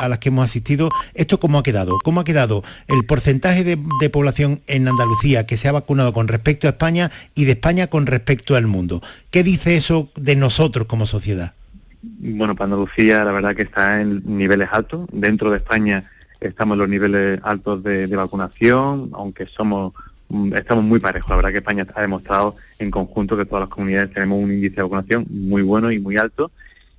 a 0.00 0.08
las 0.08 0.18
que 0.18 0.28
hemos 0.30 0.44
asistido, 0.44 0.88
¿esto 1.14 1.38
cómo 1.40 1.58
ha 1.58 1.62
quedado? 1.62 1.98
¿Cómo 2.02 2.20
ha 2.20 2.24
quedado 2.24 2.64
el 2.88 3.04
porcentaje 3.04 3.64
de 3.64 4.10
población 4.10 4.62
en 4.66 4.88
Andalucía 4.88 5.46
que 5.46 5.56
se 5.56 5.68
ha 5.68 5.72
vacunado 5.72 6.12
con 6.12 6.26
respecto 6.28 6.66
a 6.66 6.70
España 6.70 7.10
y 7.34 7.44
de 7.44 7.52
España 7.52 7.88
con 7.88 8.06
respecto 8.06 8.56
al 8.56 8.66
mundo? 8.66 9.02
¿Qué 9.30 9.42
dice 9.42 9.76
eso 9.76 10.10
de 10.16 10.36
nosotros 10.36 10.86
como 10.86 11.06
sociedad? 11.06 11.54
Bueno, 12.02 12.54
para 12.54 12.66
Andalucía 12.66 13.24
la 13.24 13.32
verdad 13.32 13.56
que 13.56 13.62
está 13.62 14.00
en 14.00 14.22
niveles 14.24 14.68
altos. 14.70 15.08
Dentro 15.12 15.50
de 15.50 15.56
España 15.56 16.04
estamos 16.40 16.74
en 16.74 16.78
los 16.78 16.88
niveles 16.88 17.40
altos 17.42 17.82
de, 17.82 18.06
vacunación, 18.06 19.10
aunque 19.12 19.46
somos 19.46 19.94
mm, 20.28 20.54
estamos 20.54 20.84
muy 20.84 21.00
parejos. 21.00 21.30
La 21.30 21.36
verdad 21.36 21.50
que 21.50 21.58
España 21.58 21.86
ha 21.94 22.00
demostrado 22.00 22.56
en 22.78 22.90
conjunto 22.90 23.36
que 23.36 23.44
todas 23.44 23.62
las 23.62 23.68
comunidades 23.68 24.12
tenemos 24.12 24.38
un 24.42 24.52
índice 24.52 24.76
de 24.76 24.82
vacunación 24.82 25.26
muy 25.28 25.62
bueno 25.62 25.90
y 25.90 25.98
muy 25.98 26.16
alto 26.16 26.52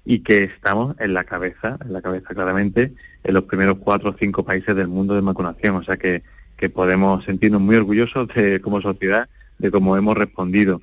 y 0.05 0.19
que 0.19 0.43
estamos 0.43 0.95
en 0.99 1.13
la 1.13 1.23
cabeza, 1.23 1.77
en 1.85 1.93
la 1.93 2.01
cabeza 2.01 2.33
claramente, 2.33 2.93
en 3.23 3.33
los 3.33 3.43
primeros 3.43 3.77
cuatro 3.79 4.09
o 4.09 4.15
cinco 4.19 4.43
países 4.43 4.75
del 4.75 4.87
mundo 4.87 5.13
de 5.13 5.21
vacunación. 5.21 5.75
O 5.75 5.83
sea 5.83 5.97
que, 5.97 6.23
que 6.57 6.69
podemos 6.69 7.23
sentirnos 7.23 7.61
muy 7.61 7.77
orgullosos 7.77 8.27
de, 8.29 8.59
como 8.59 8.81
sociedad 8.81 9.29
de 9.59 9.71
cómo 9.71 9.95
hemos 9.95 10.17
respondido. 10.17 10.81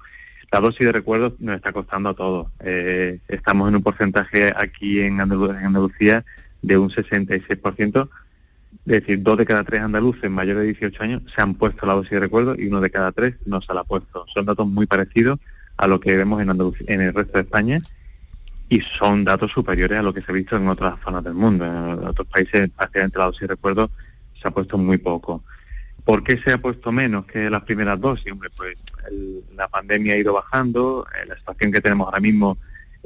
La 0.53 0.61
dosis 0.61 0.87
de 0.87 0.93
recuerdos 0.93 1.35
nos 1.41 1.57
está 1.57 1.73
costando 1.73 2.11
a 2.11 2.15
todos. 2.15 2.49
Eh, 2.61 3.19
estamos 3.29 3.69
en 3.69 3.77
un 3.77 3.83
porcentaje 3.83 4.53
aquí 4.57 5.01
en, 5.01 5.21
Andalucía 5.21 6.25
de 6.63 6.79
un 6.79 6.91
66%, 6.91 8.09
es 8.87 8.93
decir, 8.93 9.23
dos 9.23 9.37
de 9.37 9.45
cada 9.45 9.65
tres 9.65 9.81
andaluces 9.81 10.31
mayores 10.31 10.63
de 10.63 10.69
18 10.69 11.03
años 11.03 11.23
se 11.35 11.43
han 11.43 11.55
puesto 11.55 11.87
la 11.87 11.95
dosis 11.95 12.13
de 12.13 12.21
recuerdo 12.21 12.55
y 12.57 12.69
uno 12.69 12.81
de 12.81 12.91
cada 12.91 13.13
tres 13.13 13.35
no 13.45 13.61
se 13.61 13.75
la 13.75 13.81
ha 13.81 13.85
puesto. 13.85 14.25
Son 14.33 14.47
datos 14.47 14.67
muy 14.67 14.87
parecidos 14.87 15.41
a 15.77 15.87
lo 15.87 16.01
que 16.01 16.17
vemos 16.17 16.41
en, 16.41 16.51
en 16.51 17.01
el 17.01 17.13
resto 17.13 17.33
de 17.35 17.41
España 17.41 17.81
y 18.69 18.81
son 18.81 19.25
datos 19.25 19.53
superiores 19.53 19.99
a 19.99 20.03
lo 20.03 20.13
que 20.13 20.23
se 20.23 20.31
ha 20.31 20.35
visto 20.35 20.57
en 20.57 20.69
otras 20.69 20.99
zonas 21.05 21.23
del 21.23 21.35
mundo. 21.35 21.65
En 21.65 22.07
otros 22.07 22.27
países, 22.29 22.69
prácticamente 22.71 23.19
la 23.19 23.27
dosis 23.27 23.43
de 23.43 23.49
recuerdo 23.49 23.91
se 24.41 24.49
ha 24.49 24.51
puesto 24.51 24.79
muy 24.79 24.99
poco. 24.99 25.43
¿Por 26.07 26.23
qué 26.23 26.39
se 26.39 26.53
ha 26.53 26.59
puesto 26.59 26.93
menos 26.93 27.27
que 27.27 27.51
las 27.51 27.65
primeras 27.65 28.01
dosis? 28.01 28.31
Hombre, 28.31 28.49
pues 28.57 28.77
la 29.57 29.67
pandemia 29.67 30.15
ha 30.15 30.17
ido 30.17 30.35
bajando, 30.35 31.05
eh, 31.21 31.27
la 31.27 31.37
situación 31.37 31.73
que 31.73 31.81
tenemos 31.81 32.07
ahora 32.07 32.21
mismo 32.21 32.59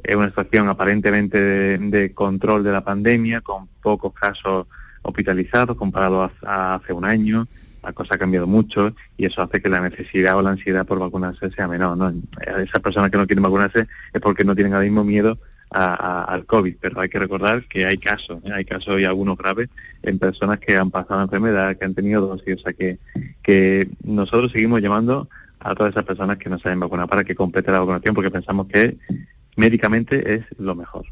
es 0.04 0.14
una 0.14 0.28
situación 0.28 0.68
aparentemente 0.68 1.38
de, 1.78 2.12
control 2.12 2.62
de 2.62 2.72
la 2.72 2.84
pandemia, 2.84 3.40
con 3.40 3.68
pocos 3.82 4.12
casos 4.12 4.66
hospitalizados 5.00 5.78
comparado 5.78 6.30
a, 6.42 6.74
hace 6.74 6.92
un 6.92 7.06
año. 7.06 7.48
La 7.82 7.94
cosa 7.94 8.16
ha 8.16 8.18
cambiado 8.18 8.46
mucho 8.46 8.94
y 9.16 9.24
eso 9.24 9.40
hace 9.40 9.62
que 9.62 9.70
la 9.70 9.80
necesidad 9.80 10.36
o 10.36 10.42
la 10.42 10.50
ansiedad 10.50 10.84
por 10.84 10.98
vacunarse 10.98 11.50
sea 11.52 11.66
menor. 11.68 11.96
¿no? 11.96 12.12
Esas 12.42 12.82
personas 12.82 13.10
que 13.10 13.16
no 13.16 13.26
quieren 13.26 13.42
vacunarse 13.42 13.86
es 14.12 14.20
porque 14.20 14.44
no 14.44 14.54
tienen 14.54 14.74
ahora 14.74 14.84
mismo 14.84 15.04
miedo 15.04 15.38
al 15.70 16.46
COVID, 16.46 16.76
pero 16.80 17.00
hay 17.00 17.08
que 17.08 17.18
recordar 17.18 17.64
que 17.64 17.86
hay 17.86 17.98
casos, 17.98 18.42
¿eh? 18.44 18.50
hay 18.52 18.64
casos 18.64 19.00
y 19.00 19.04
algunos 19.04 19.38
graves 19.38 19.68
en 20.02 20.18
personas 20.18 20.58
que 20.58 20.76
han 20.76 20.90
pasado 20.90 21.22
enfermedad, 21.22 21.76
que 21.76 21.84
han 21.84 21.94
tenido 21.94 22.26
dosis, 22.26 22.56
o 22.56 22.58
sea 22.58 22.72
que, 22.72 22.98
que 23.42 23.88
nosotros 24.02 24.50
seguimos 24.52 24.82
llamando 24.82 25.28
a 25.60 25.74
todas 25.74 25.92
esas 25.92 26.04
personas 26.04 26.38
que 26.38 26.48
no 26.48 26.58
se 26.58 26.68
hayan 26.68 26.80
vacunado 26.80 27.08
para 27.08 27.22
que 27.22 27.34
complete 27.34 27.70
la 27.70 27.80
vacunación 27.80 28.14
porque 28.14 28.30
pensamos 28.30 28.66
que 28.66 28.96
médicamente 29.56 30.34
es 30.34 30.44
lo 30.58 30.74
mejor. 30.74 31.04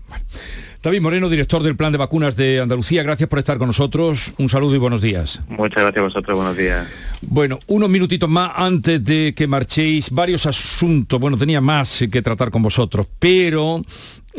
David 0.82 1.00
Moreno, 1.00 1.28
director 1.28 1.62
del 1.62 1.76
Plan 1.76 1.92
de 1.92 1.98
Vacunas 1.98 2.36
de 2.36 2.60
Andalucía, 2.60 3.02
gracias 3.02 3.28
por 3.28 3.40
estar 3.40 3.58
con 3.58 3.66
nosotros. 3.66 4.32
Un 4.38 4.48
saludo 4.48 4.74
y 4.74 4.78
buenos 4.78 5.02
días. 5.02 5.42
Muchas 5.48 5.82
gracias 5.82 5.98
a 5.98 6.02
vosotros, 6.02 6.36
buenos 6.36 6.56
días. 6.56 6.88
Bueno, 7.20 7.58
unos 7.66 7.90
minutitos 7.90 8.28
más 8.28 8.52
antes 8.54 9.04
de 9.04 9.34
que 9.36 9.46
marchéis, 9.46 10.10
varios 10.10 10.46
asuntos, 10.46 11.20
bueno, 11.20 11.36
tenía 11.36 11.60
más 11.60 12.04
que 12.10 12.22
tratar 12.22 12.50
con 12.50 12.62
vosotros, 12.62 13.06
pero 13.18 13.82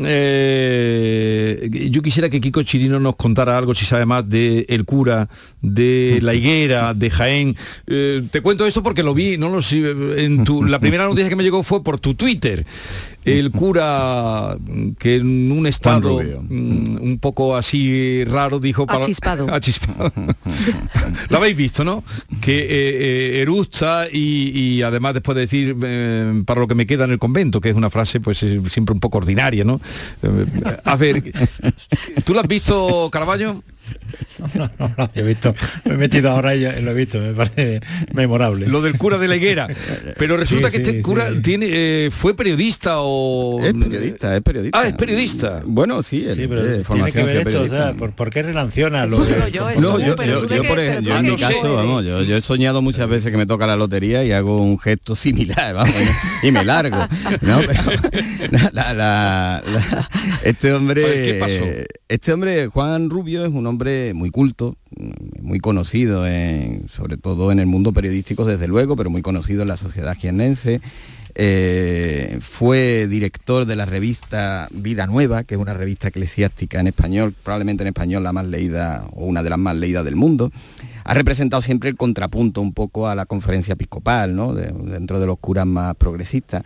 eh, 0.03 1.69
yo 1.91 2.01
quisiera 2.01 2.29
que 2.29 2.41
Kiko 2.41 2.63
Chirino 2.63 2.99
nos 2.99 3.15
contara 3.15 3.57
algo, 3.57 3.73
si 3.73 3.85
sabe 3.85 4.05
más, 4.05 4.27
de 4.29 4.65
el 4.69 4.85
cura, 4.85 5.29
de 5.62 6.19
la 6.23 6.33
higuera, 6.33 6.93
de 6.93 7.09
Jaén. 7.09 7.55
Eh, 7.88 8.23
te 8.31 8.41
cuento 8.41 8.65
esto 8.65 8.83
porque 8.83 9.03
lo 9.03 9.13
vi, 9.13 9.38
no 9.38 9.49
lo 9.49 9.62
sé, 9.62 9.79
en 10.17 10.43
tu, 10.43 10.63
la 10.63 10.79
primera 10.89 11.05
noticia 11.05 11.29
que 11.29 11.35
me 11.35 11.43
llegó 11.43 11.63
fue 11.63 11.83
por 11.83 11.99
tu 11.99 12.13
Twitter. 12.13 12.65
El 13.25 13.51
cura 13.51 14.57
que 14.97 15.17
en 15.17 15.51
un 15.51 15.67
estado 15.67 16.19
mm, 16.19 17.01
un 17.01 17.19
poco 17.19 17.55
así 17.55 18.23
raro 18.25 18.59
dijo 18.59 18.88
para 18.88 19.05
achispado. 19.05 19.45
lo 21.29 21.38
habéis 21.38 21.55
visto, 21.55 21.83
¿no? 21.83 22.03
Que 22.41 22.65
eh, 22.69 23.41
erusta 23.41 24.07
y, 24.12 24.81
además 24.81 25.13
después 25.13 25.35
de 25.35 25.41
decir 25.41 25.75
para 26.45 26.62
lo 26.62 26.67
que 26.67 26.75
me 26.75 26.88
queda 26.88 27.03
en 27.03 27.12
el 27.12 27.19
convento, 27.19 27.62
que 27.62 27.69
es 27.69 27.75
una 27.75 27.89
frase 27.89 28.19
pues 28.19 28.39
siempre 28.39 28.93
un 28.93 28.99
poco 28.99 29.17
ordinaria, 29.19 29.63
¿no? 29.63 29.81
A 30.84 30.95
ver, 30.95 31.23
¿tú 32.25 32.34
lo 32.34 32.39
has 32.39 32.47
visto, 32.47 33.10
Carballo? 33.12 33.63
No, 34.54 34.69
no, 34.80 34.93
no, 34.97 35.12
he 35.13 35.21
visto, 35.21 35.54
me 35.86 35.95
he 35.95 35.97
metido 35.97 36.32
ahora 36.32 36.56
y 36.56 36.62
lo 36.82 36.91
he 36.91 36.93
visto, 36.93 37.19
me 37.19 37.34
parece 37.34 37.82
memorable. 38.13 38.67
Lo 38.67 38.82
del 38.82 38.97
cura 38.97 39.17
de 39.17 39.28
la 39.28 39.36
higuera. 39.36 39.67
Pero 40.17 40.38
resulta 40.38 40.71
que 40.71 40.78
este 40.78 41.02
cura 41.02 41.30
tiene, 41.41 41.67
eh, 41.69 42.10
fue 42.12 42.36
periodista 42.36 42.99
o. 42.99 43.60
Es 43.63 43.73
periodista, 43.73 44.36
es 44.36 44.41
periodista. 44.41 44.80
Ah, 44.80 44.88
es 44.88 44.93
periodista. 44.93 45.62
Bueno, 45.65 46.02
sí, 46.04 46.25
sí 46.34 46.47
pero 46.47 46.62
tiene 46.84 47.12
que 47.12 47.23
ver 47.23 47.47
esto, 47.47 47.62
o 47.62 47.67
sea, 47.67 47.93
¿por, 47.93 48.30
qué 48.30 48.43
relaciona 48.43 49.06
lo 49.06 49.17
de... 49.19 49.52
yo, 49.52 49.69
no, 49.80 49.99
yo, 49.99 50.15
yo, 50.47 50.63
por 50.63 50.80
ejemplo, 50.80 51.15
en 51.17 51.25
mi 51.25 51.36
caso, 51.36 51.73
vamos, 51.73 52.06
yo, 52.06 52.23
yo, 52.23 52.38
he 52.38 52.41
soñado 52.41 52.82
muchas 52.82 53.10
veces 53.10 53.32
que 53.32 53.38
me 53.38 53.45
toca 53.45 53.67
la 53.67 53.75
lotería 53.75 54.23
y 54.23 54.32
hago 54.32 54.62
un 54.62 54.80
gesto 54.80 55.15
similar, 55.15 55.73
vamos, 55.75 55.93
y 56.43 56.52
me 56.52 56.63
largo. 56.63 56.97
¿no? 57.41 57.60
Pero, 57.60 57.82
la, 58.71 58.93
la, 58.93 59.63
este 60.43 60.73
hombre. 60.73 61.02
¿Qué 61.02 61.38
pasó? 61.39 61.65
Este 62.08 62.34
hombre, 62.34 62.67
Juan 62.67 63.10
Rubio, 63.10 63.45
es 63.45 63.52
un 63.52 63.67
hombre 63.67 63.78
muy 64.13 64.29
culto, 64.29 64.77
muy 65.41 65.59
conocido, 65.59 66.25
sobre 66.87 67.17
todo 67.17 67.51
en 67.51 67.59
el 67.59 67.65
mundo 67.65 67.93
periodístico 67.93 68.45
desde 68.45 68.67
luego, 68.67 68.95
pero 68.95 69.09
muy 69.09 69.21
conocido 69.21 69.61
en 69.61 69.69
la 69.69 69.77
sociedad 69.77 70.15
jiennense. 70.15 70.81
Eh, 71.35 72.39
fue 72.41 73.07
director 73.07 73.65
de 73.65 73.75
la 73.75 73.85
revista 73.85 74.67
Vida 74.71 75.07
Nueva, 75.07 75.43
que 75.43 75.55
es 75.55 75.61
una 75.61 75.73
revista 75.73 76.09
eclesiástica 76.09 76.79
en 76.79 76.87
español, 76.87 77.33
probablemente 77.43 77.83
en 77.83 77.87
español 77.87 78.23
la 78.23 78.33
más 78.33 78.45
leída 78.45 79.05
o 79.13 79.25
una 79.25 79.43
de 79.43 79.49
las 79.49 79.59
más 79.59 79.75
leídas 79.75 80.03
del 80.03 80.15
mundo. 80.15 80.51
Ha 81.03 81.13
representado 81.13 81.61
siempre 81.61 81.89
el 81.89 81.95
contrapunto 81.95 82.61
un 82.61 82.73
poco 82.73 83.07
a 83.07 83.15
la 83.15 83.25
conferencia 83.25 83.73
episcopal, 83.73 84.35
dentro 84.85 85.19
de 85.19 85.25
los 85.27 85.39
curas 85.39 85.65
más 85.65 85.95
progresistas 85.95 86.63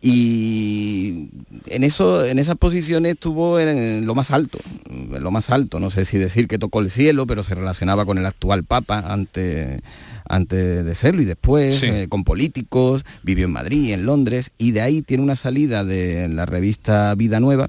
y 0.00 1.28
en 1.66 1.82
eso 1.82 2.24
en 2.24 2.38
esas 2.38 2.56
posiciones 2.56 3.14
estuvo 3.14 3.58
en 3.58 4.06
lo 4.06 4.14
más 4.14 4.30
alto 4.30 4.58
en 4.88 5.22
lo 5.22 5.30
más 5.30 5.50
alto. 5.50 5.80
No 5.80 5.90
sé 5.90 6.04
si 6.04 6.18
decir 6.18 6.46
que 6.46 6.58
tocó 6.58 6.80
el 6.80 6.90
cielo 6.90 7.26
pero 7.26 7.42
se 7.42 7.54
relacionaba 7.54 8.06
con 8.06 8.18
el 8.18 8.26
actual 8.26 8.64
papa 8.64 9.04
antes 9.08 9.80
antes 10.28 10.84
de 10.84 10.94
serlo 10.94 11.22
y 11.22 11.24
después 11.24 11.82
eh, 11.82 12.06
con 12.08 12.22
políticos 12.22 13.04
vivió 13.22 13.46
en 13.46 13.52
Madrid 13.52 13.92
en 13.92 14.06
Londres 14.06 14.50
y 14.58 14.72
de 14.72 14.82
ahí 14.82 15.02
tiene 15.02 15.22
una 15.22 15.36
salida 15.36 15.84
de 15.84 16.28
la 16.28 16.46
revista 16.46 17.14
Vida 17.14 17.40
Nueva 17.40 17.68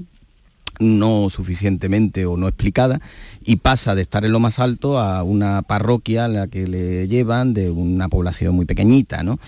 no 0.80 1.30
suficientemente 1.30 2.26
o 2.26 2.38
no 2.38 2.48
explicada 2.48 3.02
y 3.44 3.58
pasa 3.58 3.96
de 3.96 4.02
estar 4.02 4.24
en 4.24 4.32
lo 4.32 4.40
más 4.40 4.60
alto 4.60 5.00
a 5.00 5.24
una 5.24 5.62
parroquia 5.62 6.26
a 6.26 6.30
la 6.30 6.48
que 6.48 6.68
le 6.68 7.08
llevan 7.08 7.54
de 7.54 7.70
una 7.70 8.08
población 8.08 8.56
muy 8.56 8.66
pequeñita 8.66 9.24
no 9.24 9.40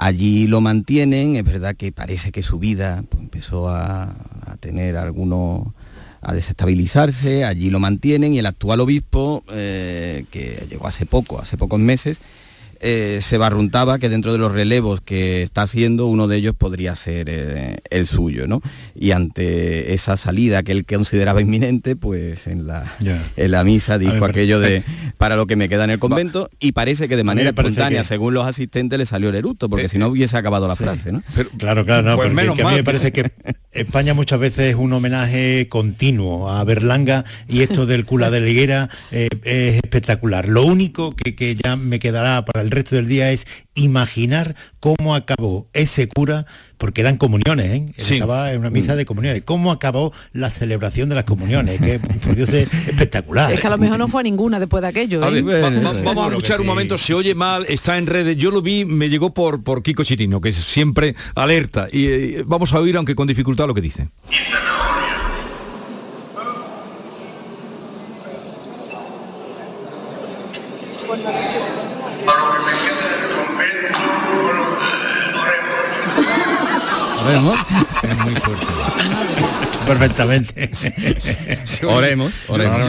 Allí 0.00 0.46
lo 0.46 0.60
mantienen, 0.60 1.34
es 1.34 1.42
verdad 1.42 1.74
que 1.74 1.90
parece 1.90 2.30
que 2.30 2.40
su 2.44 2.60
vida 2.60 3.02
pues, 3.08 3.20
empezó 3.20 3.68
a, 3.68 4.14
tener 4.60 4.96
algunos 4.96 5.66
a 6.20 6.34
desestabilizarse, 6.34 7.44
allí 7.44 7.68
lo 7.70 7.80
mantienen 7.80 8.32
y 8.32 8.38
el 8.38 8.46
actual 8.46 8.78
obispo, 8.78 9.42
eh, 9.50 10.24
que 10.30 10.66
llegó 10.70 10.86
hace 10.86 11.04
poco, 11.04 11.40
hace 11.40 11.56
pocos 11.56 11.80
meses, 11.80 12.20
eh, 12.80 13.18
se 13.22 13.38
barruntaba 13.38 13.98
que 13.98 14.08
dentro 14.08 14.32
de 14.32 14.38
los 14.38 14.52
relevos 14.52 15.00
que 15.00 15.42
está 15.42 15.62
haciendo, 15.62 16.06
uno 16.06 16.28
de 16.28 16.36
ellos 16.36 16.54
podría 16.56 16.94
ser 16.94 17.28
eh, 17.28 17.78
el 17.90 18.06
suyo, 18.06 18.46
¿no? 18.46 18.60
Y 18.94 19.10
ante 19.10 19.94
esa 19.94 20.16
salida 20.16 20.62
que 20.62 20.72
él 20.72 20.84
consideraba 20.84 21.40
inminente, 21.40 21.96
pues 21.96 22.46
en 22.46 22.66
la, 22.66 22.92
en 23.36 23.50
la 23.50 23.64
misa 23.64 23.98
dijo 23.98 24.24
aquello 24.24 24.60
de 24.60 24.82
para 25.16 25.36
lo 25.36 25.46
que 25.46 25.56
me 25.56 25.68
queda 25.68 25.84
en 25.84 25.90
el 25.90 25.98
convento 25.98 26.50
y 26.60 26.72
parece 26.72 27.08
que 27.08 27.16
de 27.16 27.24
manera 27.24 27.50
espontánea, 27.50 28.04
según 28.04 28.34
los 28.34 28.46
asistentes, 28.46 28.98
le 28.98 29.06
salió 29.06 29.30
el 29.30 29.34
eruto, 29.34 29.68
porque 29.68 29.86
eh, 29.86 29.88
si 29.88 29.98
no 29.98 30.08
hubiese 30.08 30.36
acabado 30.36 30.68
la 30.68 30.76
frase, 30.76 31.12
¿no? 31.12 31.22
claro, 31.58 31.84
claro, 31.84 32.02
no, 32.02 32.16
pues 32.16 32.30
porque 32.30 32.62
a 32.62 32.68
mí 32.68 32.74
me 32.76 32.84
parece 32.84 33.12
que 33.12 33.32
España 33.72 34.14
muchas 34.14 34.38
veces 34.38 34.70
es 34.70 34.74
un 34.76 34.92
homenaje 34.92 35.68
continuo 35.68 36.50
a 36.50 36.62
Berlanga 36.64 37.24
y 37.48 37.62
esto 37.62 37.86
del 37.86 38.04
cula 38.04 38.30
de 38.30 38.40
la 38.40 38.48
higuera 38.48 38.88
es 39.10 39.74
espectacular. 39.76 40.48
Lo 40.48 40.64
único 40.64 41.14
que, 41.14 41.34
que 41.34 41.56
ya 41.56 41.76
me 41.76 41.98
quedará 41.98 42.44
para 42.44 42.62
el 42.62 42.67
el 42.68 42.72
resto 42.72 42.96
del 42.96 43.08
día 43.08 43.32
es 43.32 43.46
imaginar 43.74 44.54
cómo 44.78 45.14
acabó 45.14 45.68
ese 45.72 46.06
cura 46.06 46.46
porque 46.76 47.00
eran 47.00 47.16
comuniones, 47.16 47.66
¿eh? 47.66 47.92
estaba 47.96 48.52
en 48.52 48.60
una 48.60 48.70
misa 48.70 48.94
de 48.94 49.04
comuniones. 49.04 49.42
¿Cómo 49.44 49.72
acabó 49.72 50.12
la 50.32 50.50
celebración 50.50 51.08
de 51.08 51.16
las 51.16 51.24
comuniones? 51.24 51.80
Que 51.80 51.98
fue 51.98 52.40
espectacular. 52.42 53.52
Es 53.52 53.60
que 53.60 53.66
a 53.66 53.70
lo 53.70 53.78
mejor 53.78 53.98
no 53.98 54.06
fue 54.06 54.22
ninguna 54.22 54.60
después 54.60 54.82
de 54.82 54.88
aquello. 54.88 55.20
¿eh? 55.26 55.42
vamos 56.04 56.24
a 56.24 56.28
escuchar 56.28 56.60
un 56.60 56.66
momento, 56.66 56.98
se 56.98 57.14
oye 57.14 57.34
mal, 57.34 57.64
está 57.68 57.96
en 57.98 58.06
redes. 58.06 58.36
Yo 58.36 58.50
lo 58.50 58.62
vi, 58.62 58.84
me 58.84 59.08
llegó 59.08 59.32
por, 59.32 59.64
por 59.64 59.82
Kiko 59.82 60.04
Chirino, 60.04 60.40
que 60.40 60.52
siempre 60.52 61.16
alerta. 61.34 61.88
Y 61.90 62.06
eh, 62.06 62.44
vamos 62.46 62.72
a 62.74 62.80
oír, 62.80 62.96
aunque 62.96 63.14
con 63.14 63.26
dificultad, 63.26 63.66
lo 63.66 63.74
que 63.74 63.80
dice. 63.80 64.08
Es 78.02 78.18
muy 78.24 78.34
fuerte. 78.36 78.66
Perfectamente. 79.86 80.70
oremos, 81.86 82.32
oremos. 82.46 82.86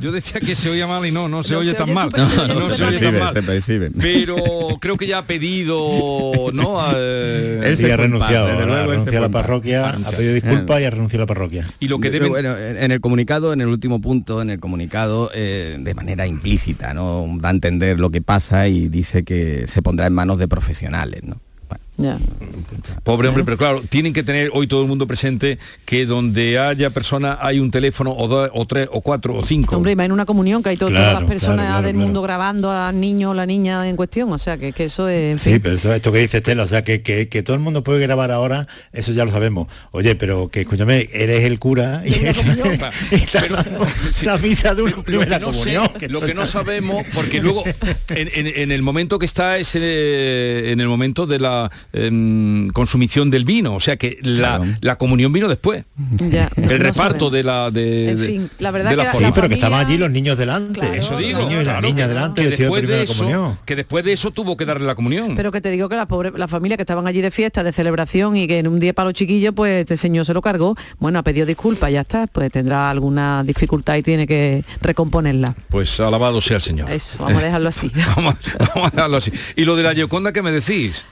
Yo 0.00 0.12
decía 0.12 0.40
que 0.40 0.54
se 0.54 0.70
oía 0.70 0.86
mal 0.86 1.04
y 1.06 1.10
no, 1.10 1.28
no 1.28 1.42
se 1.42 1.56
oye 1.56 1.72
tan 1.74 1.92
mal. 1.92 2.10
No, 2.14 2.70
se, 2.70 2.84
oye 2.84 3.00
tan 3.00 3.18
mal. 3.18 3.34
Pero 4.00 4.36
creo 4.80 4.96
que 4.96 5.06
ya 5.06 5.18
ha 5.18 5.26
pedido, 5.26 6.50
¿no? 6.52 6.90
él 6.96 7.76
sí 7.76 7.90
ha 7.90 7.96
renunciado. 7.96 8.48
ha 8.48 8.86
renunciado 8.86 9.18
a 9.18 9.20
la 9.22 9.30
parroquia, 9.30 9.88
ha 9.88 10.10
pedido 10.10 10.34
disculpas 10.34 10.80
y 10.80 10.84
ha 10.84 10.90
renunciado 10.90 11.22
a 11.22 11.24
la 11.24 11.28
parroquia. 11.28 11.64
Y 11.80 11.88
lo 11.88 12.00
que 12.00 12.10
debe... 12.10 12.28
Bueno, 12.28 12.56
en 12.56 12.92
el 12.92 13.00
comunicado, 13.00 13.52
en 13.52 13.60
el 13.62 13.68
último 13.68 14.00
punto, 14.00 14.42
en 14.42 14.50
el 14.50 14.60
comunicado, 14.60 15.30
eh, 15.34 15.76
de 15.80 15.94
manera 15.94 16.26
implícita, 16.26 16.92
¿no? 16.94 17.26
Da 17.40 17.48
a 17.48 17.52
entender 17.52 17.98
lo 17.98 18.10
que 18.10 18.20
pasa 18.20 18.68
y 18.68 18.88
dice 18.88 19.24
que 19.24 19.66
se 19.68 19.82
pondrá 19.82 20.06
en 20.06 20.12
manos 20.12 20.38
de 20.38 20.48
profesionales, 20.48 21.22
¿no? 21.22 21.40
Pobre 23.04 23.28
hombre, 23.28 23.44
pero 23.44 23.58
claro, 23.58 23.82
tienen 23.88 24.12
que 24.12 24.22
tener 24.22 24.50
hoy 24.54 24.66
todo 24.66 24.82
el 24.82 24.88
mundo 24.88 25.06
presente 25.06 25.58
que 25.84 26.06
donde 26.06 26.58
haya 26.58 26.90
personas 26.90 27.38
hay 27.40 27.60
un 27.60 27.70
teléfono 27.70 28.12
o 28.12 28.28
dos, 28.28 28.50
o 28.54 28.66
tres, 28.66 28.88
o 28.90 29.02
cuatro, 29.02 29.36
o 29.36 29.44
cinco. 29.44 29.76
Hombre, 29.76 29.92
en 29.92 30.12
una 30.12 30.24
comunión 30.24 30.62
que 30.62 30.70
hay 30.70 30.76
todas 30.76 30.94
las 30.94 31.24
personas 31.24 31.82
del 31.82 31.96
mundo 31.96 32.22
grabando 32.22 32.70
al 32.70 32.98
niño 32.98 33.30
o 33.30 33.34
la 33.34 33.46
niña 33.46 33.88
en 33.88 33.96
cuestión, 33.96 34.32
o 34.32 34.38
sea, 34.38 34.58
que, 34.58 34.72
eso 34.78 35.08
es... 35.08 35.40
sí, 35.40 35.58
pero 35.58 35.76
eso, 35.76 35.92
esto 35.92 36.12
que 36.12 36.18
dice 36.18 36.38
Estela, 36.38 36.64
o 36.64 36.68
sea, 36.68 36.82
que, 36.82 37.02
que, 37.02 37.42
todo 37.42 37.54
el 37.54 37.62
mundo 37.62 37.82
puede 37.82 38.00
grabar 38.00 38.30
ahora, 38.30 38.66
eso 38.92 39.12
ya 39.12 39.24
lo 39.24 39.30
sabemos. 39.30 39.68
Oye, 39.90 40.14
pero 40.14 40.48
que 40.48 40.62
escúchame, 40.62 41.08
eres 41.12 41.44
el 41.44 41.58
cura 41.58 42.02
y, 42.04 42.12
la 44.24 44.38
misa 44.38 44.74
de 44.74 44.82
una 44.82 45.02
primera 45.02 45.38
lo 45.38 45.46
que 45.46 45.46
no 45.46 45.52
comunión. 45.52 45.90
lo 46.08 46.20
que 46.20 46.34
no 46.34 46.46
sabemos, 46.46 47.04
porque 47.12 47.40
luego 47.40 47.64
en, 48.08 48.72
el 48.72 48.82
momento 48.82 49.18
que 49.18 49.26
está 49.26 49.58
es 49.58 49.74
en 49.74 50.80
el 50.80 50.88
momento 50.88 51.26
de 51.26 51.38
la 51.38 51.70
consumición 52.72 53.30
del 53.30 53.44
vino, 53.44 53.74
o 53.74 53.80
sea 53.80 53.96
que 53.96 54.18
la, 54.22 54.96
comunión 54.96 55.32
vino 55.32 55.48
después. 55.48 55.84
el 56.56 56.78
reparto 56.80 57.30
de 57.30 57.42
la 57.42 57.70
de, 57.70 58.48
la 58.58 58.70
verdad 58.70 58.96
que 58.96 59.18
sí, 59.18 59.24
pero 59.34 59.48
que 59.48 59.54
estaban 59.54 59.84
allí 59.84 59.98
los 59.98 60.10
niños 60.10 60.38
delante. 60.38 60.80
eso 60.96 61.16
digo, 61.16 61.40
los 61.40 61.48
niños 61.48 61.62
y 61.62 61.66
las 61.66 61.82
niñas 61.82 62.08
delante 62.08 62.42
que 62.42 62.56
después 62.56 62.88
de, 62.88 63.02
eso, 63.02 63.58
que 63.64 63.76
después 63.76 64.04
de 64.04 64.12
eso 64.12 64.30
tuvo 64.30 64.56
que 64.56 64.64
darle 64.64 64.86
la 64.86 64.94
comunión. 64.94 65.34
Pero 65.34 65.52
que 65.52 65.60
te 65.60 65.70
digo 65.70 65.88
que 65.88 65.96
la 65.96 66.06
pobre 66.06 66.32
la 66.34 66.48
familia 66.48 66.76
que 66.76 66.82
estaban 66.82 67.06
allí 67.06 67.20
de 67.20 67.30
fiesta, 67.30 67.62
de 67.62 67.72
celebración 67.72 68.36
y 68.36 68.46
que 68.46 68.58
en 68.58 68.68
un 68.68 68.80
día 68.80 68.94
para 68.94 69.06
los 69.06 69.14
chiquillos, 69.14 69.54
pues 69.54 69.80
este 69.80 69.96
señor 69.96 70.24
se 70.24 70.34
lo 70.34 70.42
cargó, 70.42 70.76
bueno, 70.98 71.18
ha 71.18 71.22
pedido 71.22 71.46
disculpas, 71.46 71.92
ya 71.92 72.02
está, 72.02 72.26
pues 72.26 72.50
tendrá 72.50 72.90
alguna 72.90 73.42
dificultad 73.44 73.96
y 73.96 74.02
tiene 74.02 74.26
que 74.26 74.64
recomponerla. 74.80 75.54
Pues 75.68 76.00
alabado 76.00 76.40
sea 76.40 76.56
el 76.56 76.62
Señor. 76.62 76.90
Eso, 76.90 77.16
vamos 77.18 77.42
a 77.42 77.44
dejarlo 77.44 77.68
así. 77.68 77.90
vamos, 78.16 78.34
a 78.58 78.90
dejarlo 78.90 79.16
así. 79.16 79.32
Y 79.56 79.64
lo 79.64 79.76
de 79.76 79.82
la 79.82 79.94
Gioconda 79.94 80.32
que 80.32 80.42
me 80.42 80.52
decís. 80.52 81.06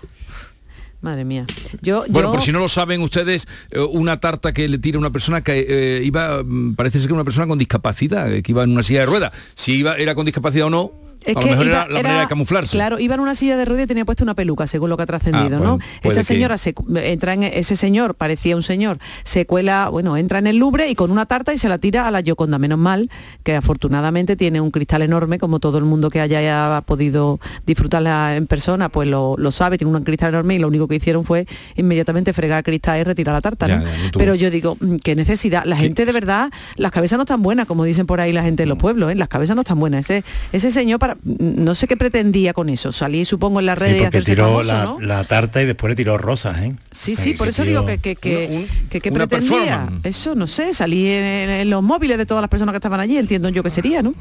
Madre 1.01 1.25
mía. 1.25 1.47
Yo, 1.81 2.05
bueno, 2.09 2.31
por 2.31 2.43
si 2.43 2.53
no 2.53 2.59
lo 2.59 2.69
saben 2.69 3.01
ustedes, 3.01 3.49
eh, 3.71 3.81
una 3.81 4.21
tarta 4.21 4.53
que 4.53 4.69
le 4.69 4.79
tira 4.79 4.99
una 4.99 5.11
persona 5.11 5.41
que 5.41 5.67
eh, 5.69 6.03
iba, 6.05 6.43
mm, 6.43 6.75
parece 6.75 6.99
ser 6.99 7.09
que 7.09 7.15
una 7.15 7.25
persona 7.25 7.47
con 7.47 7.59
discapacidad, 7.59 8.29
que 8.29 8.53
iba 8.53 8.65
en 8.65 8.73
una 8.73 8.83
silla 8.83 9.01
de 9.01 9.07
ruedas. 9.07 9.33
Si 9.55 9.73
iba, 9.73 9.97
era 9.97 10.15
con 10.15 10.27
discapacidad 10.27 10.67
o 10.67 10.71
no, 10.71 10.93
es 11.25 11.37
a 11.37 11.41
lo 11.41 11.47
mejor 11.47 11.67
era 11.67 11.87
la 11.89 12.03
manera 12.03 12.21
de 12.21 12.27
camuflarse. 12.27 12.77
Claro, 12.77 12.99
iba 12.99 13.15
en 13.15 13.21
una 13.21 13.35
silla 13.35 13.57
de 13.57 13.65
ruedas 13.65 13.85
y 13.85 13.87
tenía 13.87 14.05
puesta 14.05 14.25
una 14.25 14.35
peluca, 14.35 14.67
según 14.67 14.91
lo 14.91 14.97
que 14.97 15.03
ha 15.03 15.07
trascendido, 15.07 15.59
ah, 15.59 15.61
¿no? 15.61 15.79
Esa 16.03 16.23
señora 16.23 16.59
se 16.59 16.75
entra 16.97 17.35
en 17.35 17.43
ese 17.45 17.77
señor, 17.77 18.15
parecía 18.15 18.57
un 18.57 18.63
señor, 18.63 18.99
se 19.25 19.47
cuela, 19.47 19.89
bueno, 19.89 20.17
entra 20.17 20.39
en 20.39 20.47
el 20.47 20.57
Louvre 20.57 20.89
y 20.89 20.95
con 20.95 21.11
una 21.11 21.27
tarta 21.27 21.53
y 21.53 21.59
se 21.59 21.69
la 21.69 21.79
tira 21.79 22.07
a 22.07 22.11
la 22.11 22.21
Yoconda. 22.21 22.59
Menos 22.59 22.79
mal 22.79 23.11
que 23.43 23.57
afortunadamente 23.57 24.37
tiene 24.37 24.61
un 24.61 24.71
cristal 24.71 25.03
enorme, 25.03 25.39
como 25.39 25.61
todo 25.61 25.79
el 25.79 25.85
mundo 25.85 26.11
que 26.11 26.21
haya 26.21 26.83
podido 26.87 27.41
disfrutarla 27.67 28.37
en 28.37 28.47
persona, 28.47 28.89
pues 28.89 29.09
lo, 29.09 29.37
sabe, 29.51 29.79
tiene 29.79 29.95
un 29.95 30.03
cristal 30.05 30.31
enorme 30.31 30.57
y 30.57 30.59
lo 30.59 30.69
único 30.69 30.89
que 30.89 30.97
hicieron 30.97 31.25
fue 31.25 31.47
inmediatamente 31.77 32.33
fregar 32.33 32.59
el 32.59 32.65
cristal 32.65 33.01
y 33.01 33.05
retirar 33.05 33.35
la 33.35 33.41
tarta. 33.41 33.69
¿no? 33.69 33.85
Pero 34.17 34.35
yo 34.35 34.51
digo, 34.51 34.77
mm, 34.81 34.97
qué 34.97 35.15
necesidad. 35.15 35.65
La 35.65 35.77
gente 35.77 36.05
de 36.05 36.13
verdad, 36.13 36.51
las 36.77 36.93
cabezas 36.93 37.17
no 37.17 37.25
están 37.25 37.43
buenas, 37.43 37.67
como 37.67 37.85
dicen 37.85 38.07
por 38.07 38.21
ahí 38.21 38.33
la 38.33 38.43
gente 38.43 38.63
de 38.63 38.67
los 38.67 38.79
mm. 38.79 38.81
pueblos, 38.81 39.13
¿eh? 39.13 39.15
las 39.15 39.29
cabezas 39.29 39.57
no 39.57 39.63
están 39.63 39.79
buenas. 39.79 40.09
Ese, 40.11 40.25
ese 40.53 40.71
señor 40.71 40.99
para 40.99 41.10
no 41.25 41.75
sé 41.75 41.87
qué 41.87 41.97
pretendía 41.97 42.53
con 42.53 42.69
eso. 42.69 42.93
Salí, 42.93 43.25
supongo, 43.25 43.61
en 43.61 43.67
las 43.67 43.79
redes 43.79 44.03
y 44.03 44.05
hacerse 44.05 44.33
tiró 44.33 44.63
la, 44.63 45.25
tarta 45.25 45.63
y 45.63 45.67
después 45.67 45.91
le 45.91 45.97
tiró 45.97 46.19
rosas, 46.19 46.59
¿eh? 46.59 46.75
Sí, 46.91 47.17
sí, 47.17 47.35
por 47.35 47.49
eso 47.49 47.65
digo 47.65 47.87
que, 47.87 47.99
que, 47.99 48.17
que, 48.17 49.13
pretendía. 49.13 49.89
Eso, 50.03 50.35
no 50.35 50.47
sé, 50.47 50.75
salí 50.75 51.09
en, 51.09 51.71
los 51.71 51.83
móviles 51.83 52.19
de 52.19 52.27
todas 52.27 52.41
las 52.41 52.51
personas 52.51 52.73
que 52.73 52.79
estaban 52.79 53.01
allí, 53.01 53.17
entiendo 53.19 53.49
yo 53.49 53.63
que 53.63 53.71
sería, 53.71 54.03
¿no? 54.03 54.15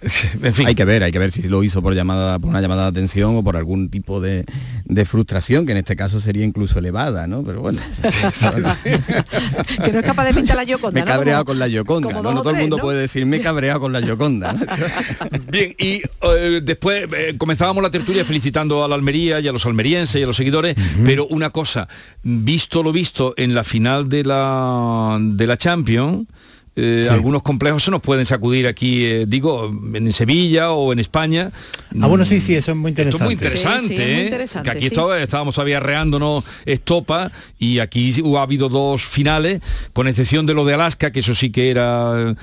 Hay 0.66 0.74
que 0.74 0.84
ver, 0.84 1.02
hay 1.02 1.12
que 1.12 1.18
ver 1.18 1.30
si 1.30 1.42
lo 1.42 1.62
hizo 1.62 1.82
por 1.82 1.94
llamada, 1.94 2.38
por 2.38 2.48
una 2.48 2.60
llamada 2.60 2.84
de 2.84 2.88
atención 2.88 3.36
o 3.36 3.44
por 3.44 3.56
algún 3.56 3.90
tipo 3.90 4.20
de, 4.20 4.44
frustración, 5.04 5.66
que 5.66 5.72
en 5.72 5.78
este 5.78 5.96
caso 5.96 6.20
sería 6.20 6.44
incluso 6.44 6.78
elevada, 6.78 7.26
¿no? 7.26 7.42
Pero 7.42 7.60
bueno. 7.60 7.80
que 9.84 9.92
no 9.92 9.98
es 9.98 10.04
capaz 10.04 10.24
de 10.24 10.34
pintar 10.34 10.56
la 10.56 10.64
Yoconda. 10.64 10.92
Me 10.92 11.00
he 11.00 11.04
cabreado 11.04 11.44
con 11.44 11.58
la 11.58 11.68
Yoconda, 11.68 12.12
¿no? 12.12 12.42
todo 12.42 12.50
el 12.50 12.56
mundo 12.56 12.78
puede 12.78 13.00
decir 13.00 13.26
me 13.26 13.36
he 13.36 13.40
cabreado 13.40 13.80
con 13.80 13.92
la 13.92 14.00
Yoconda. 14.00 14.54
Bien, 15.50 15.74
y 15.78 16.02
eh, 16.22 16.60
después 16.62 17.06
eh, 17.16 17.34
comenzábamos 17.36 17.82
la 17.82 17.90
tertulia 17.90 18.24
felicitando 18.24 18.84
a 18.84 18.88
la 18.88 18.94
Almería 18.94 19.40
y 19.40 19.48
a 19.48 19.52
los 19.52 19.66
almerienses 19.66 20.20
y 20.20 20.24
a 20.24 20.26
los 20.26 20.36
seguidores, 20.36 20.76
pero 21.04 21.26
una 21.26 21.50
cosa, 21.50 21.88
visto 22.22 22.82
lo 22.82 22.92
visto 22.92 23.34
en 23.36 23.54
la 23.54 23.64
final 23.64 24.08
de 24.08 24.24
la 24.24 25.18
de 25.20 25.46
la 25.46 25.56
Champions, 25.56 26.26
eh, 26.82 27.08
algunos 27.10 27.42
complejos 27.42 27.84
se 27.84 27.90
nos 27.90 28.00
pueden 28.00 28.24
sacudir 28.24 28.66
aquí, 28.66 29.04
eh, 29.04 29.24
digo, 29.28 29.70
en 29.92 30.10
Sevilla 30.14 30.72
o 30.72 30.94
en 30.94 30.98
España. 30.98 31.52
Ah, 32.00 32.06
bueno, 32.06 32.24
sí, 32.24 32.40
sí, 32.40 32.54
eso 32.54 32.70
es 32.70 32.76
muy 32.76 32.88
interesante. 32.88 33.22
es 33.22 33.26
muy 33.26 33.34
interesante, 33.34 34.26
¿eh? 34.26 34.46
que 34.62 34.70
aquí 34.70 34.86
estábamos 34.86 35.54
todavía 35.54 35.78
reándonos 35.78 36.44
estopa 36.64 37.30
y 37.58 37.80
aquí 37.80 38.14
ha 38.34 38.42
habido 38.42 38.70
dos 38.70 39.04
finales, 39.04 39.60
con 39.92 40.08
excepción 40.08 40.46
de 40.46 40.54
lo 40.54 40.64
de 40.64 40.72
Alaska, 40.72 41.10
que 41.12 41.20
eso 41.20 41.34
sí 41.34 41.50
que 41.50 41.70
era, 41.70 42.34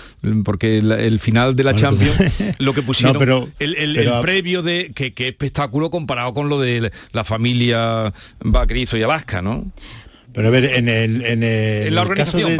porque 0.44 0.78
el, 0.78 1.20
final 1.20 1.56
de 1.56 1.64
la 1.64 1.72
pues, 1.72 1.82
Champions, 1.82 2.18
lo 2.60 2.74
que 2.74 2.84
pusieron, 2.84 3.18
pero, 3.18 3.50
el, 3.58 4.12
previo 4.22 4.62
de, 4.62 4.92
qué 4.94 5.28
espectáculo 5.28 5.90
comparado 5.90 6.36
con 6.36 6.48
lo 6.48 6.60
de 6.60 6.92
la 7.12 7.24
familia 7.24 8.14
Bacrizo 8.40 8.98
y 8.98 9.04
Alaska, 9.04 9.42
¿no? 9.42 9.66
Pero 10.34 10.50
a 10.50 10.52
ver, 10.52 10.66
en 10.66 10.88
el, 10.88 11.26
en 11.26 11.96
la 11.96 12.02
organización, 12.02 12.60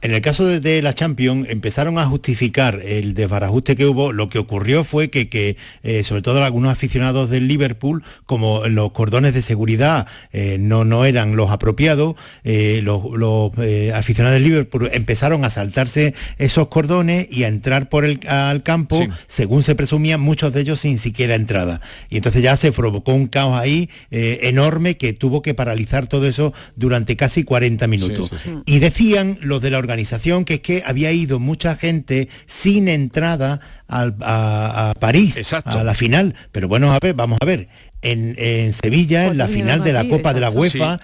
en 0.00 0.14
el 0.14 0.20
caso 0.20 0.46
de, 0.46 0.80
la 0.82 0.92
Champions 0.92 1.48
empezaron 1.48 1.98
a 1.98 2.06
justificar 2.06 2.80
el 2.84 3.14
desbarajuste 3.14 3.74
que 3.74 3.84
hubo. 3.86 4.12
Lo 4.12 4.28
que 4.28 4.38
ocurrió 4.38 4.84
fue 4.84 5.10
que, 5.10 5.56
eh, 5.82 6.02
sobre 6.04 6.22
todo 6.22 6.44
algunos 6.44 6.70
aficionados 6.70 7.30
del 7.30 7.48
Liverpool, 7.48 8.04
como 8.24 8.66
los 8.68 8.92
cordones 8.92 9.34
de 9.34 9.42
seguridad 9.42 10.06
eh, 10.32 10.56
no, 10.60 10.84
no 10.84 11.04
eran 11.04 11.34
los 11.34 11.50
apropiados, 11.50 12.14
eh, 12.44 12.80
los, 12.82 13.02
aficionados 13.92 14.34
del 14.34 14.44
Liverpool 14.44 14.88
empezaron 14.92 15.44
a 15.44 15.50
saltarse 15.50 16.14
esos 16.38 16.68
cordones 16.68 17.26
y 17.30 17.42
a 17.42 17.48
entrar 17.48 17.88
por 17.88 18.04
el 18.04 18.20
al 18.28 18.62
campo, 18.62 19.00
según 19.26 19.62
se 19.62 19.74
presumía, 19.74 20.16
muchos 20.16 20.52
de 20.52 20.60
ellos 20.60 20.80
sin 20.80 20.98
siquiera 20.98 21.34
entrada. 21.34 21.80
Y 22.08 22.16
entonces 22.16 22.42
ya 22.42 22.56
se 22.56 22.70
provocó 22.72 23.14
un 23.14 23.26
caos 23.26 23.58
ahí 23.58 23.90
enorme 24.10 24.96
que 24.96 25.12
tuvo 25.12 25.42
que 25.42 25.54
paralizar 25.54 26.06
todo 26.06 26.26
eso 26.26 26.52
durante 26.76 27.16
casi 27.16 27.42
40 27.42 27.86
minutos. 27.88 28.30
y 28.64 28.78
decían 28.78 29.38
los 29.40 29.60
de 29.60 29.70
la 29.70 29.78
organización, 29.78 29.87
que 30.44 30.54
es 30.54 30.60
que 30.60 30.82
había 30.86 31.12
ido 31.12 31.38
mucha 31.38 31.74
gente 31.74 32.28
sin 32.46 32.88
entrada 32.88 33.60
a, 33.88 34.94
París, 34.98 35.52
a 35.52 35.84
la 35.84 35.94
final. 35.94 36.34
Pero 36.52 36.68
bueno, 36.68 36.92
a 36.92 36.98
ver, 37.00 37.14
vamos 37.14 37.38
a 37.40 37.44
ver, 37.44 37.68
en, 38.02 38.72
Sevilla, 38.72 39.26
en 39.26 39.38
la 39.38 39.48
final 39.48 39.82
de 39.82 39.92
la 39.92 40.06
Copa 40.08 40.32
de 40.32 40.40
la 40.40 40.50
UEFA. 40.50 40.98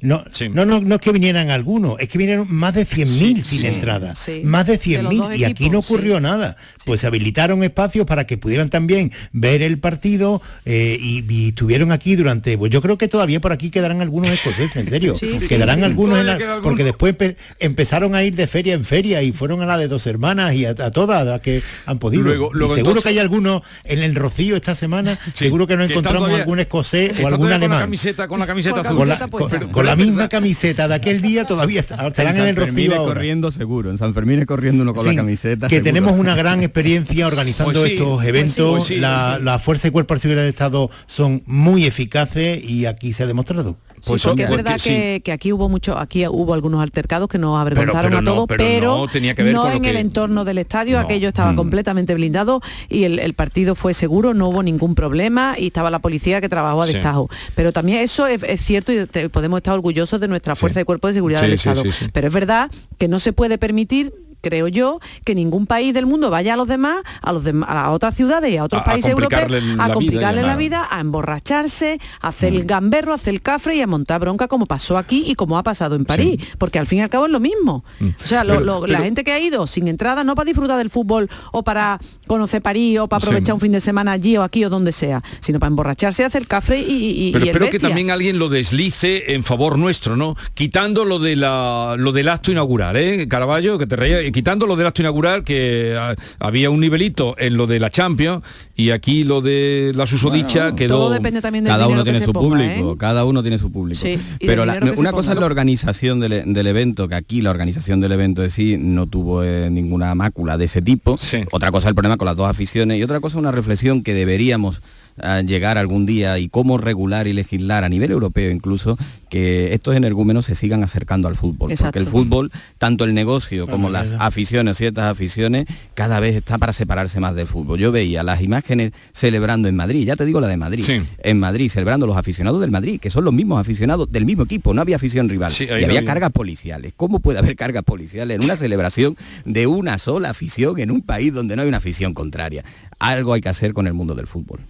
no, 0.00 0.24
no, 0.52 0.64
no, 0.64 0.80
no 0.80 0.94
es 0.94 1.00
que 1.00 1.12
vinieran 1.12 1.50
algunos, 1.50 1.98
es 2.00 2.08
que 2.08 2.18
vinieron 2.18 2.46
más 2.50 2.74
de 2.74 2.86
100.000 2.86 3.42
sin 3.42 3.66
entrada. 3.66 4.14
Más 4.44 4.66
de 4.66 4.78
100.000 4.78 5.38
y 5.38 5.44
aquí 5.44 5.70
no 5.70 5.80
ocurrió 5.80 6.20
nada. 6.20 6.56
Pues 6.84 7.00
se 7.00 7.06
habilitaron 7.06 7.62
espacios 7.64 8.06
para 8.06 8.26
que 8.26 8.38
pudieran 8.38 8.68
también 8.68 9.12
ver 9.32 9.62
el 9.62 9.78
partido 9.78 10.42
eh, 10.64 10.98
y, 11.00 11.48
estuvieron 11.48 11.92
aquí 11.92 12.16
durante, 12.16 12.56
pues 12.58 12.70
yo 12.70 12.80
creo 12.80 12.98
que 12.98 13.08
todavía 13.08 13.40
por 13.40 13.52
aquí 13.52 13.70
quedarán 13.70 14.00
algunos 14.00 14.30
escoceses, 14.30 14.76
en 14.76 14.88
serio. 14.88 15.14
quedarán 15.48 15.84
algunos, 15.84 16.24
porque 16.62 16.84
después 16.84 17.14
empezaron 17.58 18.14
a 18.14 18.22
ir 18.22 18.34
de 18.36 18.46
feria 18.46 18.74
en 18.74 18.84
feria 18.84 19.22
y 19.22 19.32
fueron 19.32 19.62
a 19.62 19.66
la 19.66 19.78
de 19.78 19.88
dos 19.88 20.06
hermanas 20.06 20.54
y 20.54 20.64
a, 20.64 20.74
todas 20.74 21.26
las 21.26 21.40
que 21.40 21.62
han 21.94 21.98
podido. 21.98 22.22
Luego, 22.24 22.50
luego 22.52 22.74
seguro 22.74 22.90
entonces- 22.92 23.02
que 23.02 23.08
hay 23.08 23.18
algunos 23.18 23.62
en 23.84 24.02
el 24.02 24.14
Rocío 24.14 24.54
esta 24.56 24.74
semana, 24.74 25.18
seguro 25.34 25.66
que 25.66 25.76
no 25.76 25.84
encontramos 25.84 26.20
todavía- 26.20 26.42
algún 26.42 26.60
escocés 26.60 27.10
o 27.10 27.26
algún 27.26 27.30
todavía 27.30 27.38
con 27.38 27.48
la 27.48 27.54
alemán. 27.56 27.80
camiseta, 27.80 28.28
con 28.28 28.40
la 28.40 28.46
camiseta 28.46 28.76
Con 28.76 28.86
azul. 28.86 29.08
la, 29.08 29.18
con- 29.28 29.70
con 29.70 29.86
la 29.86 29.96
misma 29.96 30.28
camiseta 30.28 30.86
de 30.88 30.94
aquel 30.94 31.22
día 31.22 31.44
todavía 31.44 31.80
está- 31.80 32.06
estarán 32.06 32.36
en, 32.36 32.46
el 32.48 32.56
Rocío 32.56 32.94
ahora. 32.96 33.14
corriendo 33.14 33.50
seguro, 33.52 33.90
en 33.90 33.98
San 33.98 34.12
Fermín 34.14 34.44
corriendo 34.44 34.82
uno 34.82 34.92
con 34.94 35.04
En 35.06 35.10
fin, 35.10 35.16
la 35.16 35.22
camiseta. 35.22 35.68
que 35.68 35.76
seguro. 35.76 35.84
tenemos 35.92 36.18
una 36.18 36.34
gran 36.34 36.62
experiencia 36.62 37.26
organizando 37.26 37.72
Pues 37.72 37.84
sí, 37.86 37.92
estos 37.94 38.14
pues 38.16 38.28
eventos. 38.28 38.54
sí, 38.54 38.62
pues 38.76 38.84
sí, 38.84 38.96
la, 38.96 39.36
sí. 39.38 39.44
la 39.44 39.58
Fuerza 39.58 39.88
y 39.88 39.90
Cuerpo 39.90 40.14
de 40.14 40.20
Seguridad 40.20 40.42
de 40.44 40.50
Estado 40.50 40.90
son 41.06 41.42
muy 41.46 41.84
eficaces 41.86 42.62
y 42.64 42.86
aquí 42.86 43.12
se 43.12 43.22
ha 43.22 43.26
demostrado. 43.26 43.76
Sí, 44.04 44.12
porque 44.28 44.42
es 44.44 44.50
verdad 44.50 44.80
que, 44.82 45.22
que 45.24 45.32
aquí 45.32 45.52
hubo 45.52 45.68
mucho, 45.68 45.96
aquí 45.98 46.26
hubo 46.26 46.54
algunos 46.54 46.82
altercados 46.82 47.28
que 47.28 47.38
nos 47.38 47.58
avergonzaron 47.58 48.02
pero 48.10 48.18
a 48.18 48.20
no, 48.22 48.34
todos, 48.34 48.46
pero 48.48 48.64
pero, 48.64 48.96
no 48.98 49.08
tenía 49.08 49.34
que 49.34 49.42
ver 49.42 49.54
con 49.54 49.70
lo 49.70 49.76
en 49.76 49.82
que- 49.82 49.90
el 49.90 49.96
entorno 49.96 50.44
del 50.44 50.58
estadio, 50.58 50.98
No. 50.98 51.04
aquello 51.04 51.28
estaba 51.28 51.52
Mm. 51.52 51.56
completamente 51.56 52.14
blindado 52.14 52.60
y 52.88 53.04
el, 53.04 53.18
el 53.18 53.34
partido 53.34 53.74
fue 53.74 53.94
seguro, 53.94 54.34
no 54.34 54.48
hubo 54.48 54.62
ningún 54.62 54.94
problema 54.94 55.54
y 55.58 55.68
estaba 55.68 55.90
la 55.90 55.98
policía 56.00 56.40
que 56.40 56.48
trabajó 56.48 56.82
a 56.82 56.86
Sí. 56.86 56.94
destajo. 56.94 57.28
Pero 57.54 57.72
también 57.72 57.98
eso 58.00 58.26
es, 58.26 58.42
es 58.42 58.60
cierto 58.62 58.92
y 58.92 59.06
te- 59.06 59.28
podemos 59.28 59.58
estar 59.58 59.74
orgullosos 59.74 60.20
de 60.20 60.28
nuestra 60.28 60.54
fuerza 60.56 60.80
y 60.80 60.84
cuerpo 60.84 61.08
de 61.08 61.14
seguridad 61.14 61.40
del 61.40 61.54
Estado. 61.54 61.82
Pero 62.12 62.28
es 62.28 62.32
verdad 62.34 62.70
que 62.98 63.08
no 63.08 63.18
se 63.18 63.32
puede 63.32 63.58
permitir 63.58 64.12
creo 64.44 64.68
yo 64.68 65.00
que 65.24 65.34
ningún 65.34 65.66
país 65.66 65.92
del 65.94 66.06
mundo 66.06 66.30
vaya 66.30 66.54
a 66.54 66.56
los 66.56 66.68
demás 66.68 66.98
a 67.22 67.32
los 67.32 67.42
a 67.66 67.90
otras 67.90 68.14
ciudades 68.14 68.52
y 68.52 68.56
a 68.58 68.64
otros 68.64 68.80
A- 68.80 68.84
a 68.84 68.86
países 68.92 69.10
europeos 69.10 69.40
complicarle 69.42 69.74
la 69.76 69.84
a 69.84 69.92
complicarle 69.92 70.42
la 70.42 70.56
vida 70.56 70.86
a 70.90 71.00
emborracharse, 71.00 71.98
a 72.20 72.28
hacer 72.28 72.52
el 72.54 72.64
gamberro, 72.64 73.12
a 73.12 73.14
hacer 73.16 73.34
el 73.34 73.40
cafre 73.40 73.76
y 73.76 73.80
a 73.80 73.86
montar 73.86 74.20
bronca 74.20 74.46
como 74.48 74.66
pasó 74.66 74.98
aquí 74.98 75.24
y 75.26 75.34
como 75.34 75.58
ha 75.58 75.62
pasado 75.62 75.96
en 75.96 76.04
París, 76.04 76.40
porque 76.58 76.78
al 76.78 76.86
fin 76.86 76.98
y 76.98 77.02
al 77.02 77.10
cabo 77.10 77.26
es 77.26 77.32
lo 77.32 77.40
mismo. 77.40 77.84
O 78.22 78.26
sea, 78.26 78.44
lo- 78.44 78.54
Pero- 78.54 78.64
lo- 78.64 78.86
la 78.86 78.98
gente 79.00 79.24
que 79.24 79.32
ha 79.32 79.40
ido 79.40 79.66
sin 79.66 79.88
entrada 79.88 80.22
no 80.24 80.34
para 80.34 80.46
disfrutar 80.46 80.78
del 80.78 80.90
fútbol 80.90 81.28
o 81.52 81.62
para 81.62 81.98
conocer 82.26 82.62
París 82.62 82.98
o 82.98 83.08
para 83.08 83.20
Sí. 83.20 83.26
aprovechar 83.26 83.54
un 83.54 83.60
fin 83.60 83.72
de 83.72 83.80
semana 83.80 84.12
allí 84.12 84.36
o 84.36 84.42
aquí 84.42 84.64
o 84.64 84.70
donde 84.70 84.92
sea, 84.92 85.22
sino 85.40 85.58
para 85.58 85.68
emborracharse, 85.68 86.24
hacer 86.24 86.42
el 86.42 86.48
cafre 86.48 86.78
y, 86.80 86.82
y, 86.84 87.28
y 87.28 87.32
Pero 87.32 87.44
el 87.44 87.48
espero 87.50 87.70
que 87.70 87.78
también 87.78 88.10
alguien 88.10 88.38
lo 88.38 88.48
deslice 88.48 89.34
en 89.34 89.42
favor 89.44 89.78
nuestro, 89.78 90.16
¿no? 90.16 90.36
Quitando 90.54 91.04
lo 91.04 91.18
de 91.18 91.36
la 91.36 91.94
lo 91.98 92.12
del 92.12 92.28
acto 92.28 92.50
inaugural, 92.52 92.96
¿eh? 92.96 93.26
Caraballo, 93.28 93.78
que 93.78 93.86
te 93.86 93.96
reía, 93.96 94.22
y 94.22 94.32
quitando 94.34 94.66
lo 94.66 94.76
del 94.76 94.86
acto 94.86 95.00
inaugural, 95.00 95.44
que 95.44 95.96
ah, 95.98 96.14
había 96.40 96.68
un 96.68 96.80
nivelito 96.80 97.34
en 97.38 97.56
lo 97.56 97.66
de 97.66 97.80
la 97.80 97.88
Champions 97.88 98.42
y 98.76 98.90
aquí 98.90 99.24
lo 99.24 99.40
de 99.40 99.92
la 99.94 100.06
susodicha 100.06 100.74
quedó. 100.74 100.98
todo 100.98 101.10
depende 101.10 101.40
también 101.40 101.64
del 101.64 101.72
cada 101.72 101.86
uno 101.86 101.98
que 102.04 102.10
tiene 102.10 102.18
se 102.18 102.24
su 102.26 102.32
ponga, 102.32 102.48
público, 102.58 102.92
¿eh? 102.92 102.96
cada 102.98 103.24
uno 103.24 103.40
tiene 103.42 103.58
su 103.58 103.70
público. 103.72 104.00
Sí, 104.02 104.18
Pero 104.40 104.66
la- 104.66 104.78
una 104.96 105.12
cosa 105.12 105.32
es 105.32 105.38
la 105.40 105.46
organización 105.46 106.20
del, 106.20 106.52
del 106.52 106.66
evento, 106.66 107.08
que 107.08 107.14
aquí 107.14 107.40
la 107.40 107.50
organización 107.50 108.00
del 108.00 108.12
evento 108.12 108.42
de 108.42 108.50
sí 108.50 108.76
no 108.78 109.06
tuvo 109.06 109.42
eh, 109.44 109.70
ninguna 109.70 110.14
mácula 110.14 110.58
de 110.58 110.64
ese 110.66 110.82
tipo. 110.82 111.16
Otra 111.52 111.70
cosa 111.70 111.86
es 111.86 111.90
el 111.90 111.94
problema 111.94 112.16
con 112.16 112.26
las 112.26 112.36
dos 112.36 112.48
aficiones 112.50 112.98
y 112.98 113.02
otra 113.04 113.20
cosa 113.20 113.36
es 113.36 113.40
una 113.40 113.52
reflexión 113.52 114.02
que 114.02 114.12
deberíamos 114.14 114.82
ah, 115.22 115.40
llegar 115.42 115.78
algún 115.78 116.04
día 116.06 116.38
y 116.40 116.48
cómo 116.48 116.76
regular 116.76 117.28
y 117.28 117.32
legislar 117.32 117.84
a 117.84 117.88
nivel 117.88 118.10
europeo 118.10 118.50
incluso 118.50 118.98
que 119.34 119.74
estos 119.74 119.96
energúmenos 119.96 120.46
se 120.46 120.54
sigan 120.54 120.84
acercando 120.84 121.26
al 121.26 121.34
fútbol. 121.34 121.72
Exacto. 121.72 121.98
Porque 121.98 122.04
el 122.04 122.06
fútbol, 122.06 122.52
tanto 122.78 123.02
el 123.02 123.14
negocio 123.14 123.66
como 123.66 123.90
las 123.90 124.12
aficiones, 124.20 124.76
ciertas 124.76 125.06
aficiones, 125.06 125.66
cada 125.94 126.20
vez 126.20 126.36
está 126.36 126.56
para 126.56 126.72
separarse 126.72 127.18
más 127.18 127.34
del 127.34 127.48
fútbol. 127.48 127.80
Yo 127.80 127.90
veía 127.90 128.22
las 128.22 128.42
imágenes 128.42 128.92
celebrando 129.12 129.66
en 129.66 129.74
Madrid, 129.74 130.06
ya 130.06 130.14
te 130.14 130.24
digo 130.24 130.40
la 130.40 130.46
de 130.46 130.56
Madrid, 130.56 130.88
en 131.18 131.40
Madrid, 131.40 131.68
celebrando 131.68 132.06
los 132.06 132.16
aficionados 132.16 132.60
del 132.60 132.70
Madrid, 132.70 133.00
que 133.00 133.10
son 133.10 133.24
los 133.24 133.34
mismos 133.34 133.60
aficionados 133.60 134.12
del 134.12 134.24
mismo 134.24 134.44
equipo, 134.44 134.72
no 134.72 134.80
había 134.80 134.94
afición 134.94 135.28
rival. 135.28 135.50
Sí, 135.50 135.64
y 135.64 135.82
había 135.82 136.04
cargas 136.04 136.30
policiales. 136.30 136.92
¿Cómo 136.96 137.18
puede 137.18 137.40
haber 137.40 137.56
cargas 137.56 137.82
policiales 137.82 138.36
en 138.36 138.44
una 138.44 138.54
celebración 138.54 139.16
de 139.44 139.66
una 139.66 139.98
sola 139.98 140.30
afición 140.30 140.78
en 140.78 140.92
un 140.92 141.02
país 141.02 141.34
donde 141.34 141.56
no 141.56 141.62
hay 141.62 141.68
una 141.68 141.78
afición 141.78 142.14
contraria? 142.14 142.64
Algo 143.00 143.32
hay 143.32 143.40
que 143.40 143.48
hacer 143.48 143.72
con 143.72 143.88
el 143.88 143.94
mundo 143.94 144.14
del 144.14 144.28
fútbol. 144.28 144.60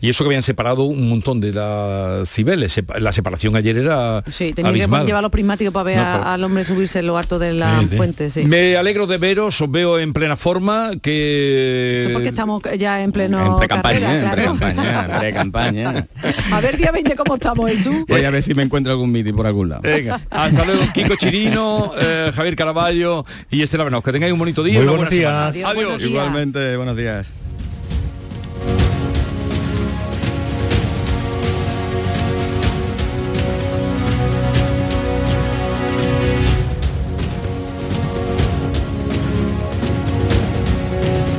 Y 0.00 0.08
eso 0.08 0.22
que 0.22 0.28
habían 0.28 0.42
separado 0.42 0.84
un 0.84 1.08
montón 1.08 1.40
de 1.40 1.52
las 1.52 2.28
cibeles. 2.30 2.80
La 3.00 3.12
separación 3.12 3.56
ayer 3.56 3.71
era 3.76 4.22
Sí, 4.30 4.52
tenía 4.52 4.70
abismal. 4.70 5.02
que 5.02 5.06
llevar 5.08 5.22
los 5.22 5.30
prismáticos 5.32 5.72
para 5.72 5.84
ver 5.84 5.96
No, 5.98 6.02
a- 6.02 6.12
pero- 6.18 6.28
al 6.30 6.44
hombre 6.44 6.64
subirse 6.64 6.98
en 7.00 7.06
lo 7.06 7.18
alto 7.18 7.38
de 7.38 7.52
la 7.52 7.80
Sí, 7.80 7.88
sí. 7.90 7.96
fuente, 7.96 8.30
sí. 8.30 8.44
Me 8.44 8.76
alegro 8.76 9.06
de 9.06 9.18
veros, 9.18 9.60
os 9.60 9.70
veo 9.70 9.98
en 9.98 10.12
plena 10.12 10.36
forma, 10.36 10.90
que... 11.02 12.00
Eso 12.00 12.10
porque 12.12 12.28
estamos 12.28 12.62
ya 12.78 13.02
en 13.02 13.12
pleno 13.12 13.44
En 13.46 13.56
pre-campaña, 13.56 14.00
carrera, 14.00 14.14
en 14.14 14.20
claro. 14.20 14.56
pre-campaña, 14.56 15.18
pre-campaña. 15.20 16.06
A 16.52 16.60
ver 16.60 16.76
día 16.76 16.90
20 16.92 17.14
cómo 17.16 17.34
estamos, 17.34 17.70
Jesús. 17.70 18.04
Voy 18.08 18.24
a 18.24 18.30
ver 18.30 18.42
si 18.42 18.54
me 18.54 18.62
encuentro 18.62 18.92
algún 18.92 19.10
miti 19.12 19.32
por 19.32 19.46
algún 19.46 19.68
lado. 19.68 19.82
Venga, 19.82 20.20
hasta 20.30 20.64
luego 20.64 20.82
Kiko 20.92 21.16
Chirino, 21.16 21.92
eh, 21.98 22.30
Javier 22.34 22.56
Caraballo 22.56 23.24
y 23.50 23.62
Estela 23.62 23.84
Venaos. 23.84 24.02
Que 24.04 24.12
tengáis 24.12 24.32
un 24.32 24.38
bonito 24.38 24.62
día. 24.62 24.78
Muy 24.78 24.88
buenos 24.88 25.10
días. 25.10 25.32
Adiós, 25.32 25.64
Adiós. 25.70 25.74
buenos 25.74 25.98
días. 25.98 26.10
Igualmente, 26.10 26.76
buenos 26.76 26.96
días. 26.96 27.41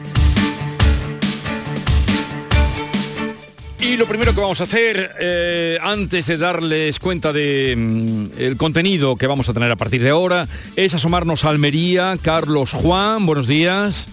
Y 3.86 3.96
lo 3.96 4.06
primero 4.06 4.34
que 4.34 4.40
vamos 4.40 4.60
a 4.60 4.64
hacer, 4.64 5.12
eh, 5.20 5.78
antes 5.80 6.26
de 6.26 6.36
darles 6.36 6.98
cuenta 6.98 7.32
de 7.32 7.72
mm, 7.76 8.24
el 8.36 8.56
contenido 8.56 9.14
que 9.14 9.28
vamos 9.28 9.48
a 9.48 9.54
tener 9.54 9.70
a 9.70 9.76
partir 9.76 10.02
de 10.02 10.10
ahora, 10.10 10.48
es 10.74 10.92
asomarnos 10.94 11.44
a 11.44 11.50
Almería. 11.50 12.18
Carlos 12.20 12.72
Juan, 12.72 13.24
buenos 13.26 13.46
días. 13.46 14.08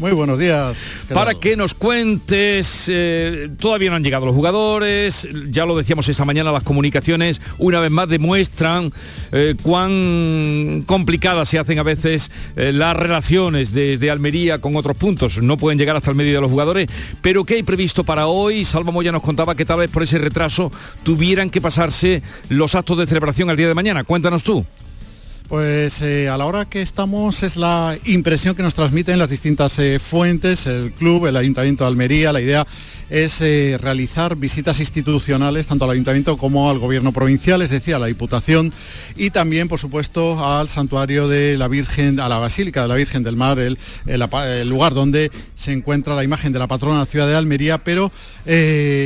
Muy 0.00 0.12
buenos 0.12 0.38
días. 0.38 1.04
Para 1.12 1.34
que 1.34 1.58
nos 1.58 1.74
cuentes, 1.74 2.86
eh, 2.88 3.50
todavía 3.58 3.90
no 3.90 3.96
han 3.96 4.02
llegado 4.02 4.24
los 4.24 4.34
jugadores, 4.34 5.28
ya 5.50 5.66
lo 5.66 5.76
decíamos 5.76 6.08
esta 6.08 6.24
mañana, 6.24 6.50
las 6.52 6.62
comunicaciones 6.62 7.42
una 7.58 7.80
vez 7.80 7.90
más 7.90 8.08
demuestran 8.08 8.90
eh, 9.30 9.56
cuán 9.62 10.84
complicadas 10.86 11.50
se 11.50 11.58
hacen 11.58 11.78
a 11.78 11.82
veces 11.82 12.30
eh, 12.56 12.72
las 12.72 12.96
relaciones 12.96 13.74
desde 13.74 14.10
Almería 14.10 14.58
con 14.58 14.74
otros 14.74 14.96
puntos. 14.96 15.42
No 15.42 15.58
pueden 15.58 15.78
llegar 15.78 15.96
hasta 15.96 16.08
el 16.08 16.16
medio 16.16 16.32
de 16.32 16.40
los 16.40 16.50
jugadores, 16.50 16.88
pero 17.20 17.44
¿qué 17.44 17.56
hay 17.56 17.62
previsto 17.62 18.02
para 18.02 18.26
hoy? 18.26 18.64
Salva 18.64 18.92
Moya 18.92 19.12
nos 19.12 19.20
contaba 19.20 19.54
que 19.54 19.66
tal 19.66 19.80
vez 19.80 19.90
por 19.90 20.02
ese 20.02 20.16
retraso 20.16 20.72
tuvieran 21.02 21.50
que 21.50 21.60
pasarse 21.60 22.22
los 22.48 22.74
actos 22.74 22.96
de 22.96 23.06
celebración 23.06 23.50
al 23.50 23.58
día 23.58 23.68
de 23.68 23.74
mañana. 23.74 24.04
Cuéntanos 24.04 24.44
tú. 24.44 24.64
Pues 25.50 26.00
eh, 26.00 26.28
a 26.28 26.38
la 26.38 26.46
hora 26.46 26.66
que 26.66 26.80
estamos 26.80 27.42
es 27.42 27.56
la 27.56 27.98
impresión 28.04 28.54
que 28.54 28.62
nos 28.62 28.74
transmiten 28.74 29.18
las 29.18 29.30
distintas 29.30 29.76
eh, 29.80 29.98
fuentes, 29.98 30.68
el 30.68 30.92
club, 30.92 31.26
el 31.26 31.36
Ayuntamiento 31.36 31.82
de 31.82 31.88
Almería, 31.88 32.32
la 32.32 32.40
idea 32.40 32.64
es 33.08 33.40
eh, 33.40 33.76
realizar 33.82 34.36
visitas 34.36 34.78
institucionales 34.78 35.66
tanto 35.66 35.84
al 35.84 35.90
ayuntamiento 35.90 36.36
como 36.36 36.70
al 36.70 36.78
gobierno 36.78 37.10
provincial, 37.10 37.60
es 37.62 37.70
decir, 37.70 37.96
a 37.96 37.98
la 37.98 38.06
Diputación 38.06 38.72
y 39.16 39.30
también, 39.30 39.66
por 39.66 39.80
supuesto, 39.80 40.38
al 40.38 40.68
santuario 40.68 41.26
de 41.26 41.58
la 41.58 41.66
Virgen, 41.66 42.20
a 42.20 42.28
la 42.28 42.38
Basílica 42.38 42.82
de 42.82 42.88
la 42.88 42.94
Virgen 42.94 43.24
del 43.24 43.36
Mar, 43.36 43.58
el, 43.58 43.76
lugar 44.68 44.94
donde 44.94 45.32
se 45.56 45.72
encuentra 45.72 46.14
la 46.14 46.22
imagen 46.22 46.52
de 46.52 46.60
la 46.60 46.68
patrona 46.68 46.98
de 46.98 47.00
la 47.00 47.06
ciudad 47.06 47.26
de 47.26 47.34
Almería, 47.34 47.78
pero 47.78 48.12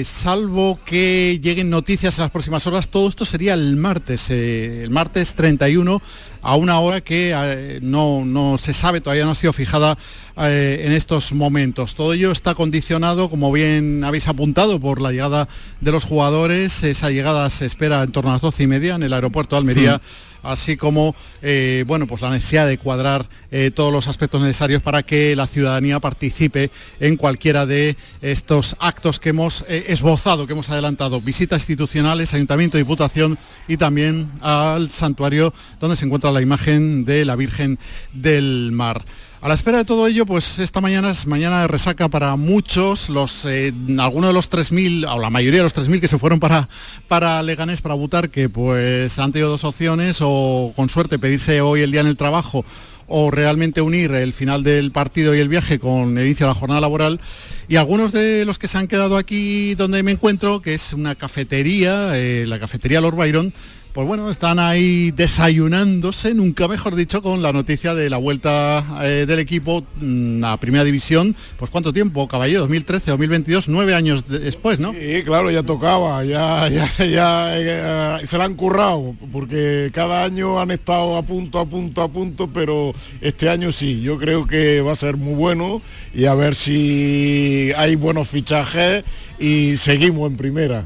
salvo 0.05 0.78
que 0.84 1.40
lleguen 1.42 1.70
noticias 1.70 2.18
en 2.18 2.22
las 2.24 2.30
próximas 2.30 2.66
horas, 2.66 2.88
todo 2.88 3.09
esto 3.09 3.24
sería 3.24 3.55
el 3.55 3.76
martes, 3.76 4.28
el 4.28 4.90
martes 4.90 5.32
31 5.32 6.03
a 6.45 6.57
una 6.57 6.78
hora 6.78 7.01
que 7.01 7.32
eh, 7.34 7.78
no, 7.82 8.24
no, 8.24 8.59
se 8.59 8.74
sabe, 8.74 9.01
todavía 9.01 9.24
no 9.24 9.30
ha 9.30 9.34
sido 9.34 9.55
fijada 9.55 9.97
eh, 10.36 10.82
en 10.84 10.92
estos 10.92 11.32
momentos. 11.32 11.95
Todo 11.95 12.12
ello 12.12 12.30
está 12.30 12.55
condicionado, 12.55 13.30
como 13.30 13.51
bien 13.51 14.05
habéis 14.05 14.28
apuntado, 14.28 14.78
por 14.78 15.01
la 15.01 15.11
llegada 15.11 15.49
de 15.80 15.90
los 15.90 16.05
jugadores. 16.05 16.82
Esa 16.82 17.11
llegada 17.11 17.49
se 17.49 17.64
espera 17.64 18.03
en 18.03 18.12
torno 18.12 18.30
a 18.30 18.34
las 18.34 18.42
doce 18.42 18.62
y 18.62 18.66
media 18.66 18.95
en 18.95 19.03
el 19.03 19.14
aeropuerto 19.14 19.57
de 19.57 19.61
Almería. 19.61 19.97
Hmm 19.97 20.34
así 20.45 20.76
como 20.76 21.14
eh, 21.42 21.84
bueno, 21.86 22.07
pues 22.07 22.22
la 22.22 22.30
necesidad 22.30 22.66
de 22.66 22.78
cuadrar 22.78 23.28
eh, 23.51 23.70
todos 23.74 23.92
los 23.92 24.09
aspectos 24.09 24.40
necesarios 24.40 24.82
para 24.82 25.03
que 25.03 25.34
la 25.36 25.47
ciudadanía 25.47 26.01
participe 26.01 26.70
en 27.01 27.16
cualquiera 27.16 27.66
de 27.66 27.97
estos 28.22 28.76
actos 28.78 29.18
que 29.18 29.30
hemos 29.30 29.64
eh, 29.68 29.86
esbozado, 29.88 30.47
que 30.47 30.53
hemos 30.53 30.70
adelantado, 30.70 31.20
visitas 31.20 31.61
institucionales, 31.61 32.34
ayuntamiento, 32.34 32.78
diputación 32.78 33.38
y 33.68 33.76
también 33.76 34.30
al 34.40 34.90
santuario 34.90 35.53
donde 35.80 35.97
se 35.97 36.05
encuentra 36.05 36.32
la 36.32 36.42
imagen 36.42 37.05
de 37.05 37.24
la 37.24 37.36
Virgen 37.36 37.78
del 38.12 38.70
Mar. 38.72 39.05
A 39.45 39.49
la 39.49 39.57
espera 39.57 39.76
de 39.76 39.84
todo 39.84 40.07
ello, 40.07 40.24
pues 40.24 40.59
esta 40.59 40.80
mañana 40.80 41.11
es 41.11 41.26
mañana 41.26 41.61
de 41.61 41.68
resaca 41.68 42.09
para 42.09 42.34
muchos, 42.34 43.11
los, 43.11 43.45
eh, 43.45 43.74
algunos 43.99 44.30
de 44.30 44.32
los 44.32 44.51
3.000, 44.51 45.07
o 45.07 45.20
la 45.20 45.28
mayoría 45.28 45.59
de 45.59 45.64
los 45.64 45.74
3.000 45.74 46.01
que 46.01 46.09
se 46.09 46.18
fueron 46.18 46.40
para, 46.40 46.66
para 47.09 47.42
Leganés, 47.42 47.82
para 47.82 47.95
Butar, 47.95 48.30
que 48.30 48.49
pues 48.49 49.18
han 49.18 49.32
tenido 49.32 49.51
dos 49.51 49.64
opciones, 49.64 50.20
o 50.22 50.72
con 50.74 50.88
suerte 50.88 51.18
pedirse 51.18 51.61
hoy 51.61 51.82
el 51.82 51.92
día 51.92 52.01
en 52.01 52.07
el 52.07 52.16
trabajo, 52.16 52.64
o 53.07 53.30
realmente 53.30 53.82
unir 53.82 54.12
el 54.12 54.32
final 54.32 54.62
del 54.62 54.92
partido 54.92 55.34
y 55.34 55.40
el 55.40 55.51
viaje 55.51 55.78
con 55.78 56.16
el 56.16 56.24
inicio 56.24 56.47
de 56.47 56.55
la 56.55 56.59
jornada 56.59 56.80
laboral. 56.80 57.20
Y 57.68 57.76
algunos 57.76 58.12
de 58.12 58.47
los 58.47 58.59
que 58.59 58.66
se 58.66 58.78
han 58.78 58.88
quedado 58.88 59.18
aquí 59.18 59.74
donde 59.74 60.03
me 60.03 60.12
encuentro, 60.12 60.62
que 60.62 60.72
es 60.72 60.95
una 60.95 61.16
cafetería, 61.16 62.18
eh, 62.18 62.47
la 62.47 62.59
cafetería 62.59 63.03
Lord 63.03 63.16
Byron, 63.16 63.53
pues 63.95 64.09
bueno, 64.09 64.28
están 64.28 64.59
ahí 64.59 65.12
desayunándose, 65.12 66.34
nunca 66.34 66.66
mejor 66.66 66.97
dicho, 66.97 67.22
con 67.22 67.42
la 67.42 67.53
noticia 67.53 67.95
de 67.95 68.11
la 68.11 68.16
vuelta 68.16 68.84
eh, 69.05 69.24
del 69.24 69.38
equipo 69.38 69.84
mm, 70.01 70.42
a 70.42 70.57
Primera 70.57 70.82
División. 70.82 71.36
Pues 71.57 71.70
cuánto 71.70 71.92
tiempo, 71.92 72.26
caballero, 72.26 72.62
2013, 72.62 73.12
2022, 73.12 73.68
nueve 73.68 73.95
años 73.95 74.24
después, 74.28 74.80
¿no? 74.80 74.92
Sí, 74.95 75.22
claro, 75.24 75.49
ya 75.49 75.62
tocaba, 75.62 76.24
ya, 76.24 76.68
ya, 76.68 76.88
ya 77.07 77.57
eh, 77.57 78.26
se 78.26 78.36
la 78.36 78.47
han 78.47 78.55
currado, 78.55 79.14
porque 79.30 79.92
cada 79.95 80.24
año 80.24 80.61
han 80.61 80.72
estado 80.72 81.16
a 81.16 81.22
punto, 81.22 81.61
a 81.61 81.66
punto, 81.66 82.03
a 82.03 82.09
punto, 82.09 82.51
pero 82.53 82.92
este 83.20 83.49
año 83.49 83.70
sí, 83.70 84.03
yo 84.03 84.18
creo 84.18 84.45
que 84.45 84.80
va 84.80 84.90
a 84.90 84.97
ser 84.97 85.16
muy 85.16 85.34
bueno 85.34 85.80
y 86.12 86.24
a 86.24 86.34
ver 86.34 86.57
si 86.57 87.70
hay 87.76 87.95
buenos 87.95 88.26
fichajes 88.26 89.05
y 89.38 89.76
seguimos 89.76 90.28
en 90.28 90.36
primera. 90.36 90.84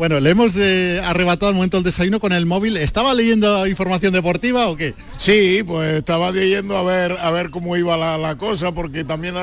Bueno, 0.00 0.18
le 0.18 0.30
hemos 0.30 0.56
eh, 0.56 0.98
arrebatado 1.04 1.48
al 1.48 1.54
momento 1.54 1.76
del 1.76 1.84
desayuno 1.84 2.20
con 2.20 2.32
el 2.32 2.46
móvil. 2.46 2.78
¿Estaba 2.78 3.12
leyendo 3.12 3.66
información 3.66 4.14
deportiva 4.14 4.68
o 4.68 4.74
qué? 4.74 4.94
Sí, 5.18 5.62
pues 5.66 5.92
estaba 5.92 6.30
leyendo 6.30 6.74
a 6.78 6.82
ver 6.82 7.18
a 7.20 7.30
ver 7.30 7.50
cómo 7.50 7.76
iba 7.76 7.98
la, 7.98 8.34
cosa, 8.36 8.72
porque 8.72 9.04
también 9.04 9.34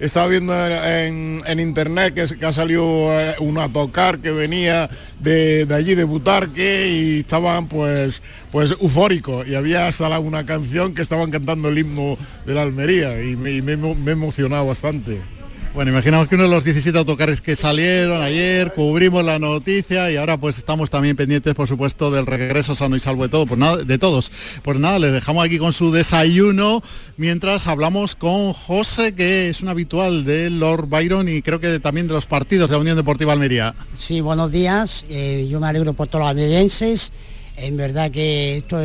estaba 0.00 0.26
viendo 0.26 0.52
en, 0.54 1.42
internet 1.58 2.12
que, 2.12 2.44
ha 2.44 2.52
salido 2.52 2.84
eh, 3.18 3.36
una 3.38 3.70
tocar 3.72 4.18
que 4.18 4.32
venía 4.32 4.90
de, 5.18 5.66
allí 5.74 5.94
de 5.94 6.04
Butarque 6.04 6.88
y 6.90 7.20
estaban 7.20 7.66
pues 7.66 8.20
pues 8.50 8.72
eufóricos 8.72 9.48
y 9.48 9.54
había 9.54 9.86
hasta 9.86 10.18
una 10.18 10.44
canción 10.44 10.92
que 10.92 11.00
estaban 11.00 11.30
cantando 11.30 11.70
el 11.70 11.78
himno 11.78 12.18
de 12.44 12.52
la 12.52 12.60
Almería 12.60 13.22
y 13.22 13.34
me, 13.34 13.62
me, 13.62 13.78
me 13.78 14.10
he 14.10 14.12
emocionado 14.12 14.66
bastante. 14.66 15.41
Bueno, 15.74 15.90
imaginamos 15.90 16.28
que 16.28 16.34
uno 16.34 16.44
de 16.44 16.50
los 16.50 16.64
17 16.64 16.98
autocares 16.98 17.40
que 17.40 17.56
salieron 17.56 18.20
ayer, 18.20 18.74
cubrimos 18.74 19.24
la 19.24 19.38
noticia 19.38 20.10
y 20.12 20.16
ahora 20.16 20.36
pues 20.36 20.58
estamos 20.58 20.90
también 20.90 21.16
pendientes, 21.16 21.54
por 21.54 21.66
supuesto, 21.66 22.10
del 22.10 22.26
regreso 22.26 22.74
sano 22.74 22.94
y 22.94 23.00
salvo 23.00 23.22
de 23.22 23.30
todo, 23.30 23.46
pues 23.46 23.58
nada, 23.58 23.78
de 23.78 23.96
todos. 23.96 24.30
Pues 24.62 24.78
nada, 24.78 24.98
les 24.98 25.12
dejamos 25.12 25.46
aquí 25.46 25.56
con 25.56 25.72
su 25.72 25.90
desayuno 25.90 26.82
mientras 27.16 27.66
hablamos 27.66 28.14
con 28.16 28.52
José, 28.52 29.14
que 29.14 29.48
es 29.48 29.62
un 29.62 29.70
habitual 29.70 30.24
de 30.24 30.50
Lord 30.50 30.88
Byron 30.90 31.26
y 31.30 31.40
creo 31.40 31.58
que 31.58 31.80
también 31.80 32.06
de 32.06 32.12
los 32.12 32.26
partidos 32.26 32.68
de 32.68 32.76
la 32.76 32.80
Unión 32.80 32.96
Deportiva 32.96 33.32
Almería. 33.32 33.74
Sí, 33.96 34.20
buenos 34.20 34.52
días. 34.52 35.06
Eh, 35.08 35.48
yo 35.50 35.58
me 35.58 35.68
alegro 35.68 35.94
por 35.94 36.06
todos 36.06 36.20
los 36.20 36.30
almerienses. 36.32 37.12
En 37.56 37.78
verdad 37.78 38.10
que 38.10 38.58
esto 38.58 38.78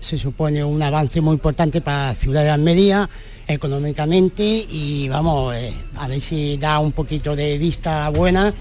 se 0.00 0.16
supone 0.16 0.64
un 0.64 0.82
avance 0.82 1.20
muy 1.20 1.34
importante 1.34 1.82
para 1.82 2.06
la 2.06 2.14
ciudad 2.14 2.42
de 2.42 2.50
Almería 2.50 3.10
económicamente 3.52 4.42
y 4.42 5.08
vamos, 5.08 5.54
eh, 5.54 5.72
a 5.96 6.08
ver 6.08 6.20
si 6.20 6.56
da 6.56 6.78
un 6.78 6.92
poquito 6.92 7.36
de 7.36 7.58
vista 7.58 8.08
buena 8.10 8.52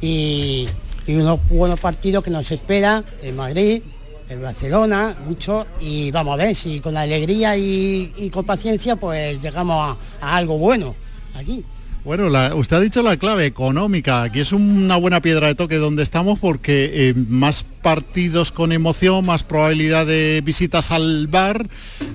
y, 0.00 0.66
unos 1.08 1.40
buenos 1.48 1.80
partidos 1.80 2.22
que 2.22 2.30
nos 2.30 2.50
espera 2.50 3.02
en 3.22 3.34
Madrid, 3.34 3.80
en 4.28 4.42
Barcelona, 4.42 5.16
mucho, 5.26 5.66
y 5.80 6.10
vamos 6.10 6.34
a 6.34 6.44
ver 6.44 6.54
si 6.54 6.80
con 6.80 6.92
la 6.92 7.00
alegría 7.00 7.56
y, 7.56 8.30
con 8.30 8.44
paciencia 8.44 8.96
pues 8.96 9.40
llegamos 9.40 9.96
a, 10.20 10.36
algo 10.36 10.58
bueno 10.58 10.94
aquí. 11.34 11.64
Bueno, 12.04 12.28
usted 12.56 12.76
ha 12.76 12.80
dicho 12.80 13.02
la 13.02 13.16
clave 13.16 13.46
económica. 13.46 14.22
Aquí 14.22 14.40
es 14.40 14.52
una 14.52 14.96
buena 14.96 15.20
piedra 15.20 15.46
de 15.46 15.54
toque 15.54 15.76
donde 15.76 16.02
estamos 16.02 16.38
porque 16.38 16.90
eh, 16.92 17.14
más 17.14 17.64
partidos 17.82 18.52
con 18.52 18.72
emoción, 18.72 19.24
más 19.24 19.44
probabilidad 19.44 20.06
de 20.06 20.42
visitas 20.44 20.90
al 20.90 21.26
bar, 21.26 21.68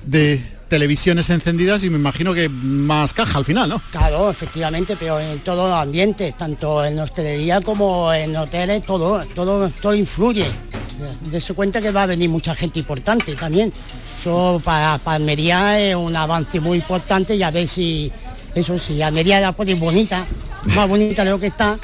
de 0.06 0.40
televisiones 0.68 1.30
encendidas 1.30 1.82
y 1.82 1.90
me 1.90 1.98
imagino 1.98 2.34
que 2.34 2.48
más 2.48 3.14
caja 3.14 3.38
al 3.38 3.44
final, 3.44 3.68
¿no? 3.68 3.82
Claro, 3.90 4.30
efectivamente, 4.30 4.96
pero 4.98 5.20
en 5.20 5.38
todos 5.40 5.68
los 5.70 5.78
ambientes, 5.78 6.36
tanto 6.36 6.84
en 6.84 6.98
hostelería 6.98 7.60
como 7.60 8.12
en 8.12 8.36
hoteles, 8.36 8.84
todo, 8.84 9.24
todo, 9.34 9.70
todo 9.70 9.94
influye. 9.94 10.46
Dese 11.30 11.54
cuenta 11.54 11.80
que 11.80 11.90
va 11.90 12.04
a 12.04 12.06
venir 12.06 12.30
mucha 12.30 12.54
gente 12.54 12.78
importante 12.78 13.34
también. 13.34 13.72
Eso 14.20 14.60
para, 14.64 15.00
Almería 15.04 15.80
es 15.80 15.94
un 15.94 16.14
avance 16.16 16.60
muy 16.60 16.78
importante 16.78 17.34
y 17.34 17.42
a 17.42 17.50
ver 17.50 17.68
si, 17.68 18.10
eso 18.54 18.78
sí, 18.78 19.02
Almería 19.02 19.40
la 19.40 19.52
pone 19.52 19.74
bonita, 19.74 20.26
más 20.74 20.88
bonita 20.88 21.24
de 21.24 21.30
lo 21.30 21.38
que 21.38 21.48
está. 21.48 21.78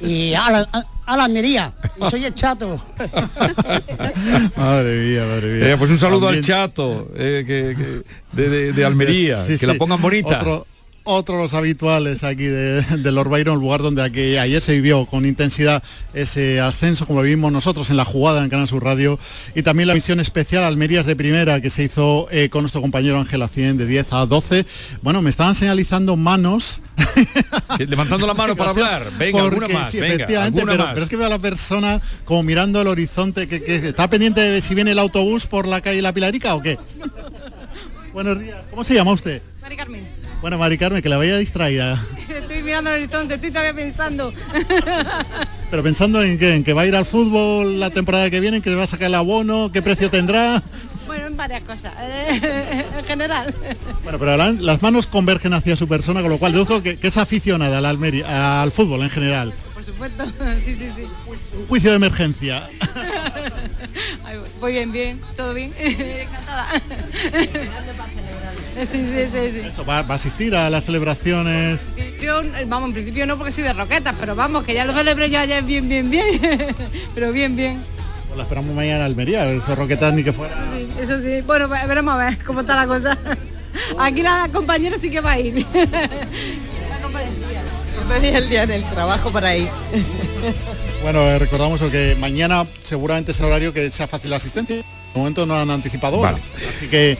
Y 0.00 0.34
a 0.34 0.46
a 0.46 0.93
la 1.06 1.24
Almería. 1.24 1.72
soy 2.10 2.24
el 2.24 2.34
chato. 2.34 2.80
madre 4.56 4.98
mía, 5.00 5.26
madre 5.26 5.54
mía. 5.54 5.72
Eh, 5.72 5.76
pues 5.76 5.90
un 5.90 5.98
saludo 5.98 6.28
al 6.28 6.40
chato 6.40 7.10
eh, 7.16 8.04
de, 8.32 8.84
Almería, 8.84 9.44
que 9.58 9.66
la 9.66 9.74
pongan 9.74 10.00
bonita. 10.00 10.38
otro 10.40 10.66
de 11.04 11.32
los 11.34 11.52
habituales 11.52 12.24
aquí 12.24 12.44
de, 12.44 12.80
de 12.80 13.12
Lord 13.12 13.28
Byron, 13.28 13.60
lugar 13.60 13.82
donde 13.82 14.02
aquí, 14.02 14.38
ayer 14.38 14.62
se 14.62 14.72
vivió 14.72 15.04
con 15.04 15.26
intensidad 15.26 15.82
ese 16.14 16.60
ascenso, 16.60 17.06
como 17.06 17.20
vimos 17.20 17.52
nosotros 17.52 17.90
en 17.90 17.98
la 17.98 18.06
jugada 18.06 18.42
en 18.42 18.48
Canal 18.48 18.66
Sur 18.66 18.82
Radio, 18.82 19.18
y 19.54 19.62
también 19.62 19.88
la 19.88 19.94
misión 19.94 20.18
especial 20.18 20.64
Almerías 20.64 21.04
de 21.04 21.14
Primera 21.14 21.60
que 21.60 21.68
se 21.68 21.82
hizo 21.82 22.26
eh, 22.30 22.48
con 22.48 22.62
nuestro 22.62 22.80
compañero 22.80 23.18
Ángel 23.18 23.42
Acien 23.42 23.76
de 23.76 23.84
10 23.84 24.14
a 24.14 24.24
12. 24.24 24.64
Bueno, 25.02 25.20
me 25.20 25.28
estaban 25.28 25.54
señalizando 25.54 26.16
manos. 26.16 26.80
Levantando 27.78 28.26
la 28.26 28.32
mano 28.32 28.56
para 28.56 28.70
hablar. 28.70 29.04
Venga, 29.18 29.42
alguna 29.42 29.68
más. 29.68 29.90
Sí, 29.90 30.00
venga, 30.00 30.14
efectivamente, 30.14 30.60
alguna 30.60 30.72
pero, 30.72 30.84
más. 30.84 30.94
pero 30.94 31.04
es 31.04 31.10
que 31.10 31.16
veo 31.16 31.26
a 31.26 31.30
la 31.30 31.38
persona 31.38 32.00
como 32.24 32.42
mirando 32.42 32.80
el 32.80 32.86
horizonte, 32.86 33.46
que, 33.46 33.62
que 33.62 33.88
está 33.88 34.08
pendiente 34.08 34.40
de 34.40 34.62
si 34.62 34.74
viene 34.74 34.92
el 34.92 34.98
autobús 34.98 35.46
por 35.46 35.68
la 35.68 35.82
calle 35.82 36.00
La 36.00 36.14
Pilarica 36.14 36.54
o 36.54 36.62
qué. 36.62 36.78
Buenos 38.14 38.38
días. 38.40 38.56
¿Cómo 38.70 38.84
se 38.84 38.94
llama 38.94 39.12
usted? 39.12 39.42
Mari 39.60 39.76
Carmen, 39.76 40.23
Bueno, 40.44 40.58
Mari 40.58 40.76
Carmen, 40.76 41.00
que 41.00 41.08
la 41.08 41.16
vaya 41.16 41.38
distraída. 41.38 42.04
estoy 42.28 42.62
mirando 42.62 42.90
el 42.90 42.96
horizonte, 43.04 43.36
estoy 43.36 43.48
todavía 43.50 43.72
pensando. 43.72 44.30
Pero 45.70 45.82
pensando 45.82 46.22
en 46.22 46.36
que, 46.38 46.54
en 46.56 46.62
que 46.64 46.74
va 46.74 46.82
a 46.82 46.86
ir 46.86 46.94
al 46.94 47.06
fútbol 47.06 47.80
la 47.80 47.88
temporada 47.88 48.28
que 48.28 48.40
viene, 48.40 48.58
en 48.58 48.62
que 48.62 48.74
va 48.74 48.82
a 48.82 48.86
sacar 48.86 49.06
el 49.08 49.14
abono, 49.14 49.72
qué 49.72 49.80
precio 49.80 50.10
tendrá. 50.10 50.62
bueno, 51.06 51.28
en 51.28 51.36
varias 51.38 51.62
cosas, 51.64 51.94
eh, 51.98 52.84
en 52.98 53.04
general. 53.06 53.54
Bueno, 54.02 54.18
pero 54.18 54.36
la- 54.36 54.50
las 54.50 54.82
manos 54.82 55.06
convergen 55.06 55.54
hacia 55.54 55.76
su 55.76 55.88
persona, 55.88 56.20
con 56.20 56.28
lo 56.28 56.36
cual 56.36 56.52
deduzco 56.52 56.82
que, 56.82 56.98
que 56.98 57.06
es 57.08 57.16
aficionada 57.16 57.78
al, 57.78 57.86
Almería, 57.86 58.60
al 58.60 58.70
fútbol 58.70 59.00
en 59.00 59.08
general. 59.08 59.54
Por 59.72 59.82
supuesto, 59.82 60.26
sí, 60.62 60.76
sí, 60.78 60.90
sí. 60.94 61.56
Un 61.56 61.66
juicio 61.68 61.88
de 61.88 61.96
emergencia. 61.96 62.68
Ay, 64.22 64.38
voy 64.60 64.72
bien, 64.72 64.92
bien, 64.92 65.20
todo 65.38 65.54
bien, 65.54 65.72
encantada. 65.78 66.68
Sí, 68.92 68.98
sí, 68.98 69.28
sí, 69.32 69.50
sí. 69.52 69.60
Eso, 69.66 69.84
¿Va, 69.84 70.02
va 70.02 70.14
a 70.14 70.16
asistir 70.16 70.54
a 70.54 70.68
las 70.68 70.84
celebraciones? 70.84 71.80
Yo, 72.20 72.40
vamos, 72.66 72.88
en 72.88 72.94
principio 72.94 73.26
no 73.26 73.36
porque 73.36 73.52
soy 73.52 73.64
de 73.64 73.72
roquetas, 73.72 74.14
pero 74.18 74.34
vamos, 74.34 74.64
que 74.64 74.74
ya 74.74 74.84
lo 74.84 74.92
celebré 74.92 75.30
ya, 75.30 75.44
ya 75.44 75.60
bien, 75.60 75.88
bien, 75.88 76.10
bien. 76.10 76.40
pero 77.14 77.32
bien, 77.32 77.54
bien. 77.56 77.82
Pues 78.26 78.36
la 78.36 78.42
esperamos 78.44 78.74
mañana 78.74 78.96
en 78.98 79.02
Almería, 79.02 79.50
esos 79.50 79.78
roquetas 79.78 80.12
ni 80.12 80.24
que 80.24 80.32
fuera. 80.32 80.56
Sí, 80.74 80.88
eso 81.00 81.22
sí. 81.22 81.42
Bueno, 81.42 81.68
pues, 81.68 81.86
veremos 81.86 82.14
a 82.14 82.16
ver 82.16 82.38
cómo 82.44 82.60
está 82.60 82.74
la 82.74 82.86
cosa. 82.86 83.16
Aquí 83.98 84.22
la 84.22 84.48
compañera 84.52 84.96
sí 85.00 85.10
que 85.10 85.20
va 85.20 85.32
a 85.32 85.40
ir. 85.40 85.64
El 88.22 88.48
día 88.48 88.66
del 88.66 88.84
trabajo 88.90 89.30
para 89.30 89.56
ir. 89.56 89.68
Bueno, 91.02 91.22
eh, 91.22 91.38
recordamos 91.38 91.80
que 91.82 92.16
mañana 92.18 92.66
seguramente 92.82 93.32
es 93.32 93.40
el 93.40 93.46
horario 93.46 93.72
que 93.72 93.90
sea 93.90 94.06
fácil 94.06 94.30
la 94.30 94.36
asistencia. 94.36 94.76
De 94.76 94.84
momento 95.14 95.46
no 95.46 95.58
han 95.58 95.70
anticipado 95.70 96.18
hora. 96.18 96.38
Así 96.74 96.88
que 96.88 97.18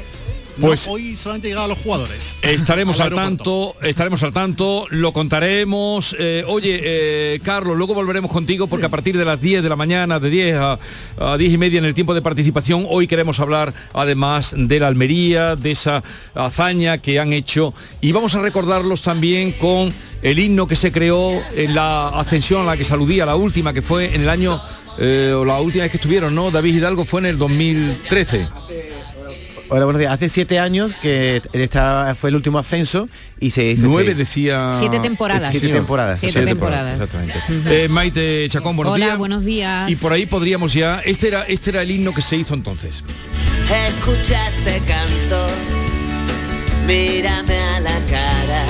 no, 0.56 0.66
Pues- 0.68 0.86
hoy 0.88 1.16
solamente 1.16 1.48
llegan 1.48 1.68
los 1.68 1.78
jugadores. 1.78 2.36
Estaremos 2.42 3.00
Al 3.00 3.08
al 3.08 3.14
tanto, 3.14 3.74
estaremos 3.82 4.22
al 4.22 4.32
tanto, 4.32 4.86
lo 4.90 5.12
contaremos. 5.12 6.14
Eh, 6.18 6.44
oye, 6.46 6.80
eh, 6.82 7.40
Carlos, 7.42 7.76
luego 7.76 7.94
volveremos 7.94 8.30
contigo 8.30 8.66
porque 8.66 8.86
a 8.86 8.88
partir 8.88 9.16
de 9.18 9.24
las 9.24 9.40
10 9.40 9.62
de 9.62 9.68
la 9.68 9.76
mañana, 9.76 10.20
de 10.20 10.30
10 10.30 10.56
a, 10.56 10.78
a 11.18 11.36
10 11.36 11.52
y 11.52 11.58
media 11.58 11.78
en 11.78 11.84
el 11.84 11.94
tiempo 11.94 12.14
de 12.14 12.22
participación, 12.22 12.86
hoy 12.88 13.06
queremos 13.06 13.40
hablar 13.40 13.74
además 13.92 14.54
de 14.56 14.80
la 14.80 14.88
Almería, 14.88 15.56
de 15.56 15.72
esa 15.72 16.02
hazaña 16.34 16.98
que 16.98 17.18
han 17.18 17.32
hecho 17.32 17.74
y 18.00 18.12
vamos 18.12 18.34
a 18.34 18.40
recordarlos 18.40 19.02
también 19.02 19.52
con 19.52 19.92
el 20.22 20.38
himno 20.38 20.66
que 20.66 20.76
se 20.76 20.90
creó 20.92 21.42
en 21.56 21.74
la 21.74 22.08
ascensión 22.08 22.62
a 22.62 22.64
la 22.64 22.76
que 22.76 22.84
saludía, 22.84 23.26
la 23.26 23.36
última 23.36 23.72
que 23.72 23.82
fue 23.82 24.14
en 24.14 24.22
el 24.22 24.28
año, 24.28 24.60
eh, 24.98 25.34
o 25.36 25.44
la 25.44 25.60
última 25.60 25.82
vez 25.84 25.90
que 25.90 25.98
estuvieron, 25.98 26.34
¿no? 26.34 26.50
David 26.50 26.76
Hidalgo 26.76 27.04
fue 27.04 27.20
en 27.20 27.26
el 27.26 27.38
2013. 27.38 28.46
Hola, 29.70 29.84
buenos 29.86 29.98
días. 30.00 30.12
Hace 30.12 30.28
siete 30.28 30.58
años 30.58 30.92
que 31.00 31.40
esta 31.52 32.14
fue 32.14 32.30
el 32.30 32.36
último 32.36 32.58
ascenso 32.58 33.08
y 33.40 33.50
se 33.50 33.64
hizo 33.64 33.86
Nueve 33.86 34.10
este- 34.10 34.22
decía... 34.24 34.72
Siete 34.74 34.98
temporadas. 35.00 35.50
Siete 35.52 35.68
temporadas. 35.68 36.20
Siete 36.20 36.42
temporadas. 36.42 37.00
Exactamente. 37.00 37.84
Eh, 37.84 37.88
Maite 37.88 38.46
Chacón, 38.50 38.76
buenos 38.76 38.94
Hola, 38.94 39.06
días. 39.06 39.18
buenos 39.18 39.44
días. 39.44 39.90
Y 39.90 39.96
por 39.96 40.12
ahí 40.12 40.26
podríamos 40.26 40.74
ya, 40.74 41.00
este 41.04 41.28
era, 41.28 41.42
este 41.44 41.70
era 41.70 41.82
el 41.82 41.90
himno 41.90 42.12
que 42.12 42.20
se 42.22 42.36
hizo 42.36 42.54
entonces. 42.54 43.02
Escucha 43.88 44.48
este 44.50 44.78
canto, 44.86 45.46
mírame 46.86 47.58
a 47.58 47.80
la 47.80 47.98
cara, 48.10 48.66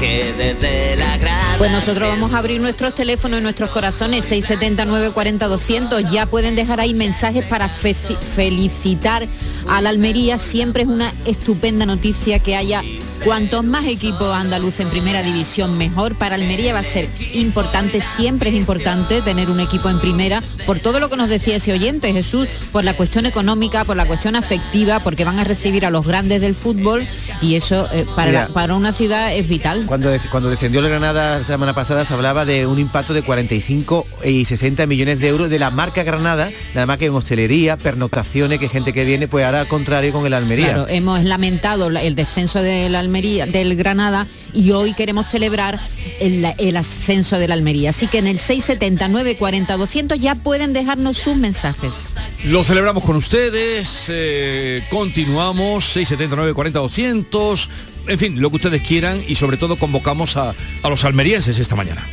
que 0.00 0.32
desde 0.38 0.96
la 0.96 1.18
grada... 1.18 1.37
Pues 1.58 1.72
nosotros 1.72 2.08
vamos 2.08 2.32
a 2.34 2.38
abrir 2.38 2.60
nuestros 2.60 2.94
teléfonos 2.94 3.40
y 3.40 3.42
nuestros 3.42 3.70
corazones 3.70 4.24
679 4.26 5.10
40 5.10 5.48
200. 5.48 6.08
Ya 6.08 6.24
pueden 6.26 6.54
dejar 6.54 6.78
ahí 6.78 6.94
mensajes 6.94 7.44
para 7.46 7.68
felicitar 7.68 9.26
a 9.68 9.80
la 9.80 9.90
Almería. 9.90 10.38
Siempre 10.38 10.82
es 10.82 10.88
una 10.88 11.14
estupenda 11.24 11.86
noticia 11.86 12.38
que 12.38 12.56
haya 12.56 12.82
cuantos 13.24 13.64
más 13.64 13.84
equipos 13.86 14.34
andaluces 14.34 14.80
en 14.80 14.90
primera 14.90 15.22
división 15.22 15.76
mejor. 15.76 16.14
Para 16.14 16.36
Almería 16.36 16.72
va 16.72 16.80
a 16.80 16.84
ser 16.84 17.08
importante, 17.34 18.00
siempre 18.00 18.50
es 18.50 18.56
importante 18.56 19.22
tener 19.22 19.50
un 19.50 19.60
equipo 19.60 19.88
en 19.90 19.98
primera 19.98 20.42
por 20.66 20.78
todo 20.78 21.00
lo 21.00 21.08
que 21.08 21.16
nos 21.16 21.28
decía 21.28 21.56
ese 21.56 21.72
oyente 21.72 22.12
Jesús, 22.12 22.48
por 22.72 22.84
la 22.84 22.94
cuestión 22.94 23.26
económica, 23.26 23.84
por 23.84 23.96
la 23.96 24.06
cuestión 24.06 24.36
afectiva, 24.36 25.00
porque 25.00 25.24
van 25.24 25.38
a 25.38 25.44
recibir 25.44 25.84
a 25.86 25.90
los 25.90 26.06
grandes 26.06 26.40
del 26.40 26.54
fútbol 26.54 27.06
y 27.40 27.54
eso 27.54 27.88
eh, 27.92 28.06
para, 28.14 28.30
Mira. 28.30 28.48
para 28.48 28.74
una 28.74 28.92
ciudad 28.92 29.34
es 29.34 29.48
vital. 29.48 29.84
Cuando, 29.86 30.10
cuando 30.30 30.50
descendió 30.50 30.80
el 30.80 30.88
Granada 30.88 31.38
la 31.38 31.44
semana 31.44 31.74
pasada 31.74 32.04
se 32.04 32.14
hablaba 32.14 32.44
de 32.44 32.66
un 32.66 32.78
impacto 32.78 33.14
de 33.14 33.22
45 33.22 34.06
y 34.24 34.44
60 34.44 34.86
millones 34.86 35.20
de 35.20 35.28
euros 35.28 35.50
de 35.50 35.58
la 35.58 35.70
marca 35.70 36.02
Granada, 36.02 36.50
nada 36.74 36.86
más 36.86 36.98
que 36.98 37.06
en 37.06 37.14
hostelería, 37.14 37.76
pernoctaciones, 37.76 38.58
que 38.58 38.68
gente 38.68 38.92
que 38.92 39.04
viene, 39.04 39.28
pues 39.28 39.44
ahora 39.44 39.57
al 39.60 39.68
contrario 39.68 40.12
con 40.12 40.24
el 40.26 40.34
Almería. 40.34 40.66
Claro, 40.68 40.86
hemos 40.88 41.22
lamentado 41.24 41.90
la- 41.90 42.02
el 42.02 42.14
descenso 42.14 42.62
de 42.62 42.88
la 42.88 42.98
Almería, 43.00 43.46
del 43.46 43.76
Granada 43.76 44.26
y 44.52 44.70
hoy 44.72 44.94
queremos 44.94 45.26
celebrar 45.28 45.78
el, 46.20 46.46
el 46.58 46.76
ascenso 46.76 47.38
de 47.38 47.48
la 47.48 47.54
Almería. 47.54 47.90
Así 47.90 48.06
que 48.06 48.18
en 48.18 48.26
el 48.26 48.38
670 48.38 49.08
940 49.08 49.76
200 49.76 50.18
ya 50.18 50.34
pueden 50.34 50.72
dejarnos 50.72 51.16
sus 51.18 51.36
mensajes. 51.36 52.12
Lo 52.44 52.64
celebramos 52.64 53.02
con 53.04 53.16
ustedes, 53.16 54.06
eh, 54.08 54.82
continuamos, 54.90 55.84
679 55.86 56.54
40 56.54 56.78
200, 56.78 57.70
en 58.08 58.18
fin, 58.18 58.40
lo 58.40 58.50
que 58.50 58.56
ustedes 58.56 58.82
quieran 58.82 59.20
y 59.28 59.34
sobre 59.34 59.56
todo 59.56 59.76
convocamos 59.76 60.36
a, 60.36 60.54
a 60.82 60.88
los 60.88 61.04
almerienses 61.04 61.58
esta 61.58 61.76
mañana. 61.76 62.06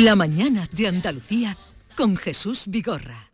La 0.00 0.16
mañana 0.16 0.66
de 0.72 0.88
Andalucía 0.88 1.58
con 1.94 2.16
Jesús 2.16 2.64
Vigorra. 2.68 3.32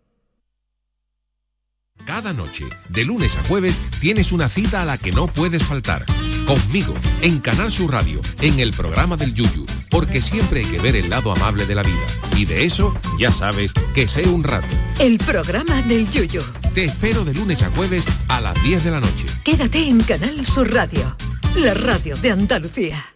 Cada 2.05 2.33
noche, 2.33 2.65
de 2.89 3.05
lunes 3.05 3.37
a 3.37 3.45
jueves, 3.45 3.81
tienes 4.01 4.33
una 4.33 4.49
cita 4.49 4.83
a 4.83 4.85
la 4.85 4.99
que 4.99 5.13
no 5.13 5.29
puedes 5.29 5.63
faltar. 5.63 6.05
Conmigo, 6.45 6.93
en 7.23 7.39
Canal 7.39 7.71
Sur 7.71 7.93
Radio, 7.93 8.21
en 8.41 8.59
el 8.59 8.73
programa 8.73 9.17
del 9.17 9.33
Yuyu, 9.33 9.65
porque 9.93 10.21
siempre 10.21 10.61
hay 10.61 10.67
que 10.67 10.81
ver 10.81 10.97
el 10.97 11.09
lado 11.09 11.31
amable 11.31 11.67
de 11.67 11.77
la 11.77 11.85
vida. 11.85 12.07
Y 12.37 12.47
de 12.47 12.65
eso, 12.65 12.93
ya 13.17 13.31
sabes, 13.31 13.73
que 13.95 14.09
sé 14.09 14.29
un 14.29 14.43
rato. 14.43 14.67
El 14.99 15.19
programa 15.19 15.81
del 15.83 16.11
Yuyo. 16.11 16.43
Te 16.75 16.87
espero 16.87 17.25
de 17.25 17.35
lunes 17.35 17.63
a 17.63 17.71
jueves 17.71 18.05
a 18.27 18.41
las 18.41 18.61
10 18.65 18.83
de 18.83 18.91
la 18.91 18.99
noche. 18.99 19.27
Quédate 19.45 19.89
en 19.89 20.01
Canal 20.01 20.45
Sur 20.45 20.75
Radio, 20.75 21.17
la 21.55 21.75
radio 21.75 22.17
de 22.17 22.33
Andalucía. 22.33 23.16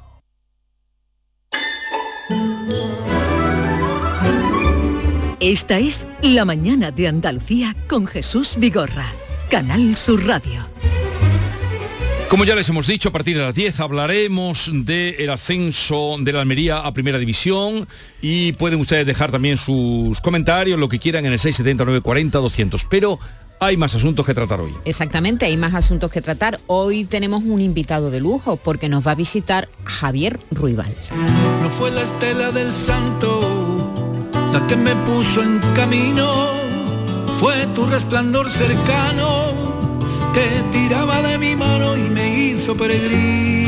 Esta 5.41 5.79
es 5.79 6.07
La 6.21 6.45
Mañana 6.45 6.91
de 6.91 7.07
Andalucía 7.07 7.75
con 7.87 8.05
Jesús 8.05 8.57
Vigorra, 8.59 9.11
Canal 9.49 9.97
Sur 9.97 10.23
Radio. 10.23 10.67
Como 12.29 12.45
ya 12.45 12.53
les 12.53 12.69
hemos 12.69 12.85
dicho, 12.85 13.09
a 13.09 13.11
partir 13.11 13.35
de 13.35 13.43
las 13.43 13.55
10 13.55 13.79
hablaremos 13.79 14.69
del 14.71 15.31
ascenso 15.31 16.17
de 16.19 16.31
la 16.31 16.41
Almería 16.41 16.81
a 16.81 16.93
Primera 16.93 17.17
División 17.17 17.87
y 18.21 18.51
pueden 18.51 18.79
ustedes 18.81 19.07
dejar 19.07 19.31
también 19.31 19.57
sus 19.57 20.21
comentarios, 20.21 20.79
lo 20.79 20.87
que 20.87 20.99
quieran 20.99 21.25
en 21.25 21.33
el 21.33 21.39
679 21.39 22.01
40 22.01 22.37
200. 22.37 22.85
Pero 22.85 23.17
hay 23.59 23.77
más 23.77 23.95
asuntos 23.95 24.23
que 24.27 24.35
tratar 24.35 24.61
hoy. 24.61 24.75
Exactamente, 24.85 25.47
hay 25.47 25.57
más 25.57 25.73
asuntos 25.73 26.11
que 26.11 26.21
tratar. 26.21 26.59
Hoy 26.67 27.05
tenemos 27.05 27.43
un 27.43 27.61
invitado 27.61 28.11
de 28.11 28.19
lujo 28.19 28.57
porque 28.57 28.89
nos 28.89 29.07
va 29.07 29.13
a 29.13 29.15
visitar 29.15 29.69
Javier 29.85 30.39
Ruibal. 30.51 30.95
No 31.63 31.69
fue 31.71 31.89
la 31.89 32.03
estela 32.03 32.51
del 32.51 32.71
santo 32.71 33.70
la 34.51 34.67
que 34.67 34.75
me 34.75 34.95
puso 34.97 35.41
en 35.41 35.59
camino, 35.73 36.29
fue 37.39 37.67
tu 37.73 37.85
resplandor 37.85 38.49
cercano 38.49 39.53
que 40.33 40.47
tiraba 40.71 41.21
de 41.21 41.37
mi 41.37 41.55
mano 41.55 41.95
y 41.95 42.09
me 42.09 42.39
hizo 42.39 42.75
peregrino. 42.75 43.61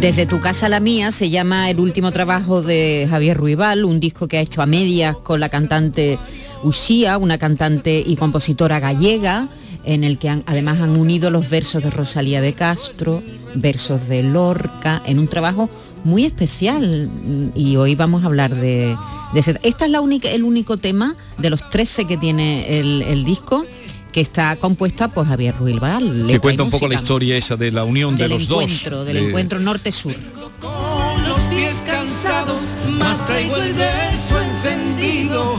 Desde 0.00 0.26
tu 0.26 0.40
casa 0.40 0.66
a 0.66 0.68
la 0.68 0.80
mía 0.80 1.12
se 1.12 1.30
llama 1.30 1.70
el 1.70 1.80
último 1.80 2.12
trabajo 2.12 2.62
de 2.62 3.06
Javier 3.08 3.36
Ruibal, 3.36 3.84
un 3.84 4.00
disco 4.00 4.28
que 4.28 4.38
ha 4.38 4.40
hecho 4.40 4.62
a 4.62 4.66
medias 4.66 5.16
con 5.16 5.40
la 5.40 5.48
cantante 5.48 6.18
Usía, 6.62 7.18
una 7.18 7.38
cantante 7.38 8.02
y 8.04 8.16
compositora 8.16 8.80
gallega, 8.80 9.48
en 9.84 10.02
el 10.02 10.18
que 10.18 10.30
además 10.46 10.80
han 10.80 10.98
unido 10.98 11.30
los 11.30 11.48
versos 11.48 11.82
de 11.82 11.90
Rosalía 11.90 12.40
de 12.40 12.54
Castro, 12.54 13.22
versos 13.54 14.08
de 14.08 14.22
Lorca, 14.22 15.02
en 15.06 15.18
un 15.18 15.28
trabajo 15.28 15.70
muy 16.06 16.24
especial 16.24 17.10
y 17.54 17.76
hoy 17.76 17.94
vamos 17.96 18.22
a 18.22 18.26
hablar 18.26 18.54
de, 18.56 18.96
ese. 19.34 19.58
Esta 19.62 19.84
es 19.84 19.90
la 19.90 20.00
única, 20.00 20.30
el 20.30 20.44
único 20.44 20.78
tema 20.78 21.16
de 21.36 21.50
los 21.50 21.68
13 21.68 22.06
que 22.06 22.16
tiene 22.16 22.78
el, 22.78 23.24
disco 23.24 23.66
que 24.12 24.20
está 24.20 24.56
compuesta 24.56 25.08
por 25.08 25.26
Javier 25.26 25.56
Ruiz 25.56 25.78
Val. 25.80 26.26
Que 26.28 26.38
cuenta 26.38 26.62
un 26.62 26.70
poco 26.70 26.88
la 26.88 26.94
historia 26.94 27.36
esa 27.36 27.56
de 27.56 27.72
la 27.72 27.84
unión 27.84 28.16
de 28.16 28.28
los 28.28 28.46
dos. 28.46 28.84
Del 29.04 29.16
encuentro 29.16 29.58
norte-sur. 29.58 30.14
Con 30.60 31.28
los 31.28 31.40
pies 31.50 31.82
cansados, 31.84 32.60
más 32.98 33.26
traigo 33.26 33.56
el 33.56 33.74
beso 33.74 34.40
encendido. 34.40 35.56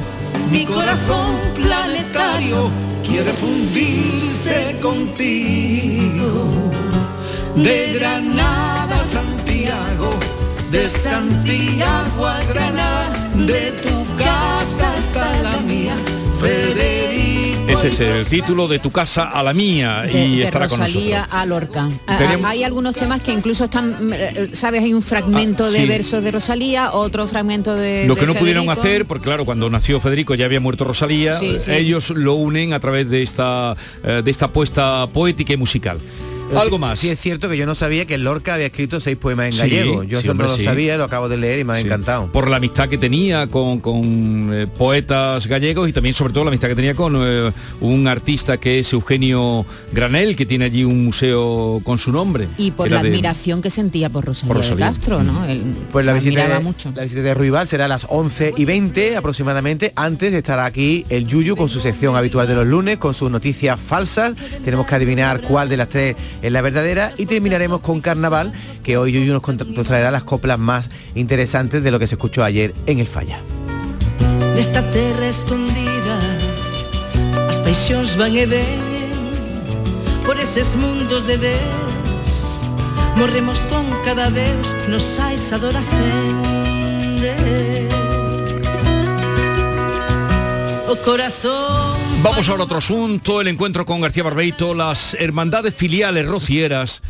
Mi 0.50 0.66
corazón 0.66 1.36
planetario 1.56 2.72
quiere 3.06 3.32
fundirse 3.34 4.78
contigo. 4.82 6.48
De 7.56 7.94
Granada 7.94 9.02
a 9.02 9.04
Santiago 9.04 10.37
de 10.72 10.90
Santiago 10.90 12.28
a 12.28 12.44
Granada, 12.44 13.30
de 13.36 13.72
tu 13.84 14.06
casa 14.18 14.94
hasta 14.94 15.42
la 15.42 15.58
mía, 15.62 15.96
Federico. 16.40 17.18
Ese 17.68 17.88
es 17.90 18.00
el 18.00 18.26
título 18.26 18.68
de 18.68 18.80
tu 18.80 18.92
casa 18.92 19.26
a 19.26 19.44
la 19.44 19.54
mía 19.54 20.06
y 20.12 20.42
estará 20.42 20.68
con 20.68 20.80
nosotros. 20.80 21.14
a 21.30 21.46
Lorca. 21.46 21.90
Hay 22.46 22.64
algunos 22.64 22.96
temas 22.96 23.22
que 23.22 23.34
incluso 23.34 23.66
están, 23.66 24.12
eh, 24.14 24.50
sabes, 24.54 24.84
hay 24.84 24.94
un 24.94 25.02
fragmento 25.02 25.66
ah, 25.66 25.70
de 25.70 25.86
versos 25.86 26.24
de 26.24 26.32
Rosalía, 26.32 26.92
otro 26.94 27.28
fragmento 27.28 27.76
de. 27.76 28.06
Lo 28.08 28.16
que 28.16 28.26
no 28.26 28.34
pudieron 28.34 28.70
hacer, 28.70 29.06
porque 29.06 29.26
claro, 29.26 29.46
cuando 29.46 29.70
nació 29.70 30.00
Federico 30.00 30.34
ya 30.36 30.46
había 30.46 30.60
muerto 30.60 30.86
Rosalía, 30.86 31.40
ellos 31.68 32.10
lo 32.10 32.34
unen 32.34 32.74
a 32.74 32.80
través 32.80 33.10
de 33.10 33.22
esta, 33.22 33.76
eh, 34.04 34.22
de 34.24 34.32
esta 34.32 34.46
apuesta 34.46 35.08
poética 35.14 35.54
y 35.54 35.58
musical. 35.58 36.00
Algo 36.56 36.78
más. 36.78 37.00
Sí, 37.00 37.10
es 37.10 37.20
cierto 37.20 37.50
que 37.50 37.58
yo 37.58 37.66
no 37.66 37.76
sabía 37.76 38.06
que 38.06 38.18
Lorca 38.18 38.54
había 38.54 38.68
escrito 38.68 39.00
seis 39.00 39.18
poemas 39.18 39.48
en 39.48 39.58
gallego. 39.58 40.04
Yo 40.04 40.20
eso 40.20 40.34
no 40.34 40.44
lo 40.44 40.58
sabía, 40.58 40.98
lo 40.98 41.04
acabo 41.04 41.30
de 41.30 41.38
leer 41.38 41.60
y 41.60 41.64
me 41.64 41.74
ha 41.74 41.80
encantado. 41.80 42.32
Por 42.32 42.50
la 42.50 42.58
amistad 42.58 42.90
que 42.90 42.98
tenía 42.98 43.48
con, 43.48 44.50
eh, 44.54 44.68
poetas 44.68 45.48
gallegos 45.48 45.90
y 45.90 45.94
también 45.94 46.14
sobre 46.14 46.34
todo 46.34 46.44
la 46.46 46.50
amistad 46.50 46.70
que 46.70 46.76
tenía 46.76 46.96
con 46.96 47.16
eh, 47.18 47.52
un 47.82 48.08
artista 48.08 48.58
que 48.58 48.80
es 48.80 48.94
Eugenio 48.94 49.66
Granel, 49.92 50.36
que 50.36 50.46
tiene 50.46 50.66
allí 50.66 50.84
un 50.84 51.06
museo 51.06 51.82
con 51.84 51.98
su 51.98 52.12
nombre. 52.12 52.48
Y 52.58 52.72
por 52.72 52.90
la 52.90 53.00
admiración 53.00 53.62
que 53.62 53.70
sentía 53.70 54.10
por 54.10 54.26
Rosalía, 54.26 54.62
de 54.62 54.76
Castro, 54.76 55.24
¿no? 55.24 55.46
pues 55.92 56.06
la 56.06 56.14
visita, 56.14 56.48
de, 56.48 56.60
mucho. 56.60 56.92
la 56.96 57.04
visita 57.04 57.22
de 57.22 57.34
Ruibal 57.34 57.68
será 57.68 57.86
a 57.86 57.88
las 57.88 58.06
11 58.10 58.54
y 58.58 58.66
20 58.66 59.18
aproximadamente. 59.18 59.92
Antes 59.96 60.34
estará 60.34 60.66
aquí 60.66 61.06
el 61.10 61.28
Yuyu 61.28 61.56
con 61.56 61.70
su 61.70 61.80
sección 61.80 62.16
habitual 62.16 62.48
de 62.48 62.56
los 62.56 62.68
lunes, 62.68 62.98
con 62.98 63.14
sus 63.14 63.30
noticias 63.30 63.80
falsas. 63.80 64.36
Tenemos 64.64 64.88
que 64.88 64.96
adivinar 64.96 65.42
cuál 65.42 65.70
de 65.70 65.78
las 65.78 65.90
tres 65.90 66.16
en 66.42 66.54
la 66.54 66.62
verdadera 66.62 67.12
y 67.18 67.26
terminaremos 67.26 67.82
con 67.82 68.02
Carnaval, 68.02 68.54
que 68.84 68.98
hoy 68.98 69.12
Yuyu 69.12 69.34
nos, 69.34 69.88
traerá 69.88 70.12
las 70.12 70.24
coplas 70.24 70.60
más 70.60 70.90
interesantes 71.16 71.84
de 71.84 71.92
lo 71.92 72.00
que 72.00 72.08
se 72.08 72.16
escuchó 72.16 72.44
ayer 72.44 72.74
en 72.86 73.00
el 73.00 73.08
Falla. 73.08 73.42
Esta 74.58 74.82
terra 74.92 75.28
escondida, 75.28 76.20
las 77.48 77.60
paixóns 77.60 78.18
van 78.18 78.36
e 78.36 78.48
por 80.26 80.40
esos 80.40 80.76
mundos 80.76 81.28
de 81.28 81.38
Deus. 81.38 82.28
Morremos 83.16 83.60
con 83.70 83.86
cada 84.04 84.30
Deus, 84.30 84.74
nos 84.88 85.20
hais 85.20 85.52
adoración 85.52 86.58
O 90.90 90.96
corazón 91.02 91.87
Vamos 92.24 92.50
ahora 92.50 92.64
a 92.64 92.66
otro 92.66 92.80
asunto, 92.80 93.42
el 93.42 93.48
encuentro 93.48 93.86
con 93.86 94.02
García 94.02 94.24
Barbeito. 94.24 94.74
Las 94.74 95.14
hermandades 95.14 95.76
filiales 95.76 96.26
rocieras 96.26 97.04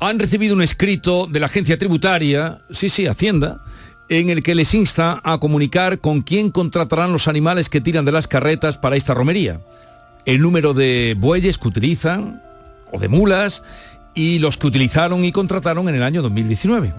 han 0.00 0.18
recibido 0.18 0.54
un 0.56 0.62
escrito 0.62 1.26
de 1.26 1.38
la 1.38 1.46
agencia 1.46 1.78
tributaria, 1.78 2.60
sí, 2.70 2.88
sí, 2.88 3.06
Hacienda, 3.06 3.60
en 4.08 4.28
el 4.28 4.42
que 4.42 4.56
les 4.56 4.74
insta 4.74 5.20
a 5.22 5.38
comunicar 5.38 6.00
con 6.00 6.22
quién 6.22 6.50
contratarán 6.50 7.12
los 7.12 7.28
animales 7.28 7.68
que 7.68 7.80
tiran 7.80 8.04
de 8.04 8.12
las 8.12 8.26
carretas 8.26 8.76
para 8.76 8.96
esta 8.96 9.14
romería. 9.14 9.60
El 10.26 10.40
número 10.40 10.74
de 10.74 11.14
bueyes 11.16 11.56
que 11.56 11.68
utilizan, 11.68 12.42
o 12.92 12.98
de 12.98 13.08
mulas, 13.08 13.62
y 14.14 14.40
los 14.40 14.56
que 14.56 14.66
utilizaron 14.66 15.24
y 15.24 15.30
contrataron 15.30 15.88
en 15.88 15.94
el 15.94 16.02
año 16.02 16.22
2019 16.22 16.92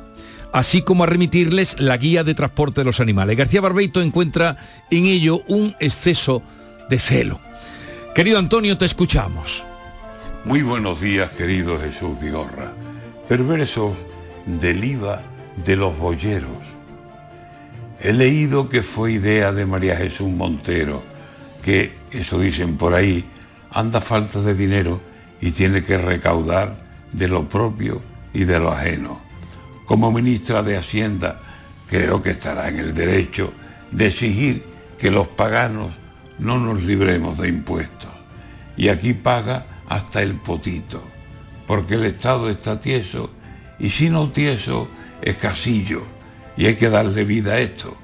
así 0.54 0.82
como 0.82 1.06
a 1.06 1.08
remitirles 1.08 1.80
la 1.80 1.95
guía 1.95 2.26
de 2.26 2.34
transporte 2.34 2.82
de 2.82 2.86
los 2.86 2.99
animales. 2.99 3.38
García 3.38 3.62
Barbeito 3.62 4.02
encuentra 4.02 4.58
en 4.89 5.06
ello 5.06 5.43
un 5.47 5.74
exceso 5.80 6.43
celo. 7.00 7.39
Querido 8.14 8.39
Antonio, 8.39 8.78
te 8.78 8.86
escuchamos. 8.86 9.64
Muy 10.44 10.64
buenos 10.64 11.02
días, 11.02 11.32
querido 11.32 11.80
Jesús 11.80 12.20
Vigorra. 12.20 12.74
Perverso 13.30 13.96
del 14.46 14.84
IVA 14.84 15.22
de 15.64 15.76
los 15.76 15.98
boyeros. 15.98 16.58
He 18.00 18.14
leído 18.14 18.68
que 18.68 18.82
fue 18.82 19.14
idea 19.14 19.52
de 19.52 19.66
María 19.66 19.96
Jesús 19.96 20.30
Montero, 20.30 21.04
que, 21.64 21.94
eso 22.12 22.39
dicen 22.39 22.78
por 22.78 22.96
ahí, 22.96 23.26
anda 23.70 24.02
falta 24.02 24.42
de 24.42 24.56
dinero 24.56 25.00
y 25.39 25.52
tiene 25.52 25.84
que 25.84 25.98
recaudar 25.98 26.76
de 27.14 27.28
lo 27.28 27.48
propio 27.48 28.02
y 28.34 28.44
de 28.46 28.60
lo 28.60 28.72
ajeno. 28.72 29.22
Como 29.86 30.12
ministra 30.12 30.64
de 30.64 30.78
Hacienda, 30.78 31.39
creo 31.88 32.22
que 32.22 32.32
estará 32.32 32.70
en 32.70 32.80
el 32.80 32.94
derecho 32.94 33.54
de 33.92 34.08
exigir 34.08 34.64
que 34.98 35.12
los 35.12 35.28
paganos 35.28 35.92
no 36.42 36.58
nos 36.58 36.84
libremos 36.84 37.38
de 37.38 37.48
impuestos. 37.48 38.12
Y 38.76 38.89
aquí 38.89 39.14
paga 39.14 39.66
hasta 39.88 40.22
el 40.22 40.36
potito, 40.36 41.02
porque 41.68 41.96
el 41.96 42.06
Estado 42.06 42.50
está 42.50 42.82
tieso 42.82 43.30
y 43.80 43.89
si 43.92 44.10
no 44.10 44.32
tieso 44.32 44.89
es 45.22 45.38
casillo 45.38 46.02
y 46.58 46.66
hay 46.66 46.76
que 46.76 46.89
darle 46.89 47.24
vida 47.26 47.54
a 47.54 47.60
esto, 47.60 47.96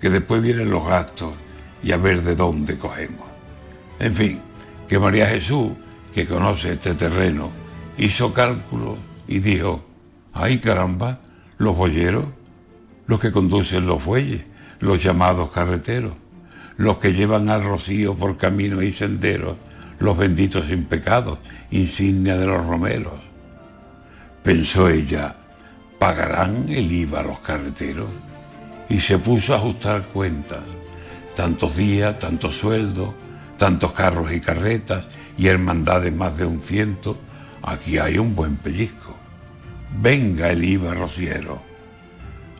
que 0.00 0.10
después 0.10 0.42
vienen 0.42 0.70
los 0.70 0.86
gastos 0.86 1.32
y 1.82 1.92
a 1.92 1.96
ver 1.96 2.22
de 2.22 2.36
dónde 2.36 2.76
cogemos. 2.76 3.26
En 3.98 4.14
fin, 4.14 4.40
que 4.86 4.98
María 4.98 5.26
Jesús, 5.26 5.72
que 6.14 6.26
conoce 6.26 6.72
este 6.72 6.94
terreno, 6.94 7.50
hizo 7.96 8.32
cálculos 8.32 8.98
y 9.26 9.38
dijo, 9.38 9.84
ay 10.34 10.58
caramba, 10.58 11.20
los 11.56 11.74
boyeros, 11.74 12.26
los 13.06 13.18
que 13.18 13.32
conducen 13.32 13.86
los 13.86 14.04
bueyes, 14.04 14.44
los 14.80 15.02
llamados 15.02 15.50
carreteros 15.50 16.12
los 16.78 16.98
que 16.98 17.12
llevan 17.12 17.50
al 17.50 17.64
rocío 17.64 18.14
por 18.14 18.36
caminos 18.36 18.84
y 18.84 18.92
senderos, 18.92 19.56
los 19.98 20.16
benditos 20.16 20.66
sin 20.66 20.84
pecados, 20.84 21.40
insignia 21.72 22.36
de 22.36 22.46
los 22.46 22.64
romeros. 22.64 23.20
Pensó 24.44 24.88
ella, 24.88 25.34
¿pagarán 25.98 26.68
el 26.68 26.90
IVA 26.90 27.24
los 27.24 27.40
carreteros? 27.40 28.08
Y 28.88 29.00
se 29.00 29.18
puso 29.18 29.52
a 29.52 29.56
ajustar 29.56 30.02
cuentas. 30.04 30.62
tantos 31.34 31.76
días, 31.76 32.18
tantos 32.18 32.56
sueldos, 32.56 33.10
tantos 33.58 33.92
carros 33.92 34.32
y 34.32 34.40
carretas 34.40 35.06
y 35.36 35.48
hermandades 35.48 36.12
más 36.12 36.36
de 36.36 36.44
un 36.44 36.60
ciento, 36.60 37.18
aquí 37.62 37.98
hay 37.98 38.18
un 38.18 38.34
buen 38.34 38.56
pellizco. 38.56 39.16
Venga 40.00 40.50
el 40.50 40.64
IVA 40.64 40.94
rociero. 40.94 41.60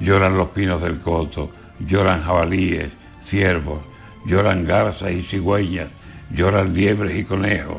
Lloran 0.00 0.36
los 0.36 0.48
pinos 0.48 0.82
del 0.82 0.98
coto, 0.98 1.50
lloran 1.80 2.22
jabalíes, 2.22 2.90
ciervos, 3.20 3.87
lloran 4.28 4.66
garzas 4.66 5.10
y 5.10 5.22
cigüeñas, 5.22 5.88
lloran 6.30 6.74
liebres 6.74 7.16
y 7.16 7.24
conejos. 7.24 7.78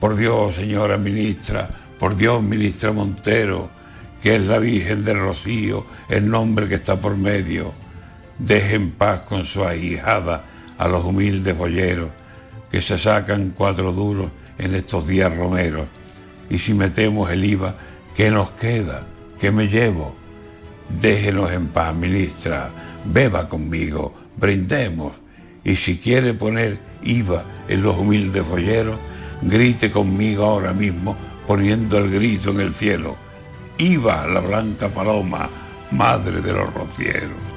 Por 0.00 0.16
Dios, 0.16 0.56
señora 0.56 0.98
ministra, 0.98 1.70
por 1.98 2.16
Dios, 2.16 2.42
ministra 2.42 2.92
Montero, 2.92 3.70
que 4.20 4.34
es 4.34 4.42
la 4.42 4.58
Virgen 4.58 5.04
del 5.04 5.20
Rocío, 5.20 5.86
el 6.08 6.28
nombre 6.28 6.68
que 6.68 6.74
está 6.74 7.00
por 7.00 7.16
medio, 7.16 7.72
deje 8.38 8.74
en 8.74 8.90
paz 8.90 9.20
con 9.20 9.44
su 9.44 9.64
ahijada 9.64 10.44
a 10.76 10.88
los 10.88 11.04
humildes 11.04 11.56
boyeros 11.56 12.10
que 12.70 12.82
se 12.82 12.98
sacan 12.98 13.54
cuatro 13.56 13.92
duros 13.92 14.30
en 14.58 14.74
estos 14.74 15.06
días 15.06 15.34
romeros. 15.34 15.86
Y 16.50 16.58
si 16.58 16.74
metemos 16.74 17.30
el 17.30 17.44
IVA, 17.44 17.76
¿qué 18.16 18.30
nos 18.30 18.50
queda? 18.52 19.06
¿Qué 19.40 19.50
me 19.52 19.68
llevo? 19.68 20.16
Déjenos 21.00 21.52
en 21.52 21.68
paz, 21.68 21.94
ministra, 21.94 22.70
beba 23.04 23.48
conmigo, 23.48 24.14
brindemos. 24.36 25.27
Y 25.64 25.76
si 25.76 25.98
quiere 25.98 26.34
poner 26.34 26.78
IVA 27.02 27.44
en 27.68 27.82
los 27.82 27.96
humildes 27.96 28.46
boyeros, 28.46 28.98
grite 29.42 29.90
conmigo 29.90 30.44
ahora 30.44 30.72
mismo 30.72 31.16
poniendo 31.46 31.98
el 31.98 32.10
grito 32.10 32.50
en 32.50 32.60
el 32.60 32.74
cielo. 32.74 33.16
IVA 33.78 34.26
la 34.26 34.40
blanca 34.40 34.88
paloma, 34.88 35.48
madre 35.92 36.40
de 36.40 36.52
los 36.52 36.72
rocieros. 36.74 37.47